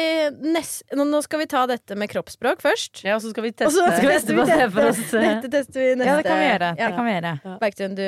nest... 0.55 0.82
Nå 0.97 1.05
nå 1.05 1.18
skal 1.24 1.43
vi 1.43 1.47
ta 1.53 1.66
dette 1.68 1.97
med 2.01 2.09
kroppsspråk 2.09 2.62
først. 2.64 3.03
Ja, 3.05 3.16
og 3.18 3.22
så 3.24 3.28
skal 3.34 3.45
vi 3.45 3.51
Og 3.53 3.72
så 3.74 3.84
teste- 3.84 3.99
skal 3.99 4.09
vi 4.09 4.45
Teste 4.49 4.68
på 4.72 4.86
oss, 4.89 5.03
eh. 5.14 5.26
Dette 5.26 5.51
tester 5.53 5.82
vi 5.84 5.89
neste 6.01 6.09
Ja, 6.09 6.16
det 6.16 6.28
kan 6.30 6.39
vi 6.41 6.47
gjøre. 6.49 6.70
Det 6.78 6.93
kan 6.97 7.05
vi 7.09 7.16
gjøre. 7.16 7.34
Bergtun, 7.61 7.99
du 7.99 8.07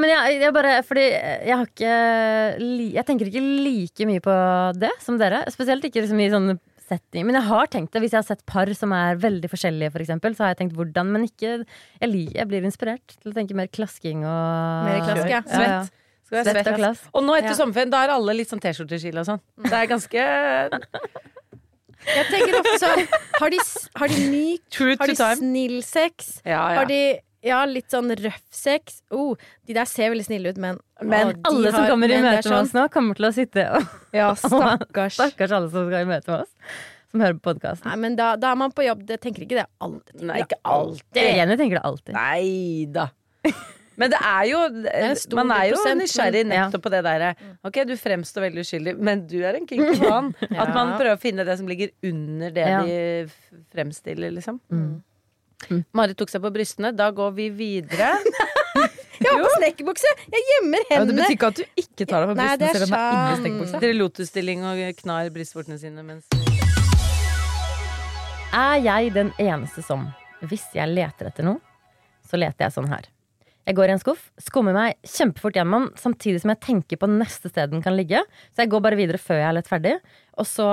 Men 0.00 0.10
jeg, 0.12 0.38
jeg 0.44 0.52
bare 0.56 0.72
Fordi 0.84 1.04
jeg 1.10 1.56
har 1.56 1.66
ikke 1.68 1.92
Jeg 2.96 3.04
tenker 3.08 3.30
ikke 3.30 3.44
like 3.68 4.08
mye 4.08 4.24
på 4.24 4.38
det 4.80 4.92
som 5.04 5.18
dere. 5.20 5.42
Spesielt 5.52 5.84
ikke 5.88 6.02
liksom 6.06 6.20
i 6.24 6.30
sånne 6.32 6.56
setting. 6.88 7.26
Men 7.28 7.38
jeg 7.40 7.46
har 7.48 7.66
tenkt 7.72 7.92
det. 7.94 8.00
Hvis 8.04 8.14
jeg 8.14 8.20
har 8.22 8.26
sett 8.28 8.44
par 8.46 8.70
som 8.78 8.92
er 8.96 9.18
veldig 9.22 9.50
forskjellige, 9.52 9.92
for 9.94 10.04
eksempel, 10.04 10.34
så 10.38 10.44
har 10.46 10.54
jeg 10.54 10.60
tenkt 10.64 10.76
hvordan. 10.78 11.12
Men 11.14 11.26
ikke 11.28 11.52
Jeg, 12.00 12.08
liker, 12.10 12.36
jeg 12.40 12.48
blir 12.52 12.66
inspirert 12.68 13.16
til 13.20 13.32
å 13.32 13.36
tenke 13.36 13.54
mer 13.58 13.68
klasking 13.68 14.24
og 14.26 14.86
Mer 14.90 15.00
klask, 15.06 15.28
ja. 15.30 15.42
Svett. 15.46 15.92
Skal 16.26 16.38
være 16.40 16.44
Svett 16.48 16.56
svett, 16.58 16.70
og 16.72 16.78
klask. 16.80 17.10
Og 17.14 17.22
nå 17.26 17.36
etter 17.38 17.52
Ja. 17.52 17.58
sommerferien, 17.60 17.90
da 17.94 18.04
er 18.04 18.14
alle 18.16 18.34
litt 18.34 18.50
sånn 18.50 18.62
T-skjorteskille 18.62 19.22
og 19.22 19.26
sånn. 19.28 19.40
Det 19.62 19.72
er 19.72 19.86
ganske 19.86 20.24
Jeg 22.06 22.26
tenker 22.30 22.58
ofte 22.60 22.74
sånn 22.82 23.06
Har 23.40 23.50
de, 23.50 23.58
har 23.98 24.08
de 24.12 24.26
myk 24.30 24.80
Har 25.00 25.10
de 25.10 25.16
snill 25.40 25.78
sex? 25.86 26.40
Ja, 26.44 26.60
ja. 26.70 26.80
Har 26.80 26.90
de 26.90 27.00
ja, 27.46 27.60
litt 27.70 27.88
sånn 27.94 28.10
røff 28.18 28.42
sex? 28.50 29.00
Oh, 29.14 29.36
de 29.68 29.76
der 29.78 29.86
ser 29.88 30.10
veldig 30.12 30.26
snille 30.26 30.50
ut, 30.52 30.58
men 30.62 30.80
Men 31.02 31.30
å, 31.30 31.40
alle 31.52 31.70
som 31.72 31.80
har- 31.84 31.90
kommer 31.94 32.10
i 32.10 32.18
møte 32.18 32.34
med 32.34 32.44
sånn- 32.50 32.60
oss 32.66 32.74
nå, 32.76 32.84
kommer 32.92 33.14
til 33.18 33.28
å 33.28 33.32
sitte 33.36 33.64
og 33.70 33.86
Ja, 34.16 34.32
stakkars. 34.42 35.16
Stakkars 35.20 35.52
alle 35.60 35.70
som 35.70 35.86
skal 35.88 36.02
i 36.02 36.10
møte 36.10 36.28
med 36.34 36.40
oss. 36.42 36.52
Som 37.12 37.22
hører 37.22 37.38
på 37.38 37.52
podkasten. 37.54 37.86
Nei, 37.86 37.96
men 38.02 38.16
da, 38.18 38.32
da 38.36 38.50
er 38.52 38.56
man 38.58 38.72
på 38.74 38.82
jobb. 38.84 39.06
Det 39.06 39.20
tenker 39.22 39.44
ikke 39.46 39.60
det 39.62 39.66
alltid. 39.80 40.20
Nei, 40.26 40.40
ikke 40.42 40.58
alltid. 40.66 41.22
Jenny 41.38 41.56
tenker 41.56 41.78
det 41.78 41.84
alltid. 41.86 42.14
Nei 42.18 42.86
da. 42.92 43.06
Men 43.96 44.10
det 44.12 44.18
er 44.20 44.42
jo 44.50 44.58
det 44.82 44.90
er 44.92 45.14
Man 45.38 45.50
er 45.54 45.70
jo 45.70 45.76
prosent, 45.78 46.02
nysgjerrig 46.02 46.42
men- 46.44 46.50
nettopp 46.66 46.82
på 46.84 46.90
det 46.92 46.98
derre 47.06 47.30
Ok, 47.64 47.78
du 47.88 47.94
fremstår 47.96 48.44
veldig 48.50 48.60
uskyldig, 48.66 48.92
men 49.00 49.22
du 49.30 49.38
er 49.40 49.56
en 49.56 49.64
kinky 49.70 50.02
mann. 50.10 50.34
At 50.50 50.74
man 50.74 50.96
prøver 50.98 51.14
å 51.14 51.20
finne 51.22 51.46
det 51.48 51.56
som 51.56 51.66
ligger 51.70 51.94
under 52.04 52.50
det 52.58 52.66
Ja. 52.68 52.82
de 52.82 53.30
fremstiller, 53.72 54.34
liksom. 54.36 54.58
Marit 55.96 56.18
tok 56.20 56.30
seg 56.32 56.42
på 56.44 56.52
brystene. 56.54 56.92
Da 56.96 57.10
går 57.14 57.32
vi 57.36 57.48
videre. 57.54 58.14
Jeg 59.16 59.32
har 59.32 59.40
på 59.40 59.52
snekkerbukse! 59.56 60.10
Jeg 60.28 60.42
gjemmer 60.50 60.82
Ja, 60.92 60.98
det 61.08 61.14
betyr 61.16 61.34
ikke 61.38 61.48
at 61.48 61.56
du 61.56 61.80
ikke 61.80 62.04
tar 62.04 62.20
deg 62.20 62.28
på 62.30 62.34
Nei, 62.36 62.44
brystene 62.44 62.60
det 62.60 62.66
er 62.68 62.74
selv 62.76 62.84
om 62.84 62.92
det 62.92 63.00
er 63.00 63.48
inni. 63.48 63.80
Dere 63.80 63.96
lotusstilling 63.96 64.66
og 64.68 64.82
knar 65.00 65.30
brystvortene 65.32 65.78
sine 65.80 66.04
mens 66.04 66.28
Er 68.52 68.76
jeg 68.84 69.14
den 69.16 69.32
eneste 69.40 69.84
som, 69.84 70.04
hvis 70.44 70.66
jeg 70.76 70.92
leter 70.92 71.30
etter 71.30 71.48
noe, 71.48 71.60
så 72.28 72.36
leter 72.40 72.66
jeg 72.66 72.76
sånn 72.76 72.90
her. 72.92 73.08
Jeg 73.66 73.74
går 73.80 73.90
i 73.90 73.94
en 73.96 74.00
skuff, 74.02 74.28
skummer 74.38 74.76
meg 74.76 74.94
kjempefort 75.02 75.56
gjennom, 75.58 75.88
samtidig 75.98 76.44
som 76.44 76.52
jeg 76.52 76.62
tenker 76.62 77.00
på 77.02 77.08
neste 77.10 77.50
sted 77.50 77.72
den 77.72 77.82
kan 77.82 77.96
ligge. 77.98 78.20
Så 78.54 78.62
jeg 78.62 78.70
går 78.72 78.84
bare 78.84 78.98
videre 79.00 79.18
før 79.18 79.40
jeg 79.40 79.48
er 79.48 79.56
lett 79.56 79.70
ferdig. 79.70 79.96
Og 80.38 80.46
så 80.46 80.68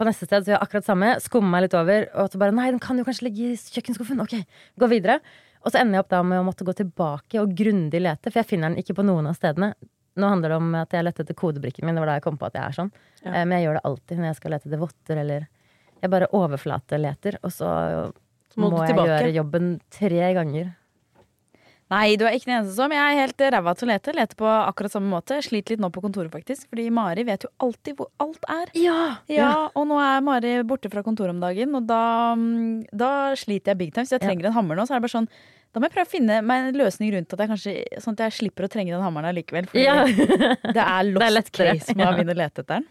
på 0.00 0.08
neste 0.08 0.24
sted 0.24 0.42
så 0.42 0.50
gjør 0.50 0.56
jeg 0.56 0.64
akkurat 0.64 0.86
samme, 0.88 1.12
skummer 1.20 1.52
meg 1.52 1.66
litt 1.66 1.76
over, 1.76 2.08
og 2.16 2.32
så 2.32 2.40
bare 2.40 2.56
nei, 2.56 2.70
den 2.72 2.80
kan 2.82 2.98
jo 2.98 3.04
kanskje 3.04 3.26
ligge 3.28 3.52
i 3.52 3.56
kjøkkenskuffen. 3.76 4.22
Ok, 4.24 4.38
gå 4.80 4.88
videre. 4.90 5.18
Og 5.60 5.72
så 5.74 5.82
ender 5.82 5.98
jeg 5.98 6.06
opp 6.06 6.12
da 6.14 6.22
med 6.24 6.40
å 6.40 6.44
måtte 6.46 6.64
gå 6.64 6.72
tilbake 6.78 7.40
og 7.42 7.52
grundig 7.56 8.00
lete, 8.00 8.30
for 8.32 8.40
jeg 8.40 8.48
finner 8.48 8.72
den 8.72 8.80
ikke 8.80 8.96
på 8.96 9.04
noen 9.04 9.28
av 9.28 9.36
stedene. 9.36 9.74
Nå 10.20 10.30
handler 10.32 10.54
det 10.54 10.58
om 10.58 10.72
at 10.80 10.96
jeg 10.96 11.04
lette 11.06 11.22
etter 11.24 11.36
kodebrikken 11.38 11.84
min, 11.86 11.94
det 11.98 12.02
var 12.02 12.14
da 12.14 12.16
jeg 12.18 12.24
kom 12.24 12.40
på 12.40 12.48
at 12.48 12.56
jeg 12.56 12.64
er 12.64 12.78
sånn. 12.78 12.90
Ja. 13.20 13.34
Eh, 13.34 13.44
Men 13.44 13.58
jeg 13.58 13.66
gjør 13.68 13.78
det 13.78 13.84
alltid 13.90 14.22
når 14.22 14.30
jeg 14.30 14.38
skal 14.40 14.54
lete 14.56 14.70
etter 14.70 14.80
votter 14.80 15.22
eller 15.24 15.48
Jeg 16.00 16.10
bare 16.14 16.30
overflateleter, 16.32 17.36
og 17.44 17.52
så, 17.52 17.70
Så 18.48 18.60
må 18.62 18.70
må, 18.72 18.80
jeg 18.88 18.96
gjøre 18.96 19.34
jobben 19.36 19.66
tre 19.92 20.30
ganger. 20.32 20.70
Nei, 21.90 22.14
du 22.14 22.22
er 22.22 22.36
ikke 22.36 22.46
den 22.46 22.56
eneste 22.60 22.76
som. 22.76 22.92
Jeg 22.94 23.02
er 23.02 23.18
helt 23.24 23.42
ræva 23.50 23.72
til 23.74 23.88
å 23.88 23.90
lete. 23.90 24.12
Leter 24.14 24.38
på 24.38 24.46
akkurat 24.46 24.92
samme 24.94 25.10
måte. 25.10 25.40
Jeg 25.40 25.48
Sliter 25.48 25.74
litt 25.74 25.80
nå 25.82 25.88
på 25.90 26.02
kontoret, 26.04 26.30
faktisk. 26.30 26.68
Fordi 26.70 26.84
Mari 26.94 27.24
vet 27.26 27.42
jo 27.48 27.50
alltid 27.66 27.96
hvor 27.98 28.12
alt 28.22 28.44
er. 28.46 28.70
Ja, 28.78 28.98
Ja, 29.26 29.48
Og 29.74 29.88
nå 29.90 29.98
er 29.98 30.20
Mari 30.22 30.52
borte 30.62 30.90
fra 30.92 31.02
kontoret 31.02 31.34
om 31.34 31.40
dagen, 31.42 31.74
og 31.74 31.88
da, 31.90 32.02
mm, 32.38 32.84
da 32.94 33.10
sliter 33.34 33.72
jeg 33.74 33.80
big 33.82 33.90
time. 33.96 34.06
Så 34.06 34.18
jeg 34.20 34.22
trenger 34.28 34.46
en 34.52 34.54
hammer 34.60 34.78
nå. 34.78 34.86
Så 34.86 34.94
er 34.94 35.00
det 35.02 35.08
bare 35.08 35.16
sånn 35.18 35.30
da 35.70 35.78
må 35.78 35.86
jeg 35.86 35.92
prøve 35.94 36.08
å 36.08 36.10
finne 36.10 36.36
meg 36.42 36.64
en 36.66 36.78
løsning 36.80 37.12
rundt 37.14 37.30
at 37.36 37.42
jeg 37.44 37.48
kanskje, 37.52 37.72
sånn 38.02 38.16
at 38.16 38.22
jeg 38.24 38.34
slipper 38.40 38.66
å 38.66 38.70
trenge 38.72 38.90
den 38.90 39.04
hammeren 39.04 39.28
allikevel. 39.30 39.68
Fordi 39.70 39.84
Ja. 39.84 40.00
det 40.74 40.82
er 40.82 41.04
lost 41.06 41.30
lettere, 41.36 41.76
case 41.78 41.94
med 41.94 42.06
å 42.06 42.08
ja. 42.08 42.14
begynne 42.16 42.34
å 42.34 42.38
lete 42.40 42.64
etter 42.64 42.72
den. 42.80 42.86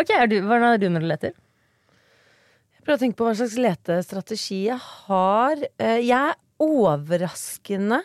Ok, 0.00 0.12
er 0.16 0.30
du, 0.32 0.38
Hvordan 0.48 0.68
er 0.70 0.80
du 0.80 0.86
når 0.94 1.04
du 1.04 1.08
leter? 1.10 1.34
Jeg 2.72 2.86
prøver 2.86 2.96
å 2.96 3.02
tenke 3.04 3.18
på 3.20 3.26
hva 3.28 3.34
slags 3.36 3.58
letestrategi 3.60 4.62
jeg 4.70 4.80
har. 4.80 5.60
Eh, 5.76 6.00
Jeg 6.08 6.32
er 6.32 6.40
overraskende 6.64 8.00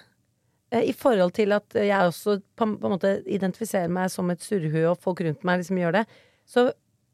i 0.72 0.92
forhold 0.92 1.32
til 1.38 1.54
at 1.56 1.78
jeg 1.80 2.10
også 2.10 2.42
på, 2.60 2.66
en 2.68 2.92
måte 2.92 3.14
identifiserer 3.24 3.88
meg 3.88 4.12
som 4.12 4.30
et 4.34 4.44
surrehue, 4.44 4.90
og 4.92 5.00
folk 5.00 5.22
rundt 5.24 5.46
meg 5.48 5.62
liksom 5.62 5.80
gjør 5.80 6.02
det. 6.02 6.04
Så, 6.48 6.66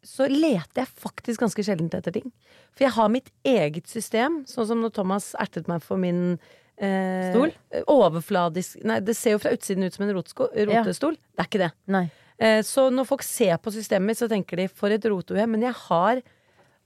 så 0.05 0.25
leter 0.29 0.83
jeg 0.83 0.87
faktisk 1.05 1.43
ganske 1.43 1.65
sjelden 1.65 1.91
etter 1.93 2.15
ting. 2.15 2.31
For 2.73 2.87
jeg 2.87 2.95
har 2.95 3.13
mitt 3.13 3.29
eget 3.45 3.87
system, 3.91 4.41
sånn 4.49 4.69
som 4.71 4.81
når 4.81 4.95
Thomas 4.97 5.31
ertet 5.41 5.69
meg 5.69 5.85
for 5.85 6.01
min 6.01 6.39
eh, 6.81 7.29
Stol? 7.29 7.53
Overfladisk 7.93 8.81
Nei, 8.89 8.99
det 9.05 9.15
ser 9.19 9.37
jo 9.37 9.43
fra 9.43 9.53
utsiden 9.53 9.85
ut 9.85 9.93
som 9.93 10.07
en 10.07 10.15
rotsko, 10.17 10.49
rotestol. 10.73 11.17
Det 11.33 11.45
er 11.45 11.49
ikke 11.51 11.63
det. 11.67 11.71
Eh, 12.41 12.61
Så 12.65 12.89
når 12.89 13.05
folk 13.09 13.25
ser 13.25 13.59
på 13.61 13.73
systemet 13.75 14.09
mitt, 14.09 14.21
så 14.21 14.29
tenker 14.31 14.57
de 14.57 14.67
'for 14.67 14.89
et 14.89 15.05
rotehue'. 15.05 15.45
Men 15.49 15.61
jeg 15.61 15.73
har 15.73 16.23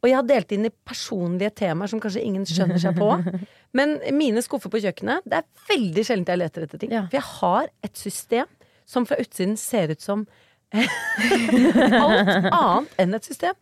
Og 0.03 0.09
jeg 0.11 0.15
har 0.19 0.25
delt 0.29 0.51
inn 0.53 0.67
i 0.69 0.73
personlige 0.85 1.49
temaer 1.63 1.89
som 1.89 2.01
kanskje 2.03 2.21
ingen 2.21 2.43
skjønner 2.45 2.77
seg 2.81 2.97
på. 2.99 3.07
Men 3.77 3.97
mine 4.13 4.43
skuffer 4.45 4.69
på 4.73 4.81
kjøkkenet, 4.83 5.25
det 5.25 5.39
er 5.41 5.47
veldig 5.71 6.03
sjelden 6.05 6.29
jeg 6.35 6.41
leter 6.43 6.67
etter 6.67 6.81
ting. 6.83 6.93
For 7.09 7.17
jeg 7.17 7.25
har 7.41 7.71
et 7.87 7.97
system 7.97 8.45
som 8.87 9.07
fra 9.09 9.17
utsiden 9.19 9.57
ser 9.59 9.91
ut 9.95 10.03
som 10.03 10.27
alt 10.77 12.29
annet 12.51 12.97
enn 12.99 13.15
et 13.17 13.27
system. 13.27 13.55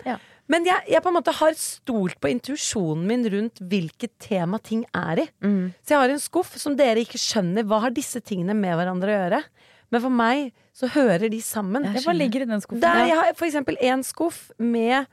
Men 0.50 0.66
jeg, 0.68 0.84
jeg 0.94 1.02
på 1.02 1.10
en 1.10 1.16
måte 1.18 1.34
har 1.34 1.56
stolt 1.58 2.20
på 2.22 2.30
intuisjonen 2.30 3.06
min 3.10 3.26
rundt 3.34 3.62
hvilket 3.66 4.12
tema 4.22 4.60
ting 4.62 4.84
er 4.94 5.24
i. 5.24 5.26
Så 5.82 5.96
jeg 5.96 6.02
har 6.04 6.14
en 6.14 6.22
skuff 6.22 6.54
som 6.62 6.76
dere 6.78 7.02
ikke 7.02 7.18
skjønner. 7.22 7.66
Hva 7.66 7.80
har 7.88 7.96
disse 7.96 8.22
tingene 8.22 8.54
med 8.58 8.76
hverandre 8.78 9.10
å 9.10 9.18
gjøre? 9.24 9.42
Men 9.94 10.04
for 10.04 10.14
meg 10.14 10.52
så 10.76 10.90
hører 10.92 11.30
de 11.32 11.40
sammen. 11.46 11.86
Hva 12.04 12.14
ligger 12.14 12.44
i 12.46 12.50
den 12.50 12.62
skuffen? 12.62 12.82
Der, 12.84 13.06
jeg 13.10 13.18
har 13.18 13.34
for 13.38 13.48
eksempel 13.48 13.78
en 13.86 14.04
skuff 14.06 14.50
med 14.62 15.06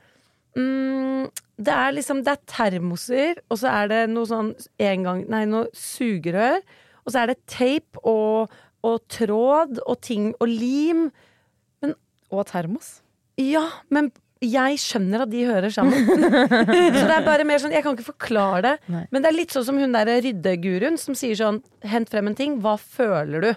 mm, 0.59 1.31
Det 1.63 1.75
er 1.75 1.95
liksom 1.97 2.23
Det 2.25 2.35
er 2.35 2.43
termoser, 2.51 3.43
og 3.49 3.61
så 3.61 3.71
er 3.73 3.93
det 3.93 4.01
noe 4.13 4.29
sånn 4.29 4.53
en 4.79 5.07
gang, 5.09 5.25
Nei, 5.33 5.45
noe 5.51 5.71
sugerør. 5.77 6.61
Og 7.03 7.13
så 7.15 7.23
er 7.23 7.33
det 7.33 7.41
tape 7.51 8.03
og, 8.07 8.53
og 8.87 8.99
tråd 9.11 9.81
og 9.87 9.97
ting 10.05 10.33
og 10.39 10.51
lim. 10.51 11.09
Men, 11.83 11.97
og 12.31 12.47
termos? 12.51 13.01
Ja, 13.41 13.65
men 13.91 14.13
jeg 14.43 14.79
skjønner 14.83 15.23
at 15.25 15.31
de 15.31 15.45
hører 15.47 15.71
sammen. 15.71 16.07
så 16.09 17.03
det 17.07 17.15
er 17.15 17.27
bare 17.27 17.47
mer 17.47 17.63
sånn 17.63 17.75
Jeg 17.75 17.85
kan 17.85 17.95
ikke 17.95 18.11
forklare 18.11 18.63
det. 18.67 18.73
Nei. 18.91 19.05
Men 19.15 19.23
det 19.23 19.31
er 19.31 19.39
litt 19.39 19.55
sånn 19.55 19.67
som 19.69 19.79
hun 19.79 19.95
der 19.95 20.11
ryddeguruen 20.25 20.99
som 21.01 21.17
sier 21.19 21.39
sånn 21.39 21.63
Hent 21.87 22.11
frem 22.11 22.31
en 22.31 22.39
ting. 22.39 22.59
Hva 22.63 22.75
føler 22.81 23.47
du? 23.47 23.53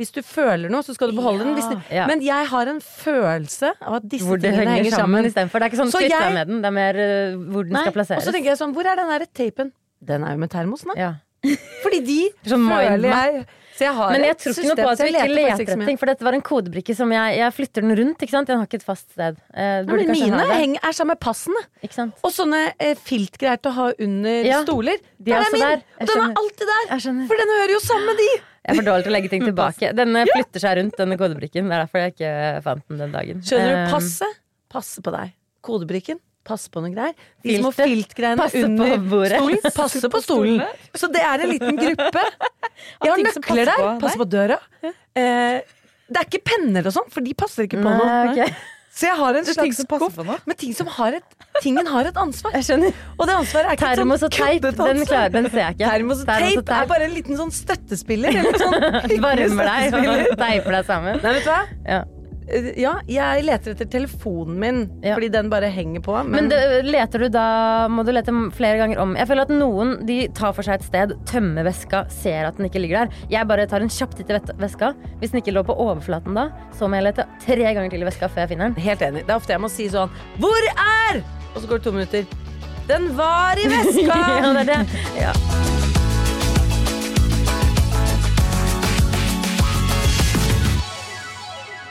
Hvis 0.00 0.10
du 0.10 0.22
føler 0.26 0.72
noe, 0.72 0.82
så 0.82 0.94
skal 0.96 1.12
du 1.12 1.16
beholde 1.20 1.44
den. 1.44 1.54
Hvis 1.54 1.68
det, 1.70 1.78
Ja. 1.94 2.06
Men 2.10 2.20
jeg 2.24 2.48
har 2.50 2.66
en 2.72 2.80
følelse 2.82 3.74
av 3.80 4.00
at 4.00 4.08
disse 4.10 4.26
tingene 4.26 4.56
henger 4.58 4.76
henger 4.80 4.90
sammen 4.90 5.30
sammen. 5.30 5.52
Det 5.54 5.62
er 5.62 5.70
ikke 5.70 5.82
sånn 5.84 5.92
Så 5.94 6.00
jeg- 6.02 6.32
med 6.34 6.48
den, 6.48 6.62
det 6.62 6.66
er 6.66 6.74
mer 6.74 6.94
uh, 6.98 7.36
hvor 7.52 7.62
den 7.68 7.72
Nei, 7.78 7.82
skal 7.86 7.92
plasseres. 7.98 8.18
Og 8.18 8.26
så 8.26 8.32
tenker 8.34 8.50
jeg 8.50 8.58
sånn, 8.58 8.74
hvor 8.74 8.86
er 8.90 8.96
den 8.98 9.12
derre 9.12 9.28
tapen? 9.32 9.70
Den 10.04 10.24
er 10.24 10.32
jo 10.34 10.38
med 10.42 10.50
termosen, 10.50 10.90
da. 10.94 10.98
Ja. 10.98 11.12
Fordi 11.84 12.00
de 12.04 12.18
føler 12.48 13.04
jeg 13.04 13.46
Så 13.76 13.84
jeg 13.84 13.92
har 13.94 14.10
Men 14.14 14.22
jeg 14.24 14.36
tror 14.38 14.52
ikke 14.54 14.68
noe 14.70 14.76
på 14.78 14.90
at 14.94 15.00
vi 15.02 15.08
ikke 15.12 15.34
leter 15.34 15.62
etter 15.64 15.84
ting, 15.86 15.98
for 15.98 16.06
dette 16.06 16.24
var 16.24 16.32
en 16.38 16.42
kodebrikke 16.46 16.94
som 16.96 17.10
jeg, 17.12 17.36
jeg 17.38 17.52
flytter 17.52 17.82
den 17.82 17.94
rundt. 17.98 18.22
ikke 18.22 18.30
sant? 18.30 18.46
Den 18.48 18.58
har 18.62 18.66
ikke 18.66 18.78
et 18.80 18.86
fast 18.86 19.10
sted. 19.12 19.36
Eh, 19.52 19.82
Nei, 19.82 19.96
men 19.98 20.10
mine 20.14 20.46
heng, 20.54 20.76
er 20.78 20.92
sammen 20.94 21.14
med 21.14 21.20
passene. 21.20 21.62
Og 22.22 22.30
sånne 22.32 22.72
eh, 22.78 22.94
filtgreier 22.94 23.58
til 23.62 23.70
å 23.72 23.74
ha 23.74 23.86
under 23.98 24.46
Ja, 24.46 24.62
stoler. 24.62 24.98
de 25.18 25.32
er 25.34 25.42
Der 25.42 25.50
er 25.50 25.74
min! 25.74 25.86
Og 26.00 26.06
den 26.12 26.22
er 26.22 26.34
alltid 26.42 26.70
der! 26.74 26.98
For 27.30 27.42
den 27.42 27.54
hører 27.58 27.74
jo 27.74 27.82
sammen 27.82 28.06
med 28.12 28.22
de! 28.22 28.30
Jeg 28.64 28.72
er 28.72 28.78
for 28.80 28.86
dårlig 28.88 29.04
til 29.04 29.12
å 29.12 29.14
legge 29.18 29.28
ting 29.32 29.42
tilbake. 29.44 29.90
Denne 29.96 30.22
flytter 30.30 30.62
seg 30.62 30.78
rundt, 30.78 30.94
denne 30.96 31.18
kodebrikken. 31.20 31.66
Det 31.68 31.74
er 31.76 31.82
derfor 31.84 32.00
jeg 32.00 32.14
ikke 32.14 32.30
fant 32.64 32.84
den 32.88 33.02
den 33.04 33.12
dagen. 33.12 33.42
Skjønner 33.44 33.74
du? 33.74 33.80
Um, 33.82 33.90
Passe. 33.92 34.28
Passe 34.72 35.04
på 35.04 35.12
deg. 35.12 35.34
Kodebrikken. 35.64 36.20
Passe 36.44 36.68
på 36.72 36.80
noe 36.84 36.92
greier. 36.92 37.14
De 37.44 37.54
små 37.60 37.70
filtgreiene 37.72 38.36
Passe 38.40 38.60
på 38.60 38.68
under 38.68 38.98
bordet. 39.08 39.38
stolen. 39.40 39.76
Passe 39.76 40.10
på 40.12 40.20
stolen. 40.24 40.64
Så 40.96 41.08
det 41.12 41.22
er 41.24 41.44
en 41.44 41.52
liten 41.52 41.78
gruppe. 41.80 42.24
Jeg 43.04 43.12
har 43.14 43.22
nøkler 43.28 43.70
der. 43.70 43.84
Passe 44.02 44.20
på 44.20 44.26
døra. 44.28 44.58
Eh, 44.84 45.60
det 46.04 46.20
er 46.20 46.26
ikke 46.28 46.42
penner 46.44 46.84
og 46.88 46.92
sånn, 46.92 47.06
for 47.12 47.24
de 47.24 47.32
passer 47.36 47.64
ikke 47.68 47.80
på 47.80 47.88
Nei, 47.88 47.96
noe. 48.00 48.32
ok. 48.32 48.64
Så 48.94 49.08
jeg 49.08 49.18
har 49.18 49.36
en 49.40 49.46
slags 49.48 49.80
skuff 49.82 50.18
med 50.46 50.56
ting 50.60 50.74
som 50.76 50.86
har 50.86 51.16
et 51.18 51.34
Tingen 51.62 51.86
har 51.86 52.06
et 52.08 52.16
ansvar. 52.18 52.50
Jeg 52.58 52.66
skjønner. 52.66 52.96
Og 53.14 53.28
det 53.28 53.34
ansvaret 53.38 53.68
er 53.70 53.76
ikke 53.76 53.90
Termos 53.94 54.22
sånn 54.22 54.26
og 54.26 54.34
teip, 54.34 54.64
den, 54.64 55.04
klarer, 55.06 55.34
den 55.34 55.46
ser 55.50 55.60
jeg 55.60 55.76
ikke. 55.76 55.90
Termos 55.90 56.22
og 56.24 56.30
teip 56.30 56.72
er 56.78 56.88
bare 56.90 57.06
en 57.06 57.14
liten 57.14 57.38
sånn 57.38 57.52
støttespiller. 57.54 58.34
Eller 58.40 58.58
sånn 58.58 58.74
Varmer 59.24 59.70
deg 59.70 59.96
og 60.00 60.34
teiper 60.40 60.78
deg 60.78 60.90
sammen. 60.90 61.22
Nei, 61.22 61.36
vet 61.38 61.46
du 61.46 61.52
hva? 61.52 61.62
Ja. 61.86 62.00
Eh, 62.48 62.72
Ja, 62.80 62.96
jeg 63.08 63.44
leter 63.46 63.72
etter 63.74 63.88
telefonen 63.88 64.58
min, 64.60 64.80
fordi 65.02 65.30
den 65.32 65.48
bare 65.52 65.70
henger 65.72 66.02
på. 66.04 66.16
Men, 66.24 66.30
Men 66.34 66.48
det, 66.52 66.58
leter 66.84 67.24
du 67.24 67.28
da 67.32 67.88
Må 67.88 68.04
du 68.04 68.12
lete 68.12 68.32
flere 68.56 68.78
ganger 68.80 69.00
om? 69.00 69.14
Jeg 69.16 69.28
føler 69.30 69.46
at 69.48 69.52
noen 69.54 69.94
de 70.06 70.18
tar 70.36 70.52
for 70.56 70.66
seg 70.66 70.80
et 70.80 70.86
sted, 70.88 71.14
tømmer 71.30 71.64
veska, 71.64 72.04
ser 72.12 72.48
at 72.50 72.58
den 72.58 72.68
ikke 72.68 72.82
ligger 72.82 73.04
der. 73.04 73.14
Jeg 73.32 73.48
bare 73.48 73.66
tar 73.70 73.84
en 73.84 73.92
kjapp 73.92 74.14
titt 74.18 74.30
i 74.30 74.38
veska. 74.60 74.92
Hvis 75.20 75.32
den 75.32 75.40
ikke 75.42 75.54
lå 75.56 75.64
på 75.66 75.76
overflaten 75.76 76.36
da, 76.36 76.48
så 76.76 76.88
må 76.88 77.00
jeg 77.00 77.08
lete 77.10 77.28
tre 77.44 77.60
ganger 77.74 77.90
til 77.94 78.04
i 78.04 78.08
veska 78.10 78.28
før 78.28 78.44
jeg 78.44 78.54
finner 78.54 78.70
den. 78.72 78.82
Helt 78.84 79.04
enig. 79.06 79.24
Det 79.24 79.32
er 79.32 79.40
ofte 79.40 79.54
jeg 79.56 79.64
må 79.64 79.70
si 79.72 79.88
sånn 79.92 80.12
Hvor 80.42 80.68
er? 80.74 81.22
Og 81.54 81.62
så 81.62 81.68
går 81.70 81.80
det 81.80 81.86
to 81.88 81.94
minutter. 81.96 82.26
Den 82.88 83.08
var 83.16 83.56
i 83.56 83.70
veska! 83.70 84.18
ja, 84.42 84.52
det 84.52 84.66
er 84.66 84.74
det. 84.74 84.82
Ja. 85.22 85.73